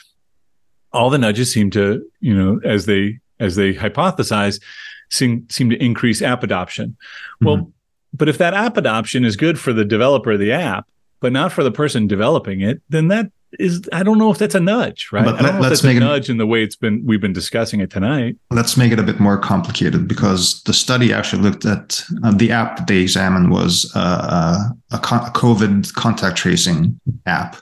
all 0.92 1.10
the 1.10 1.18
nudges 1.18 1.52
seem 1.52 1.70
to 1.72 2.08
you 2.20 2.34
know 2.34 2.60
as 2.64 2.86
they 2.86 3.18
as 3.40 3.56
they 3.56 3.74
hypothesize 3.74 4.62
seem 5.10 5.46
seem 5.50 5.70
to 5.70 5.84
increase 5.84 6.22
app 6.22 6.44
adoption. 6.44 6.90
Mm-hmm. 6.90 7.44
Well, 7.44 7.72
but 8.14 8.28
if 8.28 8.38
that 8.38 8.54
app 8.54 8.76
adoption 8.76 9.24
is 9.24 9.36
good 9.36 9.58
for 9.58 9.72
the 9.72 9.84
developer 9.84 10.32
of 10.32 10.40
the 10.40 10.52
app, 10.52 10.86
but 11.20 11.32
not 11.32 11.52
for 11.52 11.64
the 11.64 11.72
person 11.72 12.06
developing 12.06 12.60
it, 12.60 12.80
then 12.88 13.08
that 13.08 13.32
is 13.58 13.88
I 13.92 14.02
don't 14.02 14.18
know 14.18 14.30
if 14.30 14.38
that's 14.38 14.54
a 14.54 14.60
nudge, 14.60 15.08
right? 15.12 15.24
But 15.24 15.36
I 15.36 15.42
don't 15.42 15.54
know 15.54 15.62
if 15.62 15.68
that's 15.70 15.84
a 15.84 15.90
it, 15.90 16.00
nudge 16.00 16.28
in 16.28 16.38
the 16.38 16.46
way 16.46 16.62
it's 16.62 16.76
been 16.76 17.02
we've 17.04 17.20
been 17.20 17.32
discussing 17.32 17.80
it 17.80 17.90
tonight. 17.90 18.36
Let's 18.50 18.76
make 18.76 18.92
it 18.92 18.98
a 18.98 19.02
bit 19.02 19.20
more 19.20 19.38
complicated 19.38 20.06
because 20.06 20.62
the 20.64 20.72
study 20.72 21.12
actually 21.12 21.42
looked 21.42 21.64
at 21.64 22.02
uh, 22.24 22.32
the 22.32 22.52
app 22.52 22.76
that 22.76 22.86
they 22.86 22.98
examined 22.98 23.50
was 23.50 23.90
uh, 23.94 23.98
uh 23.98 24.58
a, 24.90 24.96
a 24.96 25.30
COVID 25.32 25.92
contact 25.94 26.36
tracing 26.36 26.98
app 27.26 27.56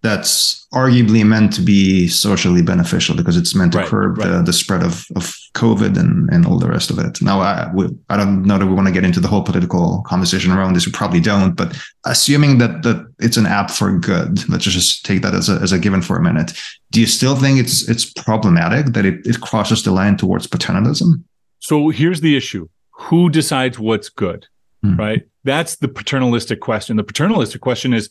that's 0.00 0.66
arguably 0.72 1.26
meant 1.26 1.52
to 1.52 1.60
be 1.60 2.06
socially 2.06 2.62
beneficial 2.62 3.16
because 3.16 3.36
it's 3.36 3.54
meant 3.54 3.72
to 3.72 3.78
right, 3.78 3.88
curb 3.88 4.18
right. 4.18 4.28
The, 4.28 4.42
the 4.42 4.52
spread 4.52 4.82
of, 4.82 5.06
of 5.16 5.34
COVID 5.54 5.98
and, 5.98 6.30
and 6.30 6.46
all 6.46 6.58
the 6.58 6.68
rest 6.68 6.90
of 6.90 6.98
it. 7.00 7.20
Now, 7.20 7.40
I, 7.40 7.68
we, 7.74 7.88
I 8.08 8.16
don't 8.16 8.44
know 8.44 8.58
that 8.58 8.66
we 8.66 8.74
want 8.74 8.86
to 8.86 8.92
get 8.92 9.04
into 9.04 9.18
the 9.18 9.26
whole 9.26 9.42
political 9.42 10.02
conversation 10.06 10.52
around 10.52 10.74
this. 10.74 10.86
We 10.86 10.92
probably 10.92 11.20
don't, 11.20 11.54
but 11.56 11.76
assuming 12.06 12.58
that, 12.58 12.82
that 12.84 13.12
it's 13.18 13.36
an 13.36 13.46
app 13.46 13.70
for 13.70 13.98
good, 13.98 14.48
let's 14.48 14.64
just 14.64 15.04
take 15.04 15.22
that 15.22 15.34
as 15.34 15.48
a, 15.48 15.54
as 15.54 15.72
a 15.72 15.78
given 15.80 16.00
for 16.00 16.16
a 16.16 16.22
minute. 16.22 16.52
Do 16.92 17.00
you 17.00 17.06
still 17.06 17.34
think 17.34 17.58
it's, 17.58 17.88
it's 17.88 18.04
problematic 18.12 18.92
that 18.92 19.04
it, 19.04 19.26
it 19.26 19.40
crosses 19.40 19.82
the 19.82 19.90
line 19.90 20.16
towards 20.16 20.46
paternalism? 20.46 21.24
So 21.58 21.88
here's 21.88 22.20
the 22.20 22.36
issue. 22.36 22.68
Who 22.92 23.30
decides 23.30 23.80
what's 23.80 24.10
good? 24.10 24.46
Hmm. 24.82 24.96
Right? 24.96 25.26
That's 25.42 25.76
the 25.76 25.88
paternalistic 25.88 26.60
question. 26.60 26.98
The 26.98 27.04
paternalistic 27.04 27.60
question 27.60 27.92
is 27.92 28.10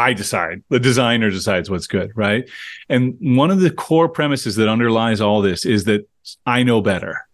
I 0.00 0.14
decide. 0.14 0.62
The 0.70 0.80
designer 0.80 1.30
decides 1.30 1.68
what's 1.68 1.86
good, 1.86 2.10
right? 2.14 2.48
And 2.88 3.16
one 3.20 3.50
of 3.50 3.60
the 3.60 3.70
core 3.70 4.08
premises 4.08 4.56
that 4.56 4.68
underlies 4.68 5.20
all 5.20 5.42
this 5.42 5.66
is 5.66 5.84
that 5.84 6.08
I 6.46 6.62
know 6.62 6.80
better. 6.80 7.26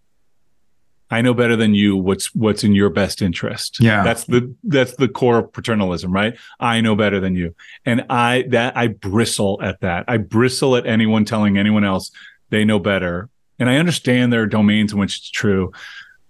I 1.09 1.23
know 1.23 1.33
better 1.33 1.55
than 1.55 1.75
you 1.75 1.97
what's 1.97 2.35
what's 2.35 2.65
in 2.65 2.75
your 2.75 2.91
best 2.91 3.23
interest. 3.23 3.79
Yeah. 3.81 4.03
That's 4.03 4.25
the 4.25 4.53
that's 4.65 4.97
the 4.97 5.07
core 5.07 5.39
of 5.39 5.53
paternalism, 5.53 6.13
right? 6.13 6.37
I 6.59 6.81
know 6.81 6.97
better 6.97 7.21
than 7.21 7.37
you. 7.37 7.55
And 7.85 8.05
I 8.11 8.47
that 8.49 8.77
I 8.77 8.89
bristle 8.89 9.61
at 9.63 9.81
that. 9.83 10.05
I 10.09 10.17
bristle 10.17 10.75
at 10.75 10.87
anyone 10.87 11.25
telling 11.25 11.59
anyone 11.59 11.85
else 11.85 12.11
they 12.51 12.65
know 12.65 12.81
better. 12.81 13.29
And 13.61 13.71
I 13.71 13.77
understand 13.77 14.33
there 14.33 14.43
are 14.43 14.47
domains 14.47 14.93
in 14.93 14.99
which 14.99 15.19
it's 15.19 15.31
true, 15.31 15.73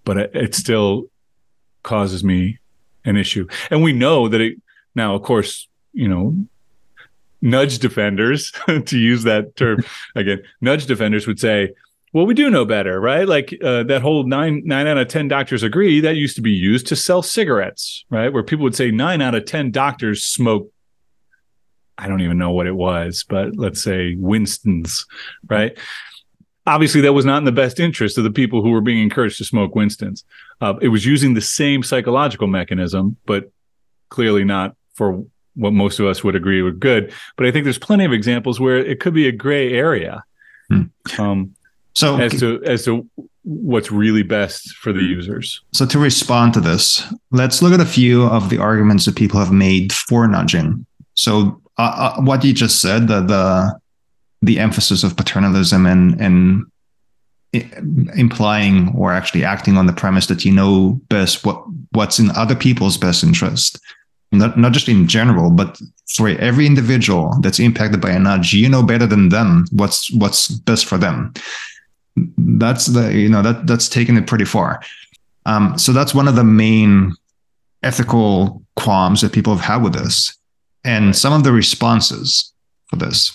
but 0.05 0.17
it, 0.17 0.31
it 0.35 0.55
still 0.55 1.09
causes 1.81 2.23
me 2.23 2.59
an 3.05 3.17
issue. 3.17 3.47
And 3.71 3.81
we 3.81 3.93
know 3.93 4.27
that 4.27 4.41
it 4.41 4.61
now, 4.93 5.15
of 5.15 5.23
course, 5.23 5.67
you 5.97 6.07
know, 6.07 6.37
nudge 7.41 7.79
defenders, 7.79 8.51
to 8.85 8.97
use 8.97 9.23
that 9.23 9.55
term 9.55 9.83
again, 10.15 10.43
nudge 10.61 10.85
defenders 10.85 11.25
would 11.27 11.39
say, 11.39 11.73
well, 12.13 12.25
we 12.25 12.33
do 12.33 12.49
know 12.49 12.65
better, 12.65 12.99
right? 13.01 13.27
Like 13.27 13.53
uh, 13.63 13.83
that 13.83 14.01
whole 14.01 14.23
nine 14.23 14.61
nine 14.63 14.87
out 14.87 14.97
of 14.97 15.07
ten 15.07 15.27
doctors 15.27 15.63
agree 15.63 15.99
that 16.01 16.15
used 16.15 16.35
to 16.37 16.41
be 16.41 16.51
used 16.51 16.87
to 16.87 16.95
sell 16.95 17.21
cigarettes, 17.21 18.05
right? 18.09 18.31
Where 18.31 18.43
people 18.43 18.63
would 18.63 18.75
say 18.75 18.91
nine 18.91 19.21
out 19.21 19.35
of 19.35 19.45
ten 19.45 19.71
doctors 19.71 20.23
smoke. 20.23 20.71
I 21.97 22.07
don't 22.07 22.21
even 22.21 22.37
know 22.37 22.51
what 22.51 22.67
it 22.67 22.75
was, 22.75 23.25
but 23.27 23.55
let's 23.55 23.81
say 23.81 24.15
Winston's, 24.15 25.05
right? 25.47 25.77
Obviously, 26.67 27.01
that 27.01 27.13
was 27.13 27.25
not 27.25 27.39
in 27.39 27.45
the 27.45 27.51
best 27.51 27.79
interest 27.79 28.17
of 28.17 28.23
the 28.23 28.31
people 28.31 28.61
who 28.61 28.69
were 28.69 28.81
being 28.81 28.99
encouraged 28.99 29.39
to 29.39 29.45
smoke 29.45 29.73
Winston's. 29.73 30.23
Uh, 30.61 30.75
it 30.81 30.89
was 30.89 31.05
using 31.05 31.33
the 31.33 31.41
same 31.41 31.81
psychological 31.81 32.47
mechanism, 32.47 33.17
but 33.25 33.51
clearly 34.09 34.43
not 34.43 34.75
for 34.93 35.25
what 35.57 35.73
most 35.73 35.99
of 35.99 36.05
us 36.05 36.23
would 36.23 36.35
agree 36.35 36.61
were 36.61 36.71
good. 36.71 37.11
But 37.35 37.47
I 37.47 37.51
think 37.51 37.63
there's 37.63 37.79
plenty 37.79 38.05
of 38.05 38.13
examples 38.13 38.59
where 38.59 38.77
it 38.77 38.99
could 38.99 39.13
be 39.13 39.27
a 39.27 39.31
gray 39.31 39.73
area. 39.73 40.23
Hmm. 40.69 40.83
Um, 41.17 41.55
so 41.93 42.17
as 42.17 42.39
to 42.39 42.63
as 42.63 42.85
to 42.85 43.09
what's 43.43 43.91
really 43.91 44.21
best 44.21 44.75
for 44.75 44.93
the 44.93 45.01
users. 45.01 45.61
So 45.73 45.85
to 45.87 45.97
respond 45.97 46.53
to 46.53 46.59
this, 46.59 47.01
let's 47.31 47.61
look 47.61 47.73
at 47.73 47.79
a 47.79 47.85
few 47.85 48.23
of 48.25 48.49
the 48.49 48.59
arguments 48.59 49.05
that 49.05 49.15
people 49.15 49.39
have 49.39 49.51
made 49.51 49.91
for 49.91 50.27
nudging. 50.27 50.85
So 51.15 51.59
uh, 51.77 52.13
uh, 52.17 52.21
what 52.21 52.43
you 52.43 52.53
just 52.53 52.81
said, 52.81 53.07
the 53.07 53.21
the 53.21 53.79
the 54.43 54.59
emphasis 54.59 55.03
of 55.03 55.17
paternalism 55.17 55.85
and 55.85 56.21
and 56.21 56.65
implying 58.15 58.93
or 58.95 59.13
actually 59.13 59.43
acting 59.43 59.77
on 59.77 59.87
the 59.87 59.93
premise 59.93 60.27
that 60.27 60.45
you 60.45 60.51
know 60.51 60.99
best 61.09 61.45
what 61.45 61.63
what's 61.91 62.19
in 62.19 62.29
other 62.31 62.55
people's 62.55 62.97
best 62.97 63.23
interest 63.23 63.79
not, 64.31 64.57
not 64.57 64.73
just 64.73 64.89
in 64.89 65.07
general 65.07 65.49
but 65.49 65.79
for 66.07 66.29
every 66.29 66.65
individual 66.65 67.33
that's 67.41 67.59
impacted 67.59 68.01
by 68.01 68.11
a 68.11 68.19
nudge 68.19 68.53
you 68.53 68.69
know 68.69 68.83
better 68.83 69.07
than 69.07 69.29
them 69.29 69.65
what's 69.71 70.11
what's 70.13 70.47
best 70.49 70.85
for 70.85 70.97
them. 70.97 71.33
That's 72.37 72.87
the 72.87 73.13
you 73.13 73.29
know 73.29 73.41
that 73.41 73.67
that's 73.67 73.89
taken 73.89 74.17
it 74.17 74.27
pretty 74.27 74.45
far. 74.45 74.81
Um, 75.45 75.77
so 75.77 75.93
that's 75.93 76.13
one 76.13 76.27
of 76.27 76.35
the 76.35 76.43
main 76.43 77.15
ethical 77.83 78.63
qualms 78.75 79.21
that 79.21 79.31
people 79.31 79.55
have 79.55 79.63
had 79.63 79.83
with 79.83 79.93
this. 79.93 80.37
And 80.83 81.15
some 81.15 81.33
of 81.33 81.43
the 81.43 81.51
responses 81.51 82.53
for 82.87 82.97
this. 82.97 83.31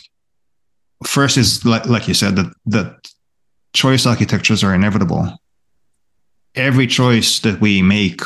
First 1.07 1.37
is 1.37 1.65
like, 1.65 1.87
like 1.87 2.07
you 2.07 2.15
said 2.15 2.37
that 2.37 2.53
that 2.67 3.11
choice 3.73 4.07
architectures 4.07 4.63
are 4.63 4.75
inevitable. 4.75 5.41
Every 6.55 6.87
choice 6.87 7.41
that 7.41 7.61
we 7.61 7.83
make 7.83 8.21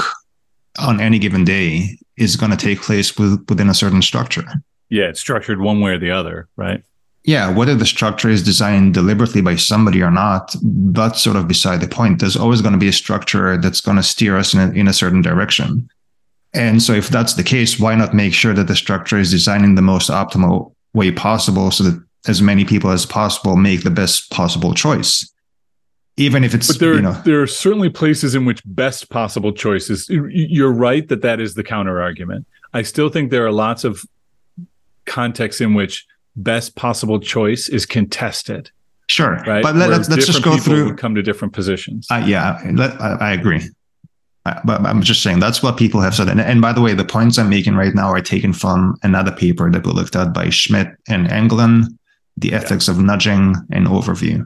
on 0.79 1.01
any 1.01 1.19
given 1.19 1.45
day 1.45 1.99
is 2.17 2.37
going 2.37 2.51
to 2.51 2.57
take 2.57 2.81
place 2.81 3.17
with, 3.17 3.45
within 3.49 3.69
a 3.69 3.75
certain 3.75 4.03
structure. 4.03 4.45
Yeah, 4.89 5.05
it's 5.05 5.21
structured 5.21 5.61
one 5.61 5.81
way 5.81 5.93
or 5.93 5.99
the 5.99 6.11
other, 6.11 6.49
right? 6.57 6.83
Yeah, 7.25 7.51
whether 7.51 7.75
the 7.75 7.87
structure 7.87 8.29
is 8.29 8.45
designed 8.45 8.95
deliberately 8.95 9.41
by 9.43 9.57
somebody 9.57 10.01
or 10.01 10.13
not, 10.13 10.55
that's 10.63 11.21
sort 11.21 11.35
of 11.35 11.49
beside 11.49 11.81
the 11.81 11.89
point. 11.89 12.21
There's 12.21 12.37
always 12.37 12.63
going 12.63 12.73
to 12.73 12.79
be 12.79 12.89
a 12.89 12.93
structure 12.93 13.57
that's 13.57 13.81
going 13.81 13.97
to 13.97 14.03
steer 14.03 14.37
us 14.37 14.55
in 14.55 14.61
a, 14.61 14.71
in 14.71 14.87
a 14.87 14.93
certain 14.93 15.23
direction. 15.23 15.89
And 16.55 16.81
so, 16.81 16.93
if 16.93 17.09
that's 17.09 17.35
the 17.35 17.43
case, 17.43 17.81
why 17.81 17.97
not 17.97 18.15
make 18.15 18.33
sure 18.33 18.55
that 18.55 18.69
the 18.69 18.77
structure 18.77 19.19
is 19.19 19.33
designed 19.33 19.65
in 19.65 19.75
the 19.75 19.83
most 19.83 20.09
optimal 20.09 20.73
way 20.95 21.11
possible 21.11 21.73
so 21.73 21.85
that 21.85 22.03
as 22.29 22.41
many 22.41 22.65
people 22.65 22.91
as 22.91 23.05
possible 23.05 23.57
make 23.57 23.83
the 23.83 23.91
best 23.91 24.31
possible 24.31 24.73
choice? 24.73 25.29
Even 26.19 26.45
if 26.45 26.55
it's 26.55 26.69
but 26.69 26.81
there, 26.81 26.95
you 26.95 27.03
know. 27.03 27.13
there 27.25 27.43
are 27.43 27.47
certainly 27.47 27.91
places 27.91 28.35
in 28.35 28.47
which 28.47 28.63
best 28.65 29.11
possible 29.11 29.53
choices 29.53 30.09
you're 30.09 30.73
right 30.73 31.09
that 31.09 31.21
that 31.23 31.41
is 31.41 31.55
the 31.55 31.63
counter 31.63 32.01
argument. 32.01 32.47
I 32.73 32.83
still 32.83 33.11
think 33.11 33.31
there 33.31 33.45
are 33.47 33.53
lots 33.53 33.85
of 33.85 34.03
contexts 35.05 35.61
in 35.61 35.75
which 35.75 36.07
best 36.37 36.75
possible 36.75 37.21
choice 37.21 37.69
is 37.69 37.85
contested. 37.85 38.71
Sure 39.09 39.37
right? 39.47 39.63
but 39.63 39.77
let, 39.77 39.91
us 39.91 40.09
let's 40.11 40.27
just 40.27 40.43
go 40.43 40.57
through 40.59 40.85
people 40.85 40.97
come 40.97 41.15
to 41.15 41.23
different 41.23 41.55
positions. 41.55 42.09
Uh, 42.11 42.25
yeah 42.27 42.61
let, 42.73 43.01
I, 43.01 43.17
I, 43.21 43.33
agree. 43.33 43.63
Uh, 44.45 44.61
but 44.65 44.81
i'm 44.85 45.01
just 45.01 45.23
saying 45.23 45.39
that's 45.39 45.63
what 45.63 45.77
people 45.77 46.01
have 46.01 46.15
said. 46.15 46.29
And, 46.29 46.41
and 46.41 46.61
by 46.61 46.73
the 46.73 46.81
way 46.81 46.93
the 46.93 47.05
points 47.05 47.39
i'm 47.39 47.49
making 47.49 47.77
right 47.77 47.95
now 47.95 48.09
are 48.09 48.21
taken 48.21 48.53
from 48.53 48.97
another 49.05 49.31
paper 49.31 49.71
that 49.71 49.87
we 49.87 49.93
looked 49.93 50.17
at 50.17 50.33
by 50.33 50.51
schmidt 50.51 50.89
and 51.09 51.29
Engelen 51.29 51.97
the 52.37 52.53
ethics 52.53 52.89
yeah. 52.89 52.95
of 52.95 53.01
nudging 53.01 53.55
and 53.71 53.87
overview 53.87 54.45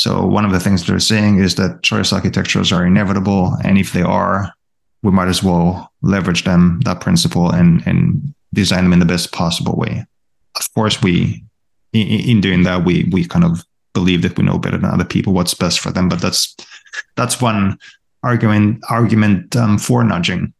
so 0.00 0.24
one 0.24 0.46
of 0.46 0.50
the 0.50 0.60
things 0.60 0.86
they're 0.86 0.98
saying 0.98 1.40
is 1.40 1.56
that 1.56 1.82
choice 1.82 2.10
architectures 2.10 2.72
are 2.72 2.86
inevitable, 2.86 3.54
and 3.64 3.76
if 3.76 3.92
they 3.92 4.00
are, 4.00 4.50
we 5.02 5.10
might 5.10 5.28
as 5.28 5.42
well 5.42 5.92
leverage 6.00 6.44
them 6.44 6.80
that 6.86 7.02
principle 7.02 7.50
and 7.50 7.86
and 7.86 8.34
design 8.54 8.84
them 8.84 8.94
in 8.94 8.98
the 8.98 9.04
best 9.04 9.30
possible 9.30 9.76
way. 9.76 10.06
Of 10.56 10.72
course, 10.72 11.02
we 11.02 11.44
in, 11.92 12.06
in 12.06 12.40
doing 12.40 12.62
that 12.62 12.86
we 12.86 13.10
we 13.12 13.26
kind 13.26 13.44
of 13.44 13.62
believe 13.92 14.22
that 14.22 14.38
we 14.38 14.44
know 14.44 14.58
better 14.58 14.78
than 14.78 14.90
other 14.90 15.04
people 15.04 15.34
what's 15.34 15.52
best 15.52 15.80
for 15.80 15.90
them, 15.90 16.08
but 16.08 16.22
that's 16.22 16.56
that's 17.14 17.42
one 17.42 17.78
argument 18.22 18.82
argument 18.88 19.54
um, 19.54 19.76
for 19.76 20.02
nudging. 20.02 20.54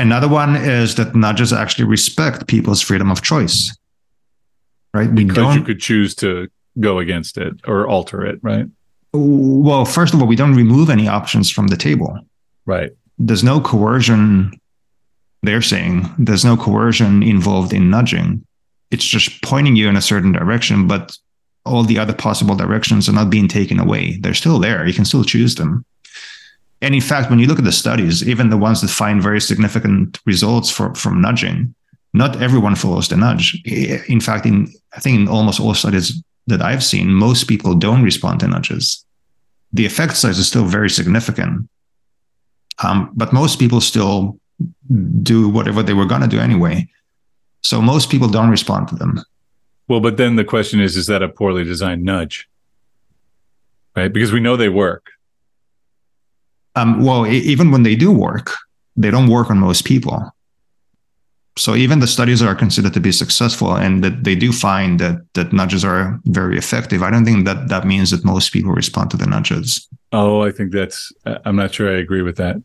Another 0.00 0.28
one 0.28 0.56
is 0.56 0.96
that 0.96 1.14
nudges 1.14 1.52
actually 1.52 1.84
respect 1.84 2.48
people's 2.48 2.80
freedom 2.80 3.08
of 3.08 3.22
choice. 3.22 3.72
Right? 4.92 5.12
We 5.12 5.26
because 5.26 5.54
you 5.54 5.62
could 5.62 5.78
choose 5.78 6.16
to 6.16 6.48
go 6.80 6.98
against 6.98 7.38
it 7.38 7.54
or 7.66 7.86
alter 7.86 8.24
it, 8.24 8.38
right? 8.42 8.66
Well, 9.12 9.84
first 9.84 10.14
of 10.14 10.20
all, 10.20 10.26
we 10.26 10.36
don't 10.36 10.54
remove 10.54 10.90
any 10.90 11.08
options 11.08 11.50
from 11.50 11.68
the 11.68 11.76
table. 11.76 12.18
Right. 12.66 12.92
There's 13.18 13.44
no 13.44 13.60
coercion, 13.60 14.58
they're 15.42 15.62
saying, 15.62 16.08
there's 16.18 16.44
no 16.44 16.56
coercion 16.56 17.22
involved 17.22 17.72
in 17.72 17.90
nudging. 17.90 18.46
It's 18.90 19.04
just 19.04 19.42
pointing 19.42 19.76
you 19.76 19.88
in 19.88 19.96
a 19.96 20.02
certain 20.02 20.32
direction, 20.32 20.86
but 20.86 21.16
all 21.64 21.82
the 21.82 21.98
other 21.98 22.14
possible 22.14 22.54
directions 22.54 23.08
are 23.08 23.12
not 23.12 23.30
being 23.30 23.48
taken 23.48 23.78
away. 23.78 24.16
They're 24.20 24.34
still 24.34 24.58
there. 24.58 24.86
You 24.86 24.94
can 24.94 25.04
still 25.04 25.24
choose 25.24 25.56
them. 25.56 25.84
And 26.82 26.94
in 26.94 27.00
fact, 27.00 27.28
when 27.28 27.38
you 27.38 27.46
look 27.46 27.58
at 27.58 27.64
the 27.64 27.72
studies, 27.72 28.26
even 28.26 28.48
the 28.48 28.56
ones 28.56 28.80
that 28.80 28.88
find 28.88 29.22
very 29.22 29.40
significant 29.40 30.18
results 30.24 30.70
for, 30.70 30.94
from 30.94 31.20
nudging, 31.20 31.74
not 32.14 32.40
everyone 32.40 32.74
follows 32.74 33.08
the 33.08 33.16
nudge. 33.16 33.60
In 33.64 34.20
fact, 34.20 34.46
in 34.46 34.72
I 34.94 35.00
think 35.00 35.20
in 35.20 35.28
almost 35.28 35.60
all 35.60 35.74
studies 35.74 36.22
that 36.50 36.62
I've 36.62 36.84
seen, 36.84 37.08
most 37.12 37.44
people 37.48 37.74
don't 37.74 38.02
respond 38.02 38.40
to 38.40 38.48
nudges. 38.48 39.04
The 39.72 39.86
effect 39.86 40.16
size 40.16 40.38
is 40.38 40.46
still 40.46 40.64
very 40.64 40.90
significant. 40.90 41.68
Um, 42.82 43.10
but 43.14 43.32
most 43.32 43.58
people 43.58 43.80
still 43.80 44.38
do 45.22 45.48
whatever 45.48 45.82
they 45.82 45.94
were 45.94 46.06
going 46.06 46.22
to 46.22 46.28
do 46.28 46.40
anyway. 46.40 46.88
So 47.62 47.80
most 47.80 48.10
people 48.10 48.28
don't 48.28 48.50
respond 48.50 48.88
to 48.88 48.96
them. 48.96 49.20
Well, 49.88 50.00
but 50.00 50.16
then 50.16 50.36
the 50.36 50.44
question 50.44 50.80
is 50.80 50.96
is 50.96 51.06
that 51.06 51.22
a 51.22 51.28
poorly 51.28 51.64
designed 51.64 52.04
nudge? 52.04 52.48
Right? 53.96 54.12
Because 54.12 54.32
we 54.32 54.40
know 54.40 54.56
they 54.56 54.68
work. 54.68 55.10
Um, 56.76 57.04
well, 57.04 57.26
even 57.26 57.70
when 57.70 57.82
they 57.82 57.96
do 57.96 58.12
work, 58.12 58.52
they 58.96 59.10
don't 59.10 59.28
work 59.28 59.50
on 59.50 59.58
most 59.58 59.84
people 59.84 60.32
so 61.56 61.74
even 61.74 61.98
the 61.98 62.06
studies 62.06 62.42
are 62.42 62.54
considered 62.54 62.94
to 62.94 63.00
be 63.00 63.12
successful 63.12 63.74
and 63.74 64.04
that 64.04 64.24
they 64.24 64.34
do 64.34 64.52
find 64.52 64.98
that 65.00 65.20
that 65.34 65.52
nudges 65.52 65.84
are 65.84 66.20
very 66.26 66.56
effective 66.56 67.02
i 67.02 67.10
don't 67.10 67.24
think 67.24 67.44
that 67.44 67.68
that 67.68 67.86
means 67.86 68.10
that 68.10 68.24
most 68.24 68.52
people 68.52 68.72
respond 68.72 69.10
to 69.10 69.16
the 69.16 69.26
nudges. 69.26 69.88
Oh 70.12 70.42
i 70.42 70.50
think 70.50 70.72
that's 70.72 71.12
i'm 71.44 71.56
not 71.56 71.74
sure 71.74 71.88
i 71.90 71.98
agree 71.98 72.22
with 72.22 72.36
that. 72.36 72.56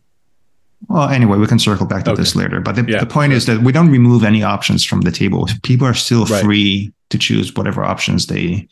Well 0.87 1.09
anyway 1.09 1.37
we 1.37 1.47
can 1.47 1.59
circle 1.59 1.87
back 1.87 2.03
to 2.05 2.11
okay. 2.11 2.21
this 2.21 2.35
later 2.35 2.59
but 2.61 2.75
the, 2.75 2.85
yeah, 2.87 2.99
the 2.99 3.05
point 3.05 3.33
is 3.33 3.45
that 3.47 3.61
we 3.61 3.71
don't 3.71 3.91
remove 3.91 4.23
any 4.23 4.43
options 4.43 4.85
from 4.85 5.01
the 5.01 5.11
table. 5.11 5.47
People 5.63 5.87
are 5.87 5.93
still 5.93 6.25
right. 6.25 6.43
free 6.43 6.93
to 7.09 7.17
choose 7.17 7.53
whatever 7.55 7.83
options 7.83 8.27
they 8.27 8.67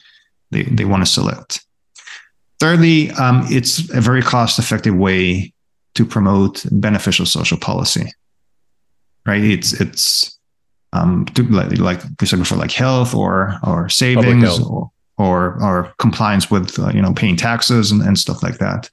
they, 0.52 0.64
they 0.64 0.86
want 0.86 1.04
to 1.04 1.12
select. 1.12 1.66
Thirdly 2.60 3.12
um, 3.12 3.46
it's 3.50 3.90
a 3.92 4.02
very 4.02 4.22
cost 4.22 4.60
effective 4.60 4.96
way 4.96 5.54
to 5.96 6.06
promote 6.06 6.66
beneficial 6.72 7.26
social 7.26 7.58
policy 7.58 8.12
right? 9.26 9.44
It's 9.44 9.74
it's 9.74 10.38
um 10.92 11.26
like 11.50 11.78
like 11.78 12.02
we 12.20 12.28
said 12.28 12.40
before, 12.40 12.58
like 12.58 12.72
health 12.72 13.14
or 13.14 13.58
or 13.64 13.90
savings 13.90 14.60
or, 14.60 14.92
or 15.18 15.64
or 15.64 15.94
compliance 16.00 16.50
with 16.52 16.78
uh, 16.80 16.90
you 16.90 17.02
know 17.02 17.14
paying 17.14 17.36
taxes 17.36 17.92
and, 17.92 18.02
and 18.02 18.18
stuff 18.18 18.44
like 18.44 18.58
that. 18.60 18.90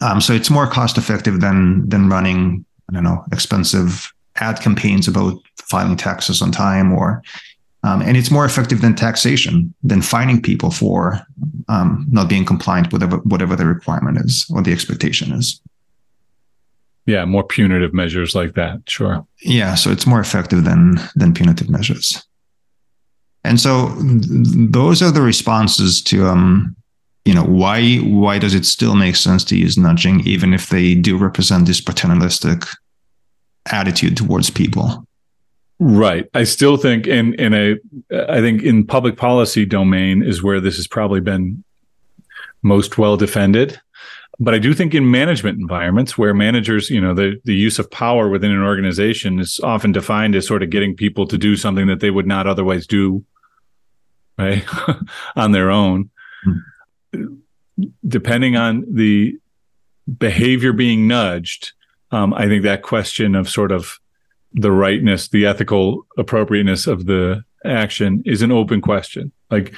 Um, 0.00 0.20
so 0.20 0.34
it's 0.34 0.50
more 0.50 0.66
cost 0.66 0.98
effective 0.98 1.40
than 1.40 1.88
than 1.88 2.08
running 2.08 2.64
I 2.88 2.94
don't 2.94 3.04
know 3.04 3.24
expensive 3.32 4.12
ad 4.36 4.60
campaigns 4.60 5.08
about 5.08 5.38
filing 5.58 5.96
taxes 5.96 6.42
on 6.42 6.52
time 6.52 6.92
or 6.92 7.22
um, 7.82 8.02
and 8.02 8.16
it's 8.16 8.32
more 8.32 8.44
effective 8.44 8.80
than 8.80 8.96
taxation 8.96 9.72
than 9.82 10.02
fining 10.02 10.42
people 10.42 10.70
for 10.70 11.20
um, 11.68 12.04
not 12.10 12.28
being 12.28 12.44
compliant 12.44 12.92
with 12.92 13.00
whatever, 13.00 13.22
whatever 13.22 13.54
the 13.54 13.66
requirement 13.66 14.18
is 14.18 14.44
or 14.52 14.60
the 14.60 14.72
expectation 14.72 15.32
is 15.32 15.60
yeah 17.06 17.24
more 17.24 17.44
punitive 17.44 17.94
measures 17.94 18.34
like 18.34 18.54
that 18.54 18.78
sure. 18.88 19.26
Yeah 19.42 19.74
so 19.74 19.90
it's 19.90 20.06
more 20.06 20.20
effective 20.20 20.64
than 20.64 20.98
than 21.14 21.34
punitive 21.34 21.70
measures. 21.70 22.26
And 23.44 23.60
so 23.60 23.94
those 23.98 25.02
are 25.02 25.12
the 25.12 25.22
responses 25.22 26.02
to 26.02 26.26
um 26.26 26.76
you 27.24 27.34
know 27.34 27.44
why 27.44 27.96
why 27.98 28.38
does 28.38 28.54
it 28.54 28.64
still 28.64 28.94
make 28.94 29.16
sense 29.16 29.44
to 29.44 29.56
use 29.56 29.78
nudging 29.78 30.20
even 30.26 30.52
if 30.52 30.68
they 30.68 30.94
do 30.94 31.16
represent 31.16 31.66
this 31.66 31.80
paternalistic 31.80 32.64
attitude 33.70 34.16
towards 34.16 34.50
people? 34.50 35.06
Right. 35.78 36.26
I 36.32 36.44
still 36.44 36.76
think 36.76 37.06
in 37.06 37.34
in 37.34 37.52
a 37.54 37.76
i 38.28 38.40
think 38.40 38.62
in 38.62 38.86
public 38.86 39.16
policy 39.16 39.66
domain 39.66 40.22
is 40.22 40.42
where 40.42 40.60
this 40.60 40.76
has 40.76 40.86
probably 40.86 41.20
been 41.20 41.62
most 42.62 42.98
well 42.98 43.16
defended 43.16 43.80
but 44.38 44.54
I 44.54 44.58
do 44.58 44.74
think 44.74 44.94
in 44.94 45.10
management 45.10 45.58
environments 45.58 46.18
where 46.18 46.34
managers, 46.34 46.90
you 46.90 47.00
know, 47.00 47.14
the, 47.14 47.40
the 47.44 47.54
use 47.54 47.78
of 47.78 47.90
power 47.90 48.28
within 48.28 48.50
an 48.50 48.62
organization 48.62 49.40
is 49.40 49.60
often 49.60 49.92
defined 49.92 50.34
as 50.34 50.46
sort 50.46 50.62
of 50.62 50.70
getting 50.70 50.94
people 50.94 51.26
to 51.28 51.38
do 51.38 51.56
something 51.56 51.86
that 51.86 52.00
they 52.00 52.10
would 52.10 52.26
not 52.26 52.46
otherwise 52.46 52.86
do, 52.86 53.24
right, 54.38 54.64
on 55.36 55.52
their 55.52 55.70
own. 55.70 56.10
Mm-hmm. 56.46 57.34
Depending 58.06 58.56
on 58.56 58.84
the 58.90 59.38
behavior 60.18 60.72
being 60.72 61.08
nudged, 61.08 61.72
um, 62.10 62.34
I 62.34 62.46
think 62.46 62.62
that 62.62 62.82
question 62.82 63.34
of 63.34 63.48
sort 63.48 63.72
of 63.72 63.98
the 64.52 64.70
rightness, 64.70 65.28
the 65.28 65.46
ethical 65.46 66.06
appropriateness 66.16 66.86
of 66.86 67.06
the 67.06 67.44
action 67.64 68.22
is 68.24 68.42
an 68.42 68.52
open 68.52 68.80
question. 68.80 69.32
Like 69.50 69.74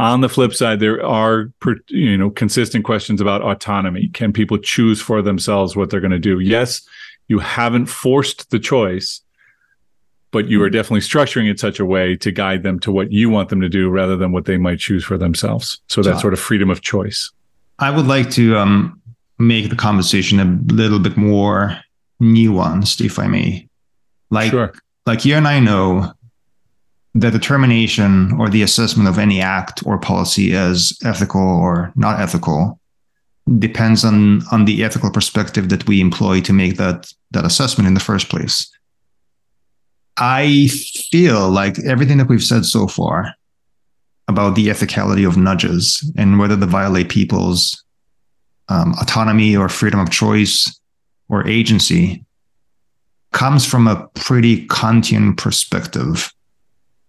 On 0.00 0.22
the 0.22 0.30
flip 0.30 0.54
side, 0.54 0.80
there 0.80 1.04
are 1.04 1.52
you 1.88 2.16
know 2.16 2.30
consistent 2.30 2.86
questions 2.86 3.20
about 3.20 3.42
autonomy. 3.42 4.08
Can 4.08 4.32
people 4.32 4.56
choose 4.56 4.98
for 4.98 5.20
themselves 5.20 5.76
what 5.76 5.90
they're 5.90 6.00
going 6.00 6.10
to 6.10 6.18
do? 6.18 6.40
Yes, 6.40 6.80
you 7.28 7.38
haven't 7.38 7.84
forced 7.84 8.50
the 8.50 8.58
choice, 8.58 9.20
but 10.30 10.48
you 10.48 10.62
are 10.62 10.70
definitely 10.70 11.00
structuring 11.00 11.50
it 11.50 11.60
such 11.60 11.78
a 11.78 11.84
way 11.84 12.16
to 12.16 12.32
guide 12.32 12.62
them 12.62 12.80
to 12.80 12.90
what 12.90 13.12
you 13.12 13.28
want 13.28 13.50
them 13.50 13.60
to 13.60 13.68
do 13.68 13.90
rather 13.90 14.16
than 14.16 14.32
what 14.32 14.46
they 14.46 14.56
might 14.56 14.78
choose 14.78 15.04
for 15.04 15.18
themselves. 15.18 15.82
So 15.88 16.00
that 16.00 16.18
sort 16.18 16.32
of 16.32 16.40
freedom 16.40 16.70
of 16.70 16.80
choice. 16.80 17.30
I 17.78 17.90
would 17.90 18.06
like 18.06 18.30
to 18.30 18.56
um, 18.56 19.02
make 19.38 19.68
the 19.68 19.76
conversation 19.76 20.40
a 20.40 20.72
little 20.72 20.98
bit 20.98 21.18
more 21.18 21.78
nuanced, 22.22 23.04
if 23.04 23.18
I 23.18 23.26
may. 23.26 23.68
Like, 24.30 24.50
sure. 24.50 24.72
like 25.04 25.26
you 25.26 25.34
and 25.34 25.46
I 25.46 25.60
know 25.60 26.14
the 27.14 27.30
determination 27.30 28.32
or 28.38 28.48
the 28.48 28.62
assessment 28.62 29.08
of 29.08 29.18
any 29.18 29.40
act 29.40 29.82
or 29.84 29.98
policy 29.98 30.54
as 30.54 30.96
ethical 31.04 31.40
or 31.40 31.92
not 31.96 32.20
ethical 32.20 32.78
depends 33.58 34.04
on 34.04 34.42
on 34.52 34.64
the 34.64 34.84
ethical 34.84 35.10
perspective 35.10 35.68
that 35.70 35.86
we 35.88 36.00
employ 36.00 36.40
to 36.40 36.52
make 36.52 36.76
that 36.76 37.12
that 37.32 37.44
assessment 37.44 37.88
in 37.88 37.94
the 37.94 38.00
first 38.00 38.28
place. 38.28 38.70
I 40.16 40.68
feel 41.10 41.48
like 41.50 41.78
everything 41.80 42.18
that 42.18 42.28
we've 42.28 42.42
said 42.42 42.64
so 42.64 42.86
far 42.86 43.34
about 44.28 44.54
the 44.54 44.68
ethicality 44.68 45.26
of 45.26 45.36
nudges 45.36 46.12
and 46.16 46.38
whether 46.38 46.54
they 46.54 46.66
violate 46.66 47.08
people's 47.08 47.82
um, 48.68 48.94
autonomy 49.00 49.56
or 49.56 49.68
freedom 49.68 49.98
of 49.98 50.10
choice 50.10 50.78
or 51.28 51.46
agency 51.48 52.24
comes 53.32 53.66
from 53.66 53.88
a 53.88 54.06
pretty 54.14 54.66
Kantian 54.68 55.36
perspective 55.36 56.32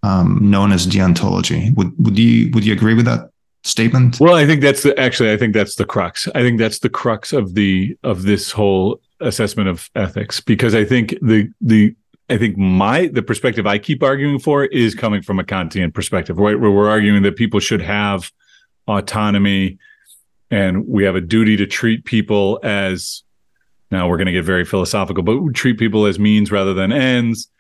um, 0.04 0.40
known 0.42 0.72
as 0.72 0.88
deontology. 0.88 1.76
Would 1.76 1.94
would 2.04 2.18
you 2.18 2.52
would 2.52 2.66
you 2.66 2.74
agree 2.74 2.94
with 2.94 3.06
that 3.06 3.30
statement? 3.64 4.20
Well, 4.20 4.36
I 4.36 4.46
think 4.46 4.62
that's 4.62 4.84
the 4.84 4.98
actually 5.00 5.32
I 5.32 5.38
think 5.38 5.54
that's 5.54 5.76
the 5.76 5.86
crux. 5.86 6.28
I 6.34 6.42
think 6.42 6.60
that's 6.60 6.80
the 6.80 6.90
crux 6.90 7.34
of 7.34 7.54
the 7.54 7.96
of 8.04 8.24
this 8.24 8.52
whole 8.52 9.02
assessment 9.20 9.70
of 9.70 9.90
ethics 9.96 10.40
because 10.40 10.74
I 10.74 10.84
think 10.84 11.16
the 11.22 11.50
the 11.62 11.96
I 12.30 12.38
think 12.38 12.58
my 12.58 13.08
the 13.08 13.22
perspective 13.22 13.68
I 13.68 13.78
keep 13.78 14.02
arguing 14.02 14.40
for 14.40 14.66
is 14.66 14.96
coming 14.96 15.22
from 15.22 15.40
a 15.40 15.44
Kantian 15.44 15.94
perspective, 15.94 16.38
right? 16.38 16.60
Where 16.60 16.72
we're 16.72 16.90
arguing 16.90 17.24
that 17.24 17.36
people 17.36 17.60
should 17.60 17.82
have 17.82 18.32
autonomy 18.88 19.78
and 20.50 20.88
we 20.88 21.04
have 21.04 21.16
a 21.16 21.22
duty 21.22 21.56
to 21.58 21.68
treat 21.68 22.06
people 22.06 22.60
as 22.64 23.24
now 23.92 24.08
we're 24.08 24.18
going 24.18 24.28
to 24.28 24.32
get 24.32 24.46
very 24.46 24.64
philosophical, 24.64 25.22
but 25.22 25.54
treat 25.54 25.78
people 25.78 26.06
as 26.06 26.18
means 26.18 26.52
rather 26.52 26.74
than 26.74 26.94
ends 26.94 27.51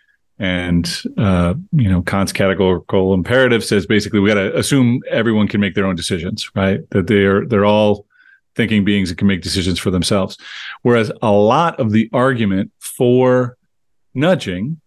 and 0.41 1.03
uh, 1.19 1.53
you 1.71 1.87
know, 1.87 2.01
Kant's 2.01 2.33
categorical 2.33 3.13
imperative 3.13 3.63
says 3.63 3.85
basically 3.85 4.19
we 4.19 4.29
got 4.29 4.41
to 4.41 4.57
assume 4.57 5.03
everyone 5.07 5.47
can 5.47 5.61
make 5.61 5.75
their 5.75 5.85
own 5.85 5.95
decisions, 5.95 6.49
right? 6.55 6.79
That 6.89 7.05
they're 7.05 7.45
they're 7.45 7.63
all 7.63 8.07
thinking 8.55 8.83
beings 8.83 9.09
that 9.09 9.19
can 9.19 9.27
make 9.27 9.43
decisions 9.43 9.77
for 9.77 9.91
themselves. 9.91 10.39
Whereas 10.81 11.11
a 11.21 11.31
lot 11.31 11.79
of 11.79 11.91
the 11.91 12.09
argument 12.11 12.71
for 12.79 13.55
nudging 14.15 14.81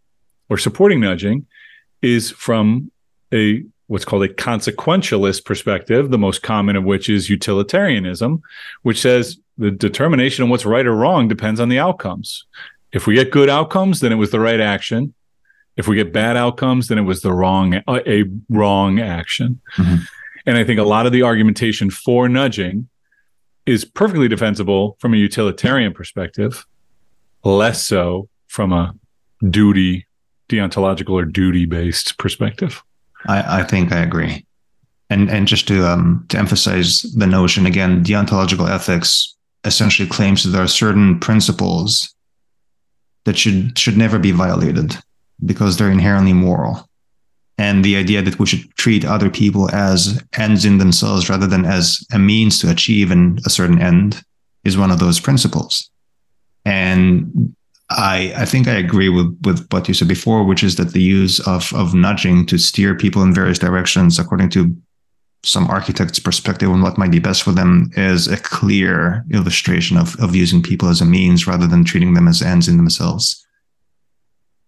or 0.50 0.58
supporting 0.58 0.98
nudging 0.98 1.46
is 2.02 2.32
from 2.32 2.90
a 3.32 3.62
what's 3.86 4.04
called 4.04 4.24
a 4.24 4.28
consequentialist 4.28 5.44
perspective, 5.44 6.10
the 6.10 6.18
most 6.18 6.42
common 6.42 6.74
of 6.74 6.82
which 6.82 7.08
is 7.08 7.30
utilitarianism, 7.30 8.42
which 8.82 9.00
says 9.00 9.38
the 9.56 9.70
determination 9.70 10.42
of 10.42 10.50
what's 10.50 10.66
right 10.66 10.84
or 10.84 10.96
wrong 10.96 11.28
depends 11.28 11.60
on 11.60 11.68
the 11.68 11.78
outcomes. 11.78 12.44
If 12.90 13.06
we 13.06 13.14
get 13.14 13.30
good 13.30 13.48
outcomes, 13.48 14.00
then 14.00 14.10
it 14.10 14.16
was 14.16 14.32
the 14.32 14.40
right 14.40 14.58
action. 14.58 15.14
If 15.76 15.88
we 15.88 15.96
get 15.96 16.12
bad 16.12 16.36
outcomes, 16.36 16.88
then 16.88 16.98
it 16.98 17.02
was 17.02 17.22
the 17.22 17.32
wrong 17.32 17.82
a 17.88 18.24
wrong 18.48 19.00
action. 19.00 19.60
Mm-hmm. 19.76 19.96
And 20.46 20.58
I 20.58 20.64
think 20.64 20.78
a 20.78 20.84
lot 20.84 21.06
of 21.06 21.12
the 21.12 21.22
argumentation 21.22 21.90
for 21.90 22.28
nudging 22.28 22.88
is 23.66 23.84
perfectly 23.84 24.28
defensible 24.28 24.96
from 25.00 25.14
a 25.14 25.16
utilitarian 25.16 25.92
perspective, 25.92 26.66
less 27.44 27.84
so 27.84 28.28
from 28.46 28.72
a 28.72 28.94
duty, 29.48 30.06
deontological 30.48 31.10
or 31.10 31.24
duty 31.24 31.64
based 31.64 32.18
perspective. 32.18 32.82
I, 33.26 33.60
I 33.60 33.62
think 33.64 33.92
I 33.92 34.00
agree. 34.00 34.46
And 35.10 35.30
and 35.30 35.46
just 35.46 35.68
to 35.68 35.86
um, 35.86 36.24
to 36.28 36.38
emphasize 36.38 37.02
the 37.02 37.26
notion 37.26 37.66
again, 37.66 38.02
deontological 38.04 38.68
ethics 38.68 39.34
essentially 39.64 40.08
claims 40.08 40.44
that 40.44 40.50
there 40.50 40.62
are 40.62 40.68
certain 40.68 41.18
principles 41.20 42.14
that 43.24 43.36
should 43.36 43.78
should 43.78 43.96
never 43.96 44.18
be 44.18 44.30
violated 44.30 44.96
because 45.44 45.76
they're 45.76 45.90
inherently 45.90 46.32
moral. 46.32 46.88
And 47.56 47.84
the 47.84 47.96
idea 47.96 48.20
that 48.22 48.38
we 48.38 48.46
should 48.46 48.68
treat 48.76 49.04
other 49.04 49.30
people 49.30 49.72
as 49.72 50.22
ends 50.36 50.64
in 50.64 50.78
themselves 50.78 51.30
rather 51.30 51.46
than 51.46 51.64
as 51.64 52.04
a 52.12 52.18
means 52.18 52.58
to 52.60 52.70
achieve 52.70 53.10
an, 53.10 53.38
a 53.46 53.50
certain 53.50 53.80
end 53.80 54.24
is 54.64 54.76
one 54.76 54.90
of 54.90 54.98
those 54.98 55.20
principles. 55.20 55.90
And 56.64 57.54
I, 57.90 58.32
I 58.36 58.44
think 58.44 58.66
I 58.66 58.74
agree 58.74 59.08
with, 59.08 59.38
with 59.44 59.66
what 59.70 59.86
you 59.86 59.94
said 59.94 60.08
before, 60.08 60.44
which 60.44 60.64
is 60.64 60.76
that 60.76 60.92
the 60.92 61.02
use 61.02 61.38
of, 61.46 61.72
of 61.74 61.94
nudging 61.94 62.46
to 62.46 62.58
steer 62.58 62.94
people 62.94 63.22
in 63.22 63.34
various 63.34 63.58
directions 63.58 64.18
according 64.18 64.50
to 64.50 64.74
some 65.44 65.66
architect's 65.68 66.18
perspective 66.18 66.70
on 66.70 66.80
what 66.80 66.98
might 66.98 67.10
be 67.10 67.18
best 67.18 67.42
for 67.42 67.52
them 67.52 67.90
is 67.96 68.26
a 68.26 68.38
clear 68.38 69.24
illustration 69.30 69.96
of, 69.96 70.18
of 70.18 70.34
using 70.34 70.62
people 70.62 70.88
as 70.88 71.02
a 71.02 71.04
means 71.04 71.46
rather 71.46 71.66
than 71.66 71.84
treating 71.84 72.14
them 72.14 72.26
as 72.26 72.42
ends 72.42 72.66
in 72.66 72.78
themselves. 72.78 73.43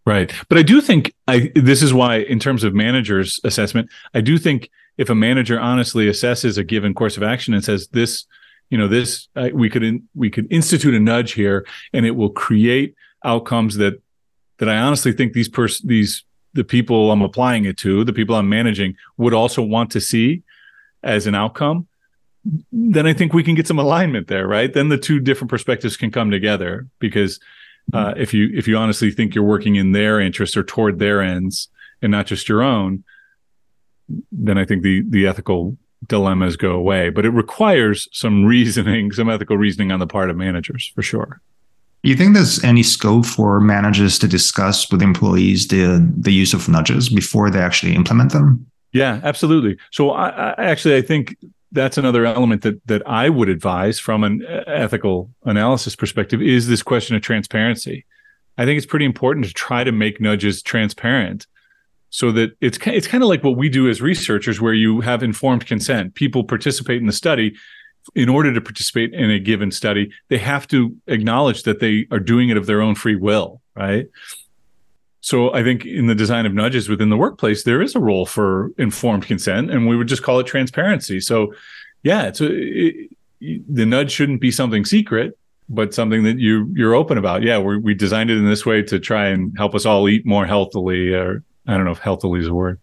Right. 0.07 0.33
But 0.49 0.57
I 0.57 0.63
do 0.63 0.81
think 0.81 1.13
I 1.27 1.51
this 1.57 1.83
is 1.83 1.93
why 1.93 2.19
in 2.19 2.39
terms 2.39 2.63
of 2.63 2.73
managers 2.73 3.41
assessment, 3.43 3.91
I 4.15 4.21
do 4.21 4.39
think 4.39 4.71
if 4.97 5.11
a 5.11 5.15
manager 5.15 5.59
honestly 5.59 6.07
assesses 6.07 6.57
a 6.57 6.65
given 6.65 6.95
course 6.95 7.17
of 7.17 7.25
action 7.25 7.53
and 7.53 7.65
says 7.65 7.89
this, 7.89 8.25
you 8.71 8.79
know, 8.79 8.87
this 8.87 9.29
uh, 9.35 9.51
we 9.53 9.69
could 9.69 9.83
in, 9.83 10.09
we 10.15 10.31
could 10.31 10.51
institute 10.51 10.95
a 10.95 11.01
nudge 11.01 11.33
here 11.33 11.67
and 11.93 12.07
it 12.07 12.13
will 12.13 12.31
create 12.31 12.95
outcomes 13.25 13.77
that 13.79 14.01
that 14.59 14.69
I 14.69 14.79
honestly 14.79 15.13
think 15.13 15.33
these 15.33 15.49
pers- 15.49 15.81
these 15.81 16.25
the 16.55 16.65
people 16.65 17.11
I'm 17.11 17.21
applying 17.21 17.65
it 17.65 17.77
to, 17.79 18.05
the 18.05 18.13
people 18.13 18.37
I'm 18.37 18.49
managing 18.49 18.97
would 19.19 19.35
also 19.35 19.61
want 19.61 19.91
to 19.91 20.01
see 20.01 20.43
as 21.03 21.27
an 21.27 21.35
outcome, 21.35 21.89
then 22.73 23.07
I 23.07 23.13
think 23.13 23.35
we 23.35 23.43
can 23.43 23.57
get 23.57 23.67
some 23.67 23.79
alignment 23.79 24.29
there, 24.29 24.47
right? 24.47 24.73
Then 24.73 24.89
the 24.89 24.99
two 24.99 25.21
different 25.21 25.51
perspectives 25.51 25.97
can 25.97 26.11
come 26.11 26.31
together 26.31 26.87
because 27.01 27.41
uh, 27.93 28.15
if 28.17 28.35
you 28.35 28.51
if 28.55 28.67
you 28.67 28.77
honestly 28.77 29.11
think 29.11 29.35
you're 29.35 29.45
working 29.45 29.77
in 29.77 29.93
their 29.93 30.21
interests 30.21 30.57
or 30.57 30.63
toward 30.63 30.99
their 30.99 31.21
ends 31.21 31.69
and 32.03 32.11
not 32.11 32.27
just 32.27 32.49
your 32.49 32.63
own, 32.63 33.05
then 34.33 34.59
I 34.59 34.65
think 34.65 34.83
the 34.83 35.03
the 35.09 35.27
ethical 35.27 35.77
dilemmas 36.07 36.57
go 36.57 36.73
away. 36.73 37.11
But 37.11 37.25
it 37.25 37.31
requires 37.31 38.09
some 38.13 38.45
reasoning, 38.45 39.13
some 39.13 39.31
ethical 39.31 39.57
reasoning 39.57 39.93
on 39.93 40.01
the 40.01 40.07
part 40.07 40.31
of 40.31 40.37
managers 40.37 40.91
for 40.95 41.03
sure. 41.03 41.41
You 42.03 42.15
think 42.15 42.35
there's 42.35 42.63
any 42.63 42.83
scope 42.83 43.27
for 43.27 43.59
managers 43.59 44.19
to 44.21 44.29
discuss 44.29 44.91
with 44.91 45.03
employees 45.03 45.69
the 45.69 46.07
the 46.17 46.33
use 46.33 46.55
of 46.55 46.69
nudges 46.69 47.09
before 47.09 47.51
they 47.51 47.61
actually 47.61 47.95
implement 47.95 48.33
them? 48.33 48.67
Yeah, 48.93 49.21
absolutely. 49.25 49.77
So 49.91 50.11
I, 50.11 50.29
I 50.29 50.65
actually 50.65 50.97
I 50.97 51.03
think 51.03 51.37
that's 51.73 51.99
another 51.99 52.25
element 52.25 52.63
that 52.63 52.87
that 52.87 53.07
I 53.07 53.29
would 53.29 53.49
advise 53.49 53.99
from 53.99 54.25
an 54.25 54.45
uh, 54.47 54.65
ethical 54.67 55.31
analysis 55.45 55.97
perspective 55.97 56.41
is 56.43 56.69
this 56.69 56.83
question 56.83 57.17
of 57.17 57.23
transparency. 57.23 58.05
I 58.59 58.65
think 58.65 58.79
it's 58.79 58.87
pretty 58.87 59.05
important 59.05 59.47
to 59.47 59.53
try 59.53 59.85
to 59.85 59.93
make 59.93 60.21
nudges 60.21 60.63
transparent 60.63 61.47
so 62.11 62.33
that 62.33 62.57
it's 62.61 62.79
it's 62.87 63.07
kind 63.07 63.23
of 63.23 63.29
like 63.29 63.45
what 63.45 63.57
we 63.57 63.69
do 63.69 63.89
as 63.89 64.01
researchers 64.01 64.61
where 64.61 64.75
you 64.75 65.01
have 65.01 65.23
informed 65.23 65.67
consent. 65.67 66.15
People 66.15 66.45
participate 66.45 67.01
in 67.01 67.07
the 67.07 67.13
study 67.13 67.55
in 68.15 68.29
order 68.29 68.53
to 68.55 68.61
participate 68.61 69.13
in 69.13 69.31
a 69.31 69.39
given 69.39 69.71
study, 69.71 70.11
they 70.29 70.39
have 70.39 70.69
to 70.69 70.97
acknowledge 71.07 71.65
that 71.65 71.81
they 71.81 72.07
are 72.11 72.21
doing 72.21 72.49
it 72.51 72.57
of 72.57 72.67
their 72.67 72.81
own 72.81 72.95
free 72.95 73.17
will, 73.17 73.61
right? 73.75 74.07
So 75.27 75.53
I 75.53 75.65
think 75.65 75.85
in 75.85 76.07
the 76.07 76.15
design 76.15 76.47
of 76.47 76.55
nudges 76.55 76.89
within 76.89 77.11
the 77.11 77.17
workplace, 77.17 77.65
there 77.65 77.83
is 77.83 77.97
a 77.97 77.99
role 77.99 78.27
for 78.27 78.71
informed 78.79 79.27
consent, 79.27 79.73
and 79.73 79.89
we 79.89 79.97
would 79.97 80.07
just 80.07 80.23
call 80.23 80.39
it 80.39 80.47
transparency. 80.47 81.19
So, 81.19 81.53
yeah, 82.05 82.29
it's 82.29 82.41
a, 82.41 82.47
it, 82.49 83.11
the 83.41 83.85
nudge 83.85 84.13
shouldn't 84.13 84.41
be 84.41 84.53
something 84.53 84.85
secret, 84.85 85.37
but 85.69 85.93
something 85.93 86.23
that 86.23 86.39
you 86.39 86.73
you're 86.77 86.95
open 86.95 87.19
about. 87.19 87.43
Yeah, 87.43 87.59
we 87.59 87.77
we 87.77 87.93
designed 87.93 88.31
it 88.31 88.39
in 88.39 88.49
this 88.49 88.65
way 88.65 88.83
to 88.83 89.01
try 89.01 89.27
and 89.27 89.53
help 89.59 89.75
us 89.75 89.85
all 89.85 90.09
eat 90.09 90.25
more 90.25 90.47
healthily, 90.47 91.13
or 91.13 91.43
I 91.67 91.75
don't 91.75 91.87
know 91.87 91.91
if 91.91 91.99
healthily 91.99 92.39
is 92.39 92.47
a 92.47 92.55
word. 92.55 92.79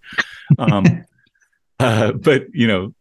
Um, 0.59 1.05
uh, 1.79 2.11
but 2.11 2.47
you 2.53 2.67
know, 2.67 2.93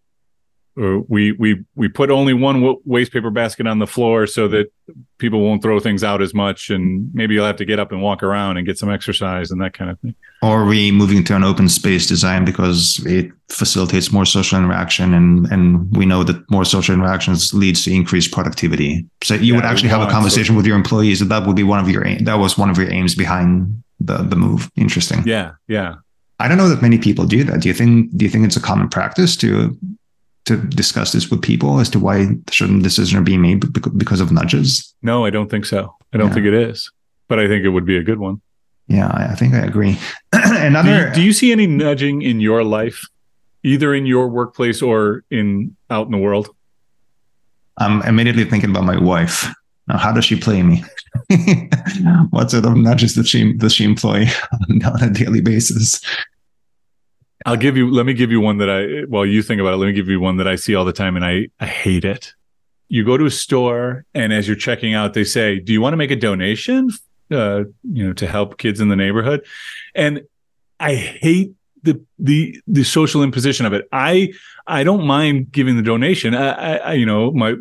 Uh, 0.81 1.01
we 1.07 1.33
we 1.33 1.63
we 1.75 1.87
put 1.87 2.11
only 2.11 2.33
one 2.33 2.77
waste 2.87 3.13
paper 3.13 3.31
basket 3.31 3.67
on 3.67 3.79
the 3.79 3.87
floor 3.87 4.27
so 4.27 4.49
that 4.49 4.73
people 5.19 5.41
won't 5.41 5.63
throw 5.63 5.79
things 5.79 6.03
out 6.03 6.23
as 6.23 6.33
much 6.33 6.71
and 6.71 7.11
maybe 7.15 7.35
you'll 7.35 7.45
have 7.45 7.57
to 7.57 7.65
get 7.67 7.79
up 7.79 7.93
and 7.93 8.01
walk 8.01 8.23
around 8.23 8.57
and 8.57 8.67
get 8.67 8.79
some 8.79 8.91
exercise 8.91 9.51
and 9.51 9.61
that 9.61 9.75
kind 9.75 9.91
of 9.91 10.01
thing. 10.01 10.15
Or 10.41 10.65
we 10.65 10.91
moving 10.91 11.25
to 11.25 11.37
an 11.37 11.45
open 11.45 11.69
space 11.69 12.07
design 12.07 12.47
because 12.47 13.05
it 13.05 13.31
facilitates 13.51 14.13
more 14.13 14.25
social 14.25 14.59
interaction 14.59 15.13
and 15.13 15.47
and 15.53 15.95
we 15.95 16.07
know 16.07 16.25
that 16.25 16.51
more 16.51 16.65
social 16.65 16.95
interactions 16.95 17.53
leads 17.53 17.85
to 17.85 17.93
increased 17.93 18.33
productivity? 18.33 19.07
So 19.23 19.35
you 19.35 19.53
yeah, 19.53 19.57
would 19.57 19.67
actually 19.67 19.91
have 19.91 20.01
a 20.01 20.11
conversation 20.11 20.57
with 20.57 20.65
your 20.65 20.77
employees 20.77 21.19
that 21.21 21.27
that 21.27 21.47
would 21.47 21.57
be 21.57 21.65
one 21.65 21.81
of 21.81 21.89
your 21.91 22.05
that 22.21 22.39
was 22.39 22.57
one 22.57 22.71
of 22.71 22.79
your 22.79 22.91
aims 22.91 23.15
behind 23.15 23.83
the 24.01 24.19
the 24.19 24.37
move. 24.37 24.71
Interesting. 24.77 25.23
Yeah 25.27 25.53
yeah. 25.69 25.97
I 26.41 26.49
don't 26.49 26.59
know 26.59 26.69
that 26.69 26.83
many 26.83 26.99
people 26.99 27.25
do 27.25 27.45
that. 27.45 27.61
Do 27.61 27.69
you 27.69 27.75
think? 27.75 28.17
Do 28.17 28.25
you 28.25 28.31
think 28.31 28.45
it's 28.45 28.57
a 28.57 28.61
common 28.61 28.89
practice 28.89 29.37
to 29.37 29.79
to 30.45 30.57
discuss 30.57 31.13
this 31.13 31.31
with 31.31 31.43
people 31.43 31.79
as 31.79 31.89
to 31.91 31.99
why 31.99 32.27
certain 32.51 32.83
decisions 32.83 33.15
are 33.15 33.23
being 33.23 33.43
made 33.43 33.73
because 33.97 34.21
of 34.21 34.33
nudges? 34.33 34.95
No, 35.03 35.25
I 35.25 35.31
don't 35.31 35.51
think 35.51 35.67
so. 35.67 35.95
I 36.13 36.19
don't 36.19 36.29
yeah. 36.29 36.35
think 36.35 36.47
it 36.47 36.55
is, 36.55 36.91
but 37.29 37.39
I 37.39 37.47
think 37.47 37.65
it 37.65 37.71
would 37.71 37.87
be 37.87 37.97
a 37.97 38.03
good 38.03 38.19
one. 38.19 38.41
Yeah, 38.89 39.09
I 39.09 39.35
think 39.35 39.55
I 39.55 39.61
agree. 39.61 39.99
Another, 40.33 41.05
do 41.05 41.09
you, 41.09 41.15
do 41.15 41.23
you 41.23 41.33
see 41.33 41.53
any 41.53 41.67
nudging 41.67 42.23
in 42.23 42.41
your 42.41 42.65
life, 42.65 43.03
either 43.63 43.95
in 43.95 44.07
your 44.07 44.29
workplace 44.29 44.83
or 44.83 45.25
in 45.31 45.77
out 45.89 46.07
in 46.07 46.13
the 46.13 46.19
world? 46.19 46.55
I'm 47.79 48.03
immediately 48.03 48.45
thinking 48.45 48.71
about 48.71 48.85
my 48.85 48.99
wife. 48.99 49.47
Now, 49.89 49.99
how 49.99 50.13
does 50.13 50.25
she 50.25 50.39
play 50.39 50.63
me? 50.63 50.85
what 52.31 52.51
sort 52.51 52.67
of 52.67 52.77
nudges 52.77 53.15
does 53.15 53.29
she 53.29 53.53
does 53.55 53.75
she 53.75 53.85
employ 53.85 54.27
on 54.87 55.03
a 55.03 55.11
daily 55.11 55.41
basis? 55.41 56.01
I'll 57.47 57.57
give 57.57 57.77
you. 57.77 57.91
Let 57.91 58.07
me 58.07 58.15
give 58.15 58.31
you 58.31 58.41
one 58.41 58.59
that 58.59 58.71
I. 58.71 59.05
Well, 59.09 59.27
you 59.27 59.43
think 59.43 59.61
about 59.61 59.75
it. 59.75 59.77
Let 59.77 59.87
me 59.87 59.93
give 59.93 60.09
you 60.09 60.21
one 60.21 60.37
that 60.37 60.49
I 60.49 60.57
see 60.57 60.75
all 60.75 60.85
the 60.85 60.93
time, 60.93 61.17
and 61.17 61.25
I 61.25 61.49
I 61.61 61.67
hate 61.67 62.05
it. 62.05 62.35
You 62.89 63.05
go 63.05 63.17
to 63.17 63.25
a 63.25 63.31
store, 63.31 64.05
and 64.15 64.33
as 64.33 64.47
you're 64.47 64.57
checking 64.57 64.95
out, 64.95 65.15
they 65.15 65.25
say, 65.25 65.59
"Do 65.59 65.73
you 65.73 65.81
want 65.81 65.93
to 65.93 65.97
make 65.97 66.11
a 66.11 66.17
donation? 66.17 66.91
Uh, 67.31 67.65
you 67.83 68.07
know, 68.07 68.13
to 68.13 68.27
help 68.27 68.59
kids 68.59 68.81
in 68.81 68.89
the 68.89 68.97
neighborhood?" 68.97 69.45
And 69.95 70.23
I 70.79 70.95
hate 70.95 71.55
the 71.83 72.01
the 72.19 72.61
the 72.67 72.85
social 72.85 73.23
imposition 73.23 73.67
of 73.67 73.73
it. 73.73 73.89
I 73.93 74.33
I 74.67 74.85
don't 74.85 75.07
mind 75.07 75.53
giving 75.53 75.77
the 75.77 75.83
donation. 75.83 76.35
I, 76.35 76.77
I 76.77 76.93
you 76.95 77.07
know 77.07 77.31
my 77.31 77.55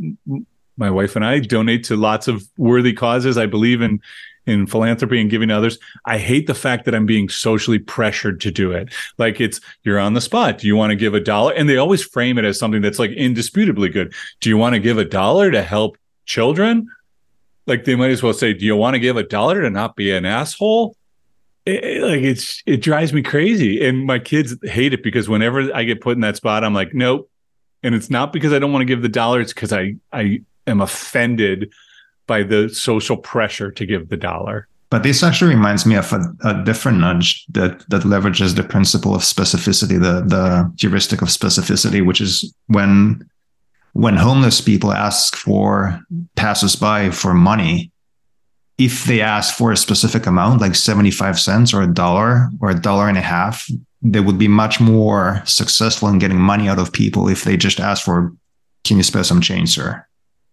my 0.78 0.90
wife 0.90 1.16
and 1.16 1.26
I 1.26 1.40
donate 1.40 1.86
to 1.86 1.96
lots 1.96 2.28
of 2.28 2.44
worthy 2.58 2.94
causes. 2.94 3.38
I 3.38 3.46
believe 3.46 3.82
in 3.82 4.00
in 4.46 4.66
philanthropy 4.66 5.22
and 5.22 5.30
giving 5.30 5.50
to 5.50 5.56
others. 5.56 5.78
I 6.06 6.18
hate 6.18 6.48
the 6.48 6.56
fact 6.56 6.86
that 6.86 6.96
I'm 6.96 7.06
being 7.06 7.30
socially 7.30 7.80
pressured 7.80 8.42
to 8.42 8.52
do 8.52 8.72
it. 8.72 8.90
Like 9.18 9.40
it's 9.40 9.62
you're 9.84 10.00
on 10.00 10.14
the 10.14 10.22
spot. 10.22 10.58
Do 10.58 10.68
you 10.68 10.76
want 10.76 10.92
to 10.92 10.96
give 10.96 11.14
a 11.14 11.20
dollar? 11.20 11.54
And 11.54 11.70
they 11.70 11.78
always 11.78 12.04
frame 12.04 12.38
it 12.38 12.46
as 12.46 12.58
something 12.58 12.82
that's 12.82 13.00
like 13.00 13.12
indisputably 13.12 13.90
good. 13.90 14.14
Do 14.40 14.50
you 14.50 14.58
want 14.58 14.74
to 14.74 14.80
give 14.80 14.98
a 14.98 15.06
dollar 15.06 15.52
to 15.52 15.62
help 15.62 15.98
children? 16.26 16.90
Like 17.68 17.86
they 17.86 17.96
might 17.96 18.12
as 18.12 18.24
well 18.24 18.34
say, 18.34 18.54
do 18.54 18.66
you 18.66 18.76
want 18.76 18.96
to 18.96 19.00
give 19.00 19.18
a 19.18 19.24
dollar 19.24 19.62
to 19.62 19.70
not 19.70 19.96
be 19.96 20.12
an 20.12 20.26
asshole? 20.26 20.96
It, 21.64 22.02
like 22.02 22.22
it's 22.22 22.64
it 22.66 22.78
drives 22.78 23.14
me 23.14 23.22
crazy 23.22 23.86
and 23.86 24.08
my 24.08 24.18
kids 24.18 24.56
hate 24.64 24.96
it 24.96 25.04
because 25.04 25.30
whenever 25.30 25.72
i 25.76 25.84
get 25.84 26.02
put 26.02 26.18
in 26.18 26.22
that 26.22 26.36
spot 26.36 26.64
i'm 26.64 26.74
like 26.74 26.96
nope 26.96 27.30
and 27.84 27.94
it's 27.94 28.10
not 28.10 28.34
because 28.34 28.52
i 28.52 28.58
don't 28.58 28.72
want 28.72 28.82
to 28.82 28.88
give 28.88 29.04
the 29.04 29.08
dollar 29.08 29.40
it's 29.40 29.54
because 29.54 29.72
i 29.72 29.94
i 30.12 30.42
am 30.66 30.82
offended 30.82 31.72
by 32.34 32.44
the 32.44 32.70
social 32.70 33.18
pressure 33.18 33.70
to 33.72 33.84
give 33.92 34.08
the 34.08 34.22
dollar. 34.32 34.58
But 34.90 35.04
this 35.04 35.24
actually 35.28 35.54
reminds 35.56 35.86
me 35.86 35.96
of 35.96 36.08
a, 36.14 36.22
a, 36.52 36.54
different 36.64 37.00
nudge 37.00 37.46
that 37.58 37.74
that 37.92 38.04
leverages 38.14 38.56
the 38.56 38.64
principle 38.74 39.14
of 39.16 39.22
specificity, 39.36 39.98
the 40.08 40.16
the 40.36 40.46
heuristic 40.82 41.20
of 41.22 41.30
specificity, 41.30 42.02
which 42.08 42.22
is 42.22 42.34
when 42.78 42.96
when 44.04 44.16
homeless 44.28 44.62
people 44.62 44.92
ask 45.08 45.36
for 45.36 45.72
passersby 46.36 47.12
for 47.22 47.34
money, 47.34 47.92
if 48.78 48.96
they 49.10 49.22
ask 49.38 49.50
for 49.60 49.72
a 49.72 49.84
specific 49.86 50.24
amount, 50.28 50.62
like 50.62 50.76
75 50.76 51.38
cents 51.48 51.74
or 51.74 51.82
a 51.82 51.94
dollar 52.04 52.50
or 52.62 52.70
a 52.70 52.82
dollar 52.88 53.10
and 53.10 53.18
a 53.18 53.28
half, 53.36 53.56
they 54.02 54.22
would 54.26 54.40
be 54.46 54.48
much 54.64 54.80
more 54.80 55.42
successful 55.46 56.08
in 56.10 56.20
getting 56.20 56.40
money 56.40 56.70
out 56.70 56.80
of 56.80 56.94
people 57.02 57.30
if 57.30 57.44
they 57.44 57.58
just 57.58 57.80
ask 57.80 58.00
for, 58.06 58.32
can 58.86 58.98
you 58.98 59.04
spare 59.04 59.26
some 59.26 59.42
change, 59.42 59.70
sir? 59.76 60.06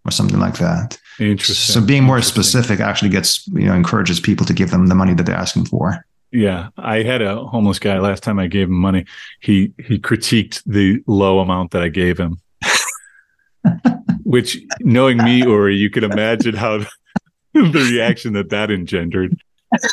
or 0.08 0.10
something 0.10 0.40
like 0.40 0.58
that. 0.58 0.98
Interesting. 1.18 1.74
So 1.74 1.84
being 1.84 2.04
more 2.04 2.22
specific 2.22 2.80
actually 2.80 3.08
gets 3.08 3.46
you 3.48 3.66
know 3.66 3.74
encourages 3.74 4.20
people 4.20 4.46
to 4.46 4.52
give 4.52 4.70
them 4.70 4.86
the 4.86 4.94
money 4.94 5.14
that 5.14 5.24
they're 5.24 5.34
asking 5.34 5.66
for. 5.66 6.04
Yeah, 6.30 6.68
I 6.76 7.02
had 7.02 7.22
a 7.22 7.44
homeless 7.44 7.78
guy 7.78 7.98
last 7.98 8.22
time 8.22 8.38
I 8.38 8.46
gave 8.46 8.68
him 8.68 8.78
money. 8.78 9.06
He 9.40 9.72
he 9.78 9.98
critiqued 9.98 10.62
the 10.64 11.02
low 11.06 11.40
amount 11.40 11.72
that 11.72 11.82
I 11.82 11.88
gave 11.88 12.18
him. 12.18 12.38
Which 14.22 14.58
knowing 14.80 15.18
me 15.18 15.44
or 15.44 15.70
you 15.70 15.90
can 15.90 16.04
imagine 16.04 16.54
how 16.54 16.78
the 17.52 17.88
reaction 17.90 18.34
that 18.34 18.50
that 18.50 18.70
engendered. 18.70 19.40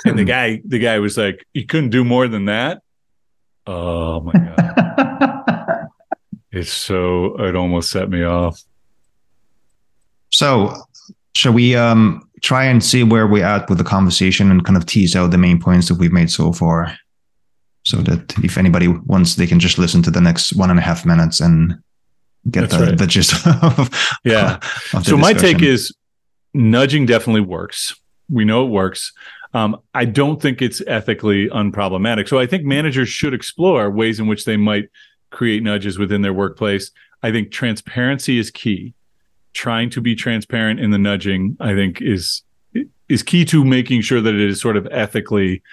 And 0.05 0.17
the 0.17 0.23
hmm. 0.23 0.28
guy 0.28 0.61
the 0.65 0.80
guy 0.80 0.99
was 0.99 1.17
like, 1.17 1.45
"You 1.53 1.65
couldn't 1.65 1.89
do 1.89 2.03
more 2.03 2.28
than 2.28 2.45
that?" 2.45 2.82
Oh 3.65 4.19
my 4.21 4.34
god. 4.34 5.88
it's 6.51 6.71
so 6.71 7.41
it 7.41 7.55
almost 7.55 7.89
set 7.89 8.09
me 8.09 8.23
off. 8.23 8.61
So, 10.32 10.76
shall 11.36 11.53
we 11.53 11.75
um, 11.75 12.27
try 12.41 12.65
and 12.65 12.83
see 12.83 13.03
where 13.03 13.27
we're 13.27 13.45
at 13.45 13.69
with 13.69 13.77
the 13.77 13.83
conversation 13.83 14.49
and 14.49 14.65
kind 14.65 14.77
of 14.77 14.86
tease 14.86 15.15
out 15.15 15.31
the 15.31 15.38
main 15.38 15.59
points 15.59 15.89
that 15.89 15.95
we've 15.95 16.11
made 16.11 16.31
so 16.31 16.51
far? 16.51 16.97
So 17.83 17.97
that 17.97 18.33
if 18.43 18.57
anybody 18.57 18.88
wants, 18.88 19.36
they 19.36 19.45
can 19.45 19.59
just 19.59 19.77
listen 19.77 20.01
to 20.03 20.11
the 20.11 20.21
next 20.21 20.55
one 20.55 20.71
and 20.71 20.79
a 20.79 20.81
half 20.81 21.05
minutes 21.05 21.39
and 21.39 21.75
get 22.49 22.71
the, 22.71 22.77
right. 22.79 22.97
the 22.97 23.05
gist 23.05 23.45
of 23.63 24.17
yeah. 24.23 24.59
Of 24.93 25.05
so, 25.05 25.17
my 25.17 25.33
take 25.33 25.61
is 25.61 25.93
nudging 26.53 27.05
definitely 27.05 27.41
works. 27.41 27.95
We 28.27 28.43
know 28.43 28.65
it 28.65 28.69
works. 28.69 29.13
Um, 29.53 29.79
I 29.93 30.05
don't 30.05 30.41
think 30.41 30.61
it's 30.63 30.81
ethically 30.88 31.47
unproblematic. 31.49 32.27
So 32.27 32.39
I 32.39 32.47
think 32.47 32.63
managers 32.63 33.07
should 33.07 33.33
explore 33.33 33.89
ways 33.91 34.19
in 34.19 34.25
which 34.25 34.45
they 34.45 34.57
might 34.57 34.89
create 35.29 35.61
nudges 35.61 35.99
within 35.99 36.23
their 36.23 36.33
workplace. 36.33 36.91
I 37.21 37.31
think 37.31 37.51
transparency 37.51 38.39
is 38.39 38.49
key 38.49 38.95
trying 39.55 39.89
to 39.89 40.01
be 40.01 40.15
transparent 40.15 40.79
in 40.79 40.91
the 40.91 40.97
nudging, 40.99 41.57
I 41.59 41.73
think 41.73 42.01
is 42.01 42.43
is 43.07 43.23
key 43.23 43.45
to 43.45 43.63
making 43.63 44.01
sure 44.01 44.21
that 44.21 44.33
it 44.33 44.41
is 44.41 44.59
sort 44.59 44.77
of 44.77 44.87
ethically 44.91 45.63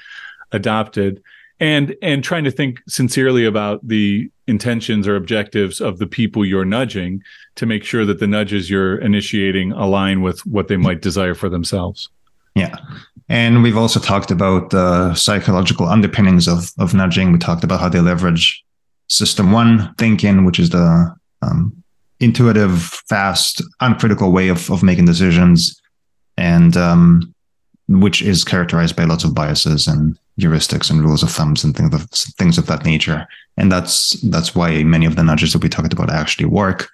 adopted 0.52 1.22
and 1.60 1.94
and 2.00 2.24
trying 2.24 2.44
to 2.44 2.50
think 2.50 2.80
sincerely 2.88 3.44
about 3.44 3.86
the 3.86 4.30
intentions 4.46 5.06
or 5.06 5.16
objectives 5.16 5.80
of 5.80 5.98
the 5.98 6.06
people 6.06 6.44
you're 6.44 6.64
nudging 6.64 7.22
to 7.56 7.66
make 7.66 7.84
sure 7.84 8.04
that 8.04 8.18
the 8.18 8.26
nudges 8.26 8.70
you're 8.70 8.98
initiating 8.98 9.72
align 9.72 10.22
with 10.22 10.44
what 10.46 10.68
they 10.68 10.76
might 10.76 11.02
desire 11.02 11.34
for 11.34 11.48
themselves. 11.48 12.08
Yeah. 12.54 12.76
And 13.28 13.62
we've 13.62 13.78
also 13.78 13.98
talked 14.00 14.30
about 14.30 14.70
the 14.70 15.14
psychological 15.14 15.86
underpinnings 15.86 16.48
of, 16.48 16.70
of 16.78 16.92
nudging. 16.92 17.32
We 17.32 17.38
talked 17.38 17.64
about 17.64 17.80
how 17.80 17.88
they 17.88 18.00
leverage 18.00 18.62
system 19.08 19.52
one 19.52 19.94
thinking, 19.96 20.44
which 20.44 20.58
is 20.58 20.70
the 20.70 21.14
um, 21.40 21.81
intuitive, 22.22 22.82
fast, 23.08 23.62
uncritical 23.80 24.32
way 24.32 24.48
of, 24.48 24.70
of 24.70 24.82
making 24.82 25.06
decisions, 25.06 25.80
and 26.36 26.76
um, 26.76 27.34
which 27.88 28.22
is 28.22 28.44
characterized 28.44 28.96
by 28.96 29.04
lots 29.04 29.24
of 29.24 29.34
biases 29.34 29.86
and 29.86 30.18
heuristics 30.40 30.90
and 30.90 31.04
rules 31.04 31.22
of 31.22 31.30
thumbs 31.30 31.62
and 31.62 31.76
things 31.76 31.94
of 31.94 32.08
things 32.10 32.58
of 32.58 32.66
that 32.66 32.84
nature. 32.84 33.26
And 33.56 33.70
that's 33.70 34.12
that's 34.30 34.54
why 34.54 34.82
many 34.82 35.06
of 35.06 35.16
the 35.16 35.24
nudges 35.24 35.52
that 35.52 35.62
we 35.62 35.68
talked 35.68 35.92
about 35.92 36.10
actually 36.10 36.46
work. 36.46 36.88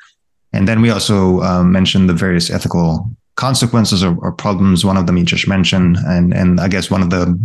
And 0.53 0.67
then 0.67 0.81
we 0.81 0.91
also 0.91 1.41
uh, 1.43 1.63
mentioned 1.63 2.09
the 2.09 2.15
various 2.15 2.51
ethical 2.51 3.11
consequences 3.37 4.03
or, 4.03 4.17
or, 4.21 4.33
problems. 4.33 4.85
One 4.85 4.97
of 4.97 5.07
them 5.07 5.17
you 5.17 5.25
just 5.25 5.47
mentioned, 5.47 5.99
and 6.07 6.35
and 6.35 6.59
I 6.61 6.69
guess 6.69 6.91
one 6.91 7.03
of 7.03 7.11
the 7.11 7.39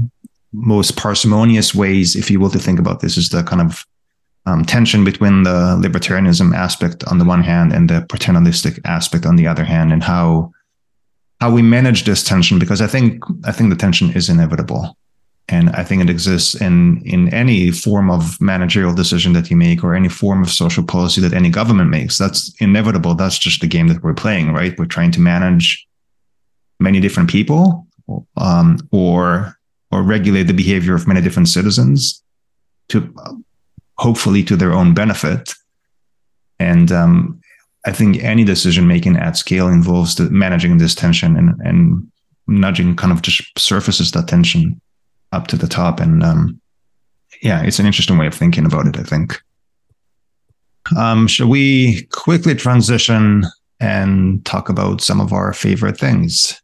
most 0.54 0.96
parsimonious 0.96 1.76
ways, 1.76 2.16
if 2.16 2.32
you 2.32 2.40
will, 2.40 2.50
to 2.52 2.60
think 2.60 2.80
about 2.80 3.02
this 3.02 3.18
is 3.18 3.30
the 3.30 3.44
kind 3.44 3.62
of 3.62 3.86
um, 4.46 4.66
tension 4.66 5.04
between 5.04 5.44
the 5.44 5.78
libertarianism 5.80 6.56
aspect 6.56 7.04
on 7.06 7.18
the 7.18 7.26
one 7.26 7.44
hand 7.44 7.72
and 7.74 7.90
the 7.90 8.06
paternalistic 8.10 8.80
aspect 8.86 9.26
on 9.26 9.36
the 9.36 9.48
other 9.48 9.64
hand, 9.64 9.94
and 9.94 10.04
how 10.04 10.52
how 11.40 11.52
we 11.52 11.62
manage 11.62 12.04
this 12.04 12.24
tension. 12.24 12.60
Because 12.60 12.82
I 12.82 12.88
think 12.88 13.24
I 13.46 13.52
think 13.52 13.70
the 13.70 13.76
tension 13.76 14.12
is 14.12 14.30
inevitable, 14.30 14.98
and 15.48 15.70
I 15.70 15.84
think 15.84 16.04
it 16.04 16.10
exists 16.10 16.56
in 16.56 17.02
in 17.06 17.34
any 17.34 17.72
form 17.72 18.12
of 18.12 18.40
managerial 18.42 18.94
decision 18.94 19.34
that 19.34 19.50
you 19.50 19.56
make 19.56 19.84
or 19.84 19.96
any 19.96 20.10
form 20.10 20.42
of 20.42 20.50
social 20.52 20.84
policy 20.84 21.22
that 21.22 21.34
any 21.34 21.50
government 21.50 21.90
makes. 21.90 22.18
That's 22.18 22.54
inevitable. 22.60 23.16
That's 23.16 23.40
just 23.40 23.62
the 23.62 23.68
game 23.68 23.88
that 23.88 24.04
we're 24.04 24.14
playing, 24.14 24.54
right? 24.54 24.78
We're 24.78 24.86
trying 24.86 25.12
to 25.12 25.22
manage 25.22 25.88
many 26.80 27.00
different 27.00 27.30
people, 27.30 27.88
um, 28.36 28.78
or 28.92 29.56
or 29.90 30.04
regulate 30.04 30.44
the 30.44 30.54
behavior 30.54 30.96
of 30.96 31.08
many 31.08 31.22
different 31.22 31.48
citizens 31.48 32.22
to 32.90 33.14
hopefully 34.04 34.44
to 34.44 34.58
their 34.58 34.74
own 34.74 34.94
benefit. 34.94 35.54
And 36.60 36.92
um, 36.92 37.42
I 37.86 37.92
think 37.94 38.22
any 38.24 38.44
decision 38.44 38.86
making 38.86 39.16
at 39.16 39.38
scale 39.38 39.70
involves 39.70 40.20
managing 40.20 40.78
this 40.78 40.94
tension 40.94 41.38
and, 41.38 41.50
and 41.62 42.12
nudging 42.48 42.96
kind 42.96 43.14
of 43.14 43.22
just 43.22 43.42
surfaces 43.58 44.12
that 44.12 44.28
tension 44.28 44.80
up 45.32 45.48
to 45.48 45.56
the 45.56 45.68
top. 45.68 46.02
And 46.02 46.22
um, 46.22 46.62
yeah, 47.42 47.64
it's 47.64 47.80
an 47.80 47.86
interesting 47.86 48.18
way 48.18 48.28
of 48.28 48.34
thinking 48.36 48.66
about 48.66 48.88
it, 48.88 49.00
I 49.00 49.04
think. 49.04 49.42
Um, 50.98 51.28
shall 51.28 51.48
we 51.48 52.04
quickly 52.12 52.56
transition 52.56 53.46
and 53.80 54.46
talk 54.46 54.68
about 54.68 55.00
some 55.00 55.22
of 55.22 55.32
our 55.32 55.54
favorite 55.54 55.98
things? 55.98 56.62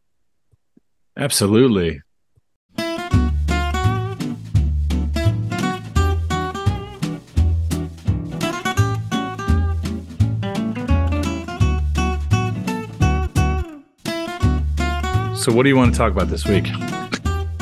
Absolutely. 1.17 2.01
So, 15.49 15.55
what 15.55 15.63
do 15.63 15.69
you 15.69 15.77
want 15.77 15.91
to 15.91 15.97
talk 15.97 16.11
about 16.11 16.27
this 16.27 16.45
week? 16.45 16.67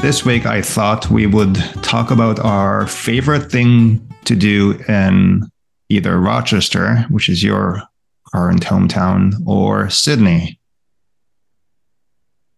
This 0.01 0.25
week, 0.25 0.45
I 0.45 0.61
thought 0.61 1.09
we 1.09 1.25
would 1.25 1.55
talk 1.83 2.11
about 2.11 2.37
our 2.37 2.85
favorite 2.85 3.49
thing 3.49 4.05
to 4.25 4.35
do 4.35 4.73
in 4.89 5.49
either 5.87 6.19
Rochester, 6.19 7.05
which 7.09 7.29
is 7.29 7.41
your 7.41 7.81
current 8.33 8.65
hometown, 8.65 9.35
or 9.47 9.89
Sydney. 9.89 10.59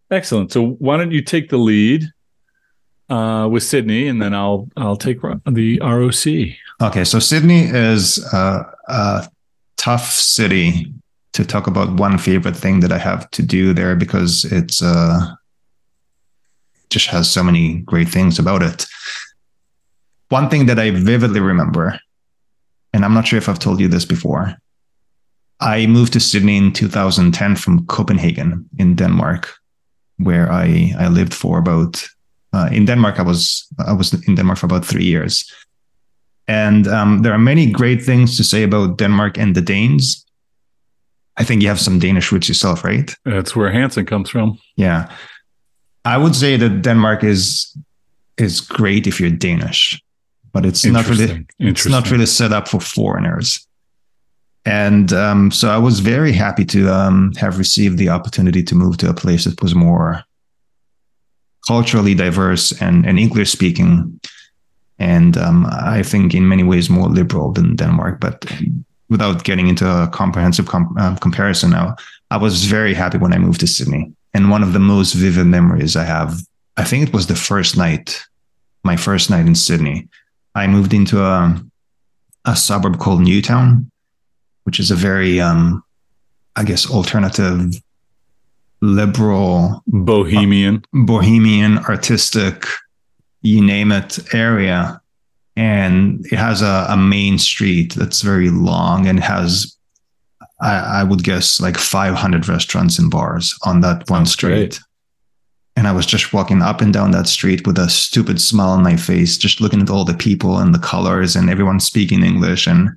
Excellent. 0.10 0.52
So 0.52 0.66
why 0.80 0.98
don't 0.98 1.12
you 1.12 1.22
take 1.22 1.50
the 1.50 1.58
lead 1.58 2.12
uh, 3.12 3.48
with 3.52 3.62
Sydney, 3.62 4.08
and 4.08 4.20
then 4.20 4.34
I'll 4.34 4.68
I'll 4.78 4.98
take 4.98 5.22
the 5.22 5.80
ROC. 5.80 6.88
Okay, 6.90 7.04
so 7.04 7.20
Sydney 7.20 7.66
is 7.66 8.18
a, 8.34 8.66
a 8.88 9.30
tough 9.78 10.12
city 10.12 10.92
to 11.34 11.46
talk 11.46 11.68
about 11.68 12.00
one 12.00 12.18
favorite 12.18 12.58
thing 12.58 12.80
that 12.82 12.92
I 12.92 12.98
have 12.98 13.30
to 13.32 13.44
do 13.44 13.74
there 13.74 13.96
because 13.96 14.46
it's 14.46 14.82
uh, 14.82 15.36
just 16.90 17.08
has 17.08 17.30
so 17.30 17.44
many 17.44 17.80
great 17.80 18.10
things 18.10 18.40
about 18.40 18.64
it. 18.64 18.86
One 20.30 20.50
thing 20.50 20.66
that 20.68 20.80
I 20.80 20.92
vividly 20.92 21.40
remember, 21.40 22.00
and 22.94 23.06
I'm 23.06 23.14
not 23.14 23.28
sure 23.28 23.38
if 23.38 23.50
I've 23.50 23.60
told 23.60 23.80
you 23.80 23.88
this 23.88 24.06
before, 24.06 24.56
I 25.60 25.88
moved 25.88 26.14
to 26.14 26.20
Sydney 26.20 26.58
in 26.58 26.72
2010 26.72 27.56
from 27.56 27.86
Copenhagen 27.88 28.68
in 28.78 28.96
Denmark, 28.96 29.54
where 30.18 30.52
I 30.52 30.94
I 30.98 31.08
lived 31.10 31.34
for 31.34 31.60
about 31.60 32.08
uh, 32.54 32.70
in 32.72 32.86
Denmark. 32.86 33.20
I 33.20 33.24
was 33.24 33.68
I 33.86 33.94
was 33.94 34.14
in 34.28 34.36
Denmark 34.36 34.60
for 34.60 34.68
about 34.68 34.86
three 34.86 35.04
years, 35.04 35.52
and 36.48 36.88
um, 36.88 37.22
there 37.24 37.34
are 37.34 37.40
many 37.40 37.72
great 37.72 38.02
things 38.02 38.38
to 38.38 38.44
say 38.44 38.64
about 38.64 38.98
Denmark 38.98 39.38
and 39.38 39.54
the 39.54 39.62
Danes. 39.62 40.26
I 41.40 41.46
think 41.46 41.62
you 41.62 41.70
have 41.70 41.80
some 41.80 42.00
Danish 42.00 42.32
roots 42.32 42.50
yourself, 42.50 42.84
right? 42.84 43.16
That's 43.24 43.56
where 43.56 43.72
Hansen 43.72 44.06
comes 44.06 44.30
from. 44.30 44.60
Yeah, 44.76 45.10
I 46.06 46.18
would 46.18 46.36
say 46.36 46.58
that 46.58 46.82
Denmark 46.82 47.24
is 47.24 47.76
is 48.38 48.62
great 48.62 49.08
if 49.08 49.20
you're 49.20 49.30
Danish, 49.30 50.02
but 50.54 50.66
it's 50.66 50.86
not 50.86 51.08
really 51.10 51.46
it's 51.60 51.88
not 51.88 52.12
really 52.12 52.26
set 52.26 52.52
up 52.52 52.68
for 52.68 52.82
foreigners. 52.82 53.66
And 54.66 55.14
um, 55.14 55.52
so 55.52 55.70
I 55.70 55.78
was 55.78 56.00
very 56.00 56.34
happy 56.34 56.66
to 56.66 56.94
um, 56.94 57.32
have 57.38 57.58
received 57.58 57.98
the 57.98 58.10
opportunity 58.10 58.62
to 58.64 58.76
move 58.76 58.98
to 58.98 59.10
a 59.10 59.14
place 59.14 59.46
that 59.46 59.62
was 59.62 59.74
more 59.74 60.24
culturally 61.68 62.14
diverse 62.14 62.82
and, 62.82 63.06
and 63.06 63.18
English 63.18 63.52
speaking. 63.52 64.20
And 65.00 65.38
um, 65.38 65.66
I 65.72 66.04
think 66.04 66.34
in 66.34 66.48
many 66.48 66.64
ways 66.64 66.90
more 66.90 67.08
liberal 67.08 67.54
than 67.54 67.78
Denmark. 67.78 68.20
But 68.20 68.46
without 69.10 69.44
getting 69.44 69.68
into 69.68 69.88
a 69.88 70.08
comprehensive 70.08 70.68
com- 70.68 70.96
uh, 71.00 71.16
comparison 71.18 71.72
now, 71.72 71.96
I 72.32 72.38
was 72.38 72.66
very 72.66 72.94
happy 72.94 73.18
when 73.18 73.34
I 73.34 73.38
moved 73.38 73.60
to 73.62 73.68
Sydney. 73.68 74.14
And 74.34 74.52
one 74.52 74.64
of 74.64 74.74
the 74.74 74.80
most 74.80 75.14
vivid 75.14 75.48
memories 75.48 75.96
I 75.96 76.04
have, 76.04 76.40
I 76.78 76.84
think 76.84 77.08
it 77.08 77.14
was 77.14 77.28
the 77.28 77.36
first 77.36 77.76
night, 77.76 78.22
my 78.84 78.96
first 78.96 79.30
night 79.30 79.48
in 79.48 79.56
Sydney. 79.56 80.08
I 80.56 80.68
moved 80.68 80.94
into 80.94 81.22
a, 81.22 81.60
a 82.46 82.56
suburb 82.56 83.00
called 83.00 83.22
Newtown, 83.22 83.90
which 84.64 84.80
is 84.80 84.92
a 84.92 84.96
very, 84.96 85.42
um, 85.42 85.84
I 86.56 86.64
guess, 86.64 86.90
alternative, 86.90 87.74
liberal, 88.82 89.84
bohemian, 89.88 90.76
uh, 90.76 90.80
bohemian, 91.06 91.80
artistic, 91.80 92.66
you 93.42 93.66
name 93.66 93.92
it, 93.92 94.34
area. 94.34 95.02
And 95.60 96.26
it 96.32 96.40
has 96.40 96.62
a, 96.62 96.86
a 96.88 96.96
main 96.96 97.38
street 97.38 97.94
that's 97.96 98.22
very 98.22 98.50
long 98.50 99.08
and 99.08 99.20
has 99.20 99.76
I, 100.62 101.02
I, 101.02 101.04
would 101.04 101.22
guess 101.26 101.60
like 101.60 101.78
500 101.78 102.48
restaurants 102.48 102.98
and 102.98 103.12
bars 103.12 103.54
on 103.66 103.82
that 103.82 104.10
one 104.10 104.26
street. 104.26 104.54
Great. 104.54 104.80
And 105.76 105.86
I 105.86 105.92
was 105.92 106.06
just 106.06 106.32
walking 106.32 106.62
up 106.62 106.80
and 106.80 106.94
down 106.94 107.12
that 107.12 107.28
street 107.28 107.68
with 107.68 107.78
a 107.78 107.90
stupid 107.90 108.40
smile 108.40 108.70
on 108.70 108.84
my 108.84 108.96
face, 108.96 109.38
just 109.38 109.60
looking 109.60 109.82
at 109.82 109.90
all 109.90 110.06
the 110.06 110.14
people 110.14 110.60
and 110.60 110.74
the 110.74 110.80
colors 110.80 111.36
and 111.36 111.50
everyone 111.50 111.82
speaking 111.82 112.24
English 112.24 112.66
and 112.66 112.90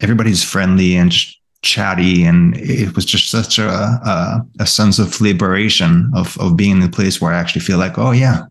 everybody's 0.00 0.42
friendly 0.42 0.96
and 0.96 1.14
chatty. 1.62 2.24
And 2.24 2.56
it 2.56 2.96
was 2.96 3.04
just 3.04 3.30
such 3.30 3.60
a, 3.60 3.68
a, 3.68 4.46
a 4.58 4.66
sense 4.66 4.98
of 4.98 5.20
liberation 5.20 6.10
of, 6.16 6.36
of 6.40 6.56
being 6.56 6.78
in 6.78 6.82
a 6.82 6.90
place 6.90 7.20
where 7.20 7.32
I 7.32 7.38
actually 7.38 7.62
feel 7.62 7.78
like, 7.78 7.96
oh 7.96 8.10
yeah, 8.10 8.46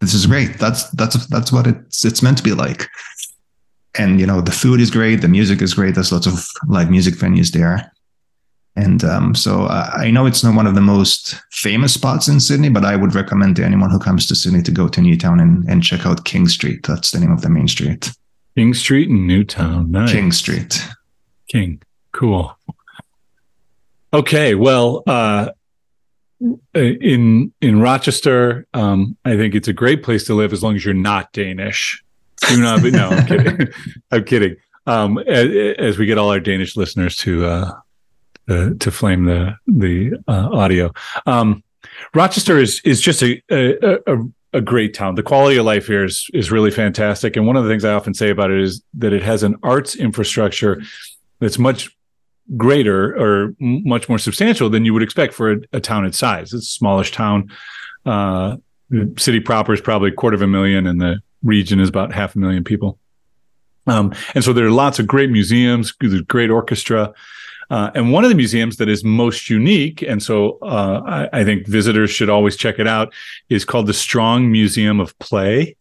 this 0.00 0.14
is 0.14 0.26
great. 0.26 0.58
That's, 0.58 0.88
that's, 0.90 1.26
that's 1.26 1.52
what 1.52 1.66
it's, 1.66 2.04
it's 2.04 2.22
meant 2.22 2.38
to 2.38 2.44
be 2.44 2.52
like 2.52 2.88
and 3.98 4.20
you 4.20 4.26
know 4.26 4.42
the 4.42 4.52
food 4.52 4.78
is 4.78 4.90
great 4.90 5.22
the 5.22 5.28
music 5.28 5.62
is 5.62 5.72
great 5.72 5.94
there's 5.94 6.12
lots 6.12 6.26
of 6.26 6.46
live 6.68 6.90
music 6.90 7.14
venues 7.14 7.50
there 7.50 7.90
and 8.76 9.02
um, 9.04 9.34
so 9.34 9.66
I 9.68 10.10
know 10.10 10.26
it's 10.26 10.44
not 10.44 10.54
one 10.54 10.66
of 10.66 10.74
the 10.74 10.82
most 10.82 11.42
famous 11.50 11.94
spots 11.94 12.28
in 12.28 12.38
Sydney, 12.38 12.68
but 12.68 12.84
I 12.84 12.94
would 12.94 13.14
recommend 13.14 13.56
to 13.56 13.64
anyone 13.64 13.90
who 13.90 13.98
comes 13.98 14.26
to 14.26 14.34
Sydney 14.34 14.62
to 14.62 14.70
go 14.70 14.86
to 14.86 15.00
Newtown 15.00 15.40
and, 15.40 15.64
and 15.66 15.82
check 15.82 16.04
out 16.04 16.26
King 16.26 16.46
Street. 16.46 16.86
That's 16.86 17.10
the 17.10 17.18
name 17.18 17.32
of 17.32 17.40
the 17.40 17.48
main 17.48 17.68
street. 17.68 18.10
King 18.54 18.74
Street 18.74 19.08
in 19.08 19.26
Newtown. 19.26 19.90
Nice. 19.90 20.12
King 20.12 20.30
Street. 20.30 20.86
King. 21.48 21.80
Cool. 22.12 22.54
Okay. 24.12 24.54
Well, 24.54 25.02
uh, 25.06 25.52
in 26.74 27.52
in 27.60 27.80
Rochester, 27.80 28.66
um, 28.74 29.16
I 29.24 29.36
think 29.36 29.54
it's 29.54 29.68
a 29.68 29.72
great 29.72 30.02
place 30.02 30.24
to 30.24 30.34
live 30.34 30.52
as 30.52 30.62
long 30.62 30.76
as 30.76 30.84
you're 30.84 30.94
not 30.94 31.32
Danish. 31.32 32.02
Do 32.48 32.60
not 32.60 32.82
be. 32.82 32.90
No, 32.90 33.08
I'm 33.08 33.26
kidding. 33.26 33.68
I'm 34.10 34.24
kidding. 34.24 34.56
Um, 34.86 35.18
as, 35.18 35.74
as, 35.78 35.98
we 35.98 36.06
get 36.06 36.18
all 36.18 36.30
our 36.30 36.38
Danish 36.38 36.76
listeners 36.76 37.16
to 37.18 37.44
uh, 37.46 37.72
uh, 38.48 38.70
to 38.78 38.90
flame 38.90 39.24
the 39.24 39.56
the 39.66 40.12
uh, 40.28 40.48
audio, 40.52 40.92
um, 41.24 41.62
Rochester 42.14 42.58
is 42.58 42.80
is 42.84 43.00
just 43.00 43.22
a, 43.22 43.42
a, 43.50 43.98
a 44.06 44.18
a 44.52 44.60
great 44.60 44.94
town. 44.94 45.14
The 45.14 45.22
quality 45.22 45.56
of 45.56 45.64
life 45.64 45.86
here 45.86 46.04
is 46.04 46.28
is 46.34 46.52
really 46.52 46.70
fantastic. 46.70 47.36
And 47.36 47.46
one 47.46 47.56
of 47.56 47.64
the 47.64 47.70
things 47.70 47.84
I 47.84 47.94
often 47.94 48.14
say 48.14 48.30
about 48.30 48.50
it 48.50 48.60
is 48.60 48.82
that 48.94 49.12
it 49.12 49.22
has 49.22 49.42
an 49.42 49.56
arts 49.62 49.96
infrastructure 49.96 50.82
that's 51.40 51.58
much 51.58 51.95
greater 52.56 53.16
or 53.16 53.54
much 53.58 54.08
more 54.08 54.18
substantial 54.18 54.70
than 54.70 54.84
you 54.84 54.92
would 54.92 55.02
expect 55.02 55.34
for 55.34 55.52
a, 55.52 55.56
a 55.72 55.80
town 55.80 56.04
its 56.04 56.18
size. 56.18 56.52
It's 56.52 56.66
a 56.66 56.70
smallish 56.70 57.12
town. 57.12 57.50
Uh, 58.04 58.56
the 58.90 59.12
city 59.18 59.40
proper 59.40 59.72
is 59.72 59.80
probably 59.80 60.10
a 60.10 60.14
quarter 60.14 60.36
of 60.36 60.42
a 60.42 60.46
million, 60.46 60.86
and 60.86 61.00
the 61.00 61.20
region 61.42 61.80
is 61.80 61.88
about 61.88 62.12
half 62.12 62.36
a 62.36 62.38
million 62.38 62.62
people. 62.62 62.98
Um, 63.86 64.14
and 64.34 64.44
so 64.44 64.52
there 64.52 64.66
are 64.66 64.70
lots 64.70 64.98
of 64.98 65.06
great 65.06 65.30
museums, 65.30 65.92
great 65.92 66.50
orchestra. 66.50 67.12
Uh, 67.68 67.90
and 67.94 68.12
one 68.12 68.22
of 68.22 68.30
the 68.30 68.36
museums 68.36 68.76
that 68.76 68.88
is 68.88 69.02
most 69.02 69.50
unique, 69.50 70.02
and 70.02 70.22
so 70.22 70.58
uh, 70.62 71.02
I, 71.32 71.40
I, 71.40 71.44
think 71.44 71.66
visitors 71.66 72.10
should 72.10 72.30
always 72.30 72.56
check 72.56 72.78
it 72.78 72.86
out, 72.86 73.12
is 73.48 73.64
called 73.64 73.88
the 73.88 73.92
Strong 73.92 74.52
Museum 74.52 75.00
of 75.00 75.18
Play. 75.18 75.76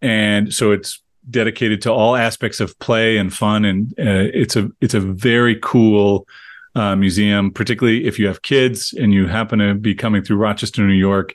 And 0.00 0.54
so 0.54 0.70
it's 0.70 1.01
dedicated 1.30 1.82
to 1.82 1.92
all 1.92 2.16
aspects 2.16 2.60
of 2.60 2.78
play 2.78 3.16
and 3.16 3.32
fun, 3.32 3.64
and 3.64 3.92
uh, 3.98 4.28
it's 4.34 4.56
a 4.56 4.70
it's 4.80 4.94
a 4.94 5.00
very 5.00 5.58
cool 5.62 6.26
uh, 6.74 6.96
museum, 6.96 7.50
particularly 7.50 8.06
if 8.06 8.18
you 8.18 8.26
have 8.26 8.42
kids 8.42 8.92
and 8.92 9.12
you 9.12 9.26
happen 9.26 9.58
to 9.58 9.74
be 9.74 9.94
coming 9.94 10.22
through 10.22 10.36
Rochester, 10.36 10.82
New 10.82 10.94
York 10.94 11.34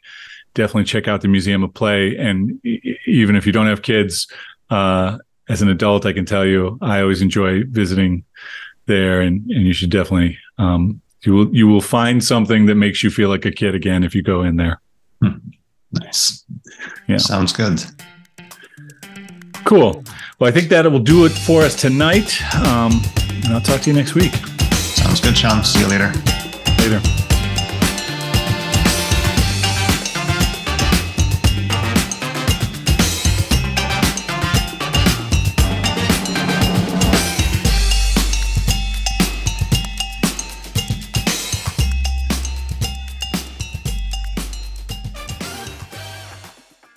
definitely 0.58 0.84
check 0.84 1.08
out 1.08 1.22
the 1.22 1.28
Museum 1.28 1.64
of 1.64 1.74
Play. 1.74 2.18
And 2.18 2.60
even 3.06 3.36
if 3.36 3.46
you 3.46 3.54
don't 3.54 3.68
have 3.68 3.84
kids, 3.84 4.28
uh, 4.72 5.20
as 5.50 5.62
an 5.62 5.70
adult, 5.70 6.06
I 6.06 6.12
can 6.12 6.26
tell 6.26 6.46
you, 6.46 6.78
I 6.82 7.00
always 7.00 7.22
enjoy 7.22 7.64
visiting 7.64 8.26
there, 8.86 9.22
and 9.22 9.50
and 9.50 9.66
you 9.66 9.74
should 9.74 9.92
definitely 9.92 10.38
um, 10.58 11.02
you 11.22 11.34
will 11.34 11.56
you 11.56 11.68
will 11.68 11.82
find 11.82 12.24
something 12.24 12.66
that 12.66 12.76
makes 12.76 13.02
you 13.02 13.10
feel 13.10 13.30
like 13.30 13.46
a 13.46 13.52
kid 13.52 13.76
again 13.76 14.04
if 14.04 14.14
you 14.14 14.22
go 14.22 14.42
in 14.42 14.58
there. 14.58 14.82
Hmm. 15.22 15.38
Nice. 15.94 16.44
Yeah. 17.08 17.18
Sounds 17.18 17.54
good. 17.54 17.82
Cool. 19.68 20.02
Well, 20.40 20.48
I 20.48 20.52
think 20.52 20.70
that 20.70 20.90
will 20.90 21.00
do 21.00 21.26
it 21.26 21.34
for 21.34 21.62
us 21.62 21.76
tonight. 21.76 22.42
Um, 22.56 23.02
and 23.44 23.48
I'll 23.48 23.60
talk 23.60 23.82
to 23.82 23.90
you 23.90 23.96
next 23.98 24.16
week. 24.16 24.34
Sounds 24.74 25.20
good, 25.20 25.38
Sean. 25.38 25.62
See 25.66 25.82
you 25.82 25.88
later. 25.88 26.14
Later. 26.80 27.27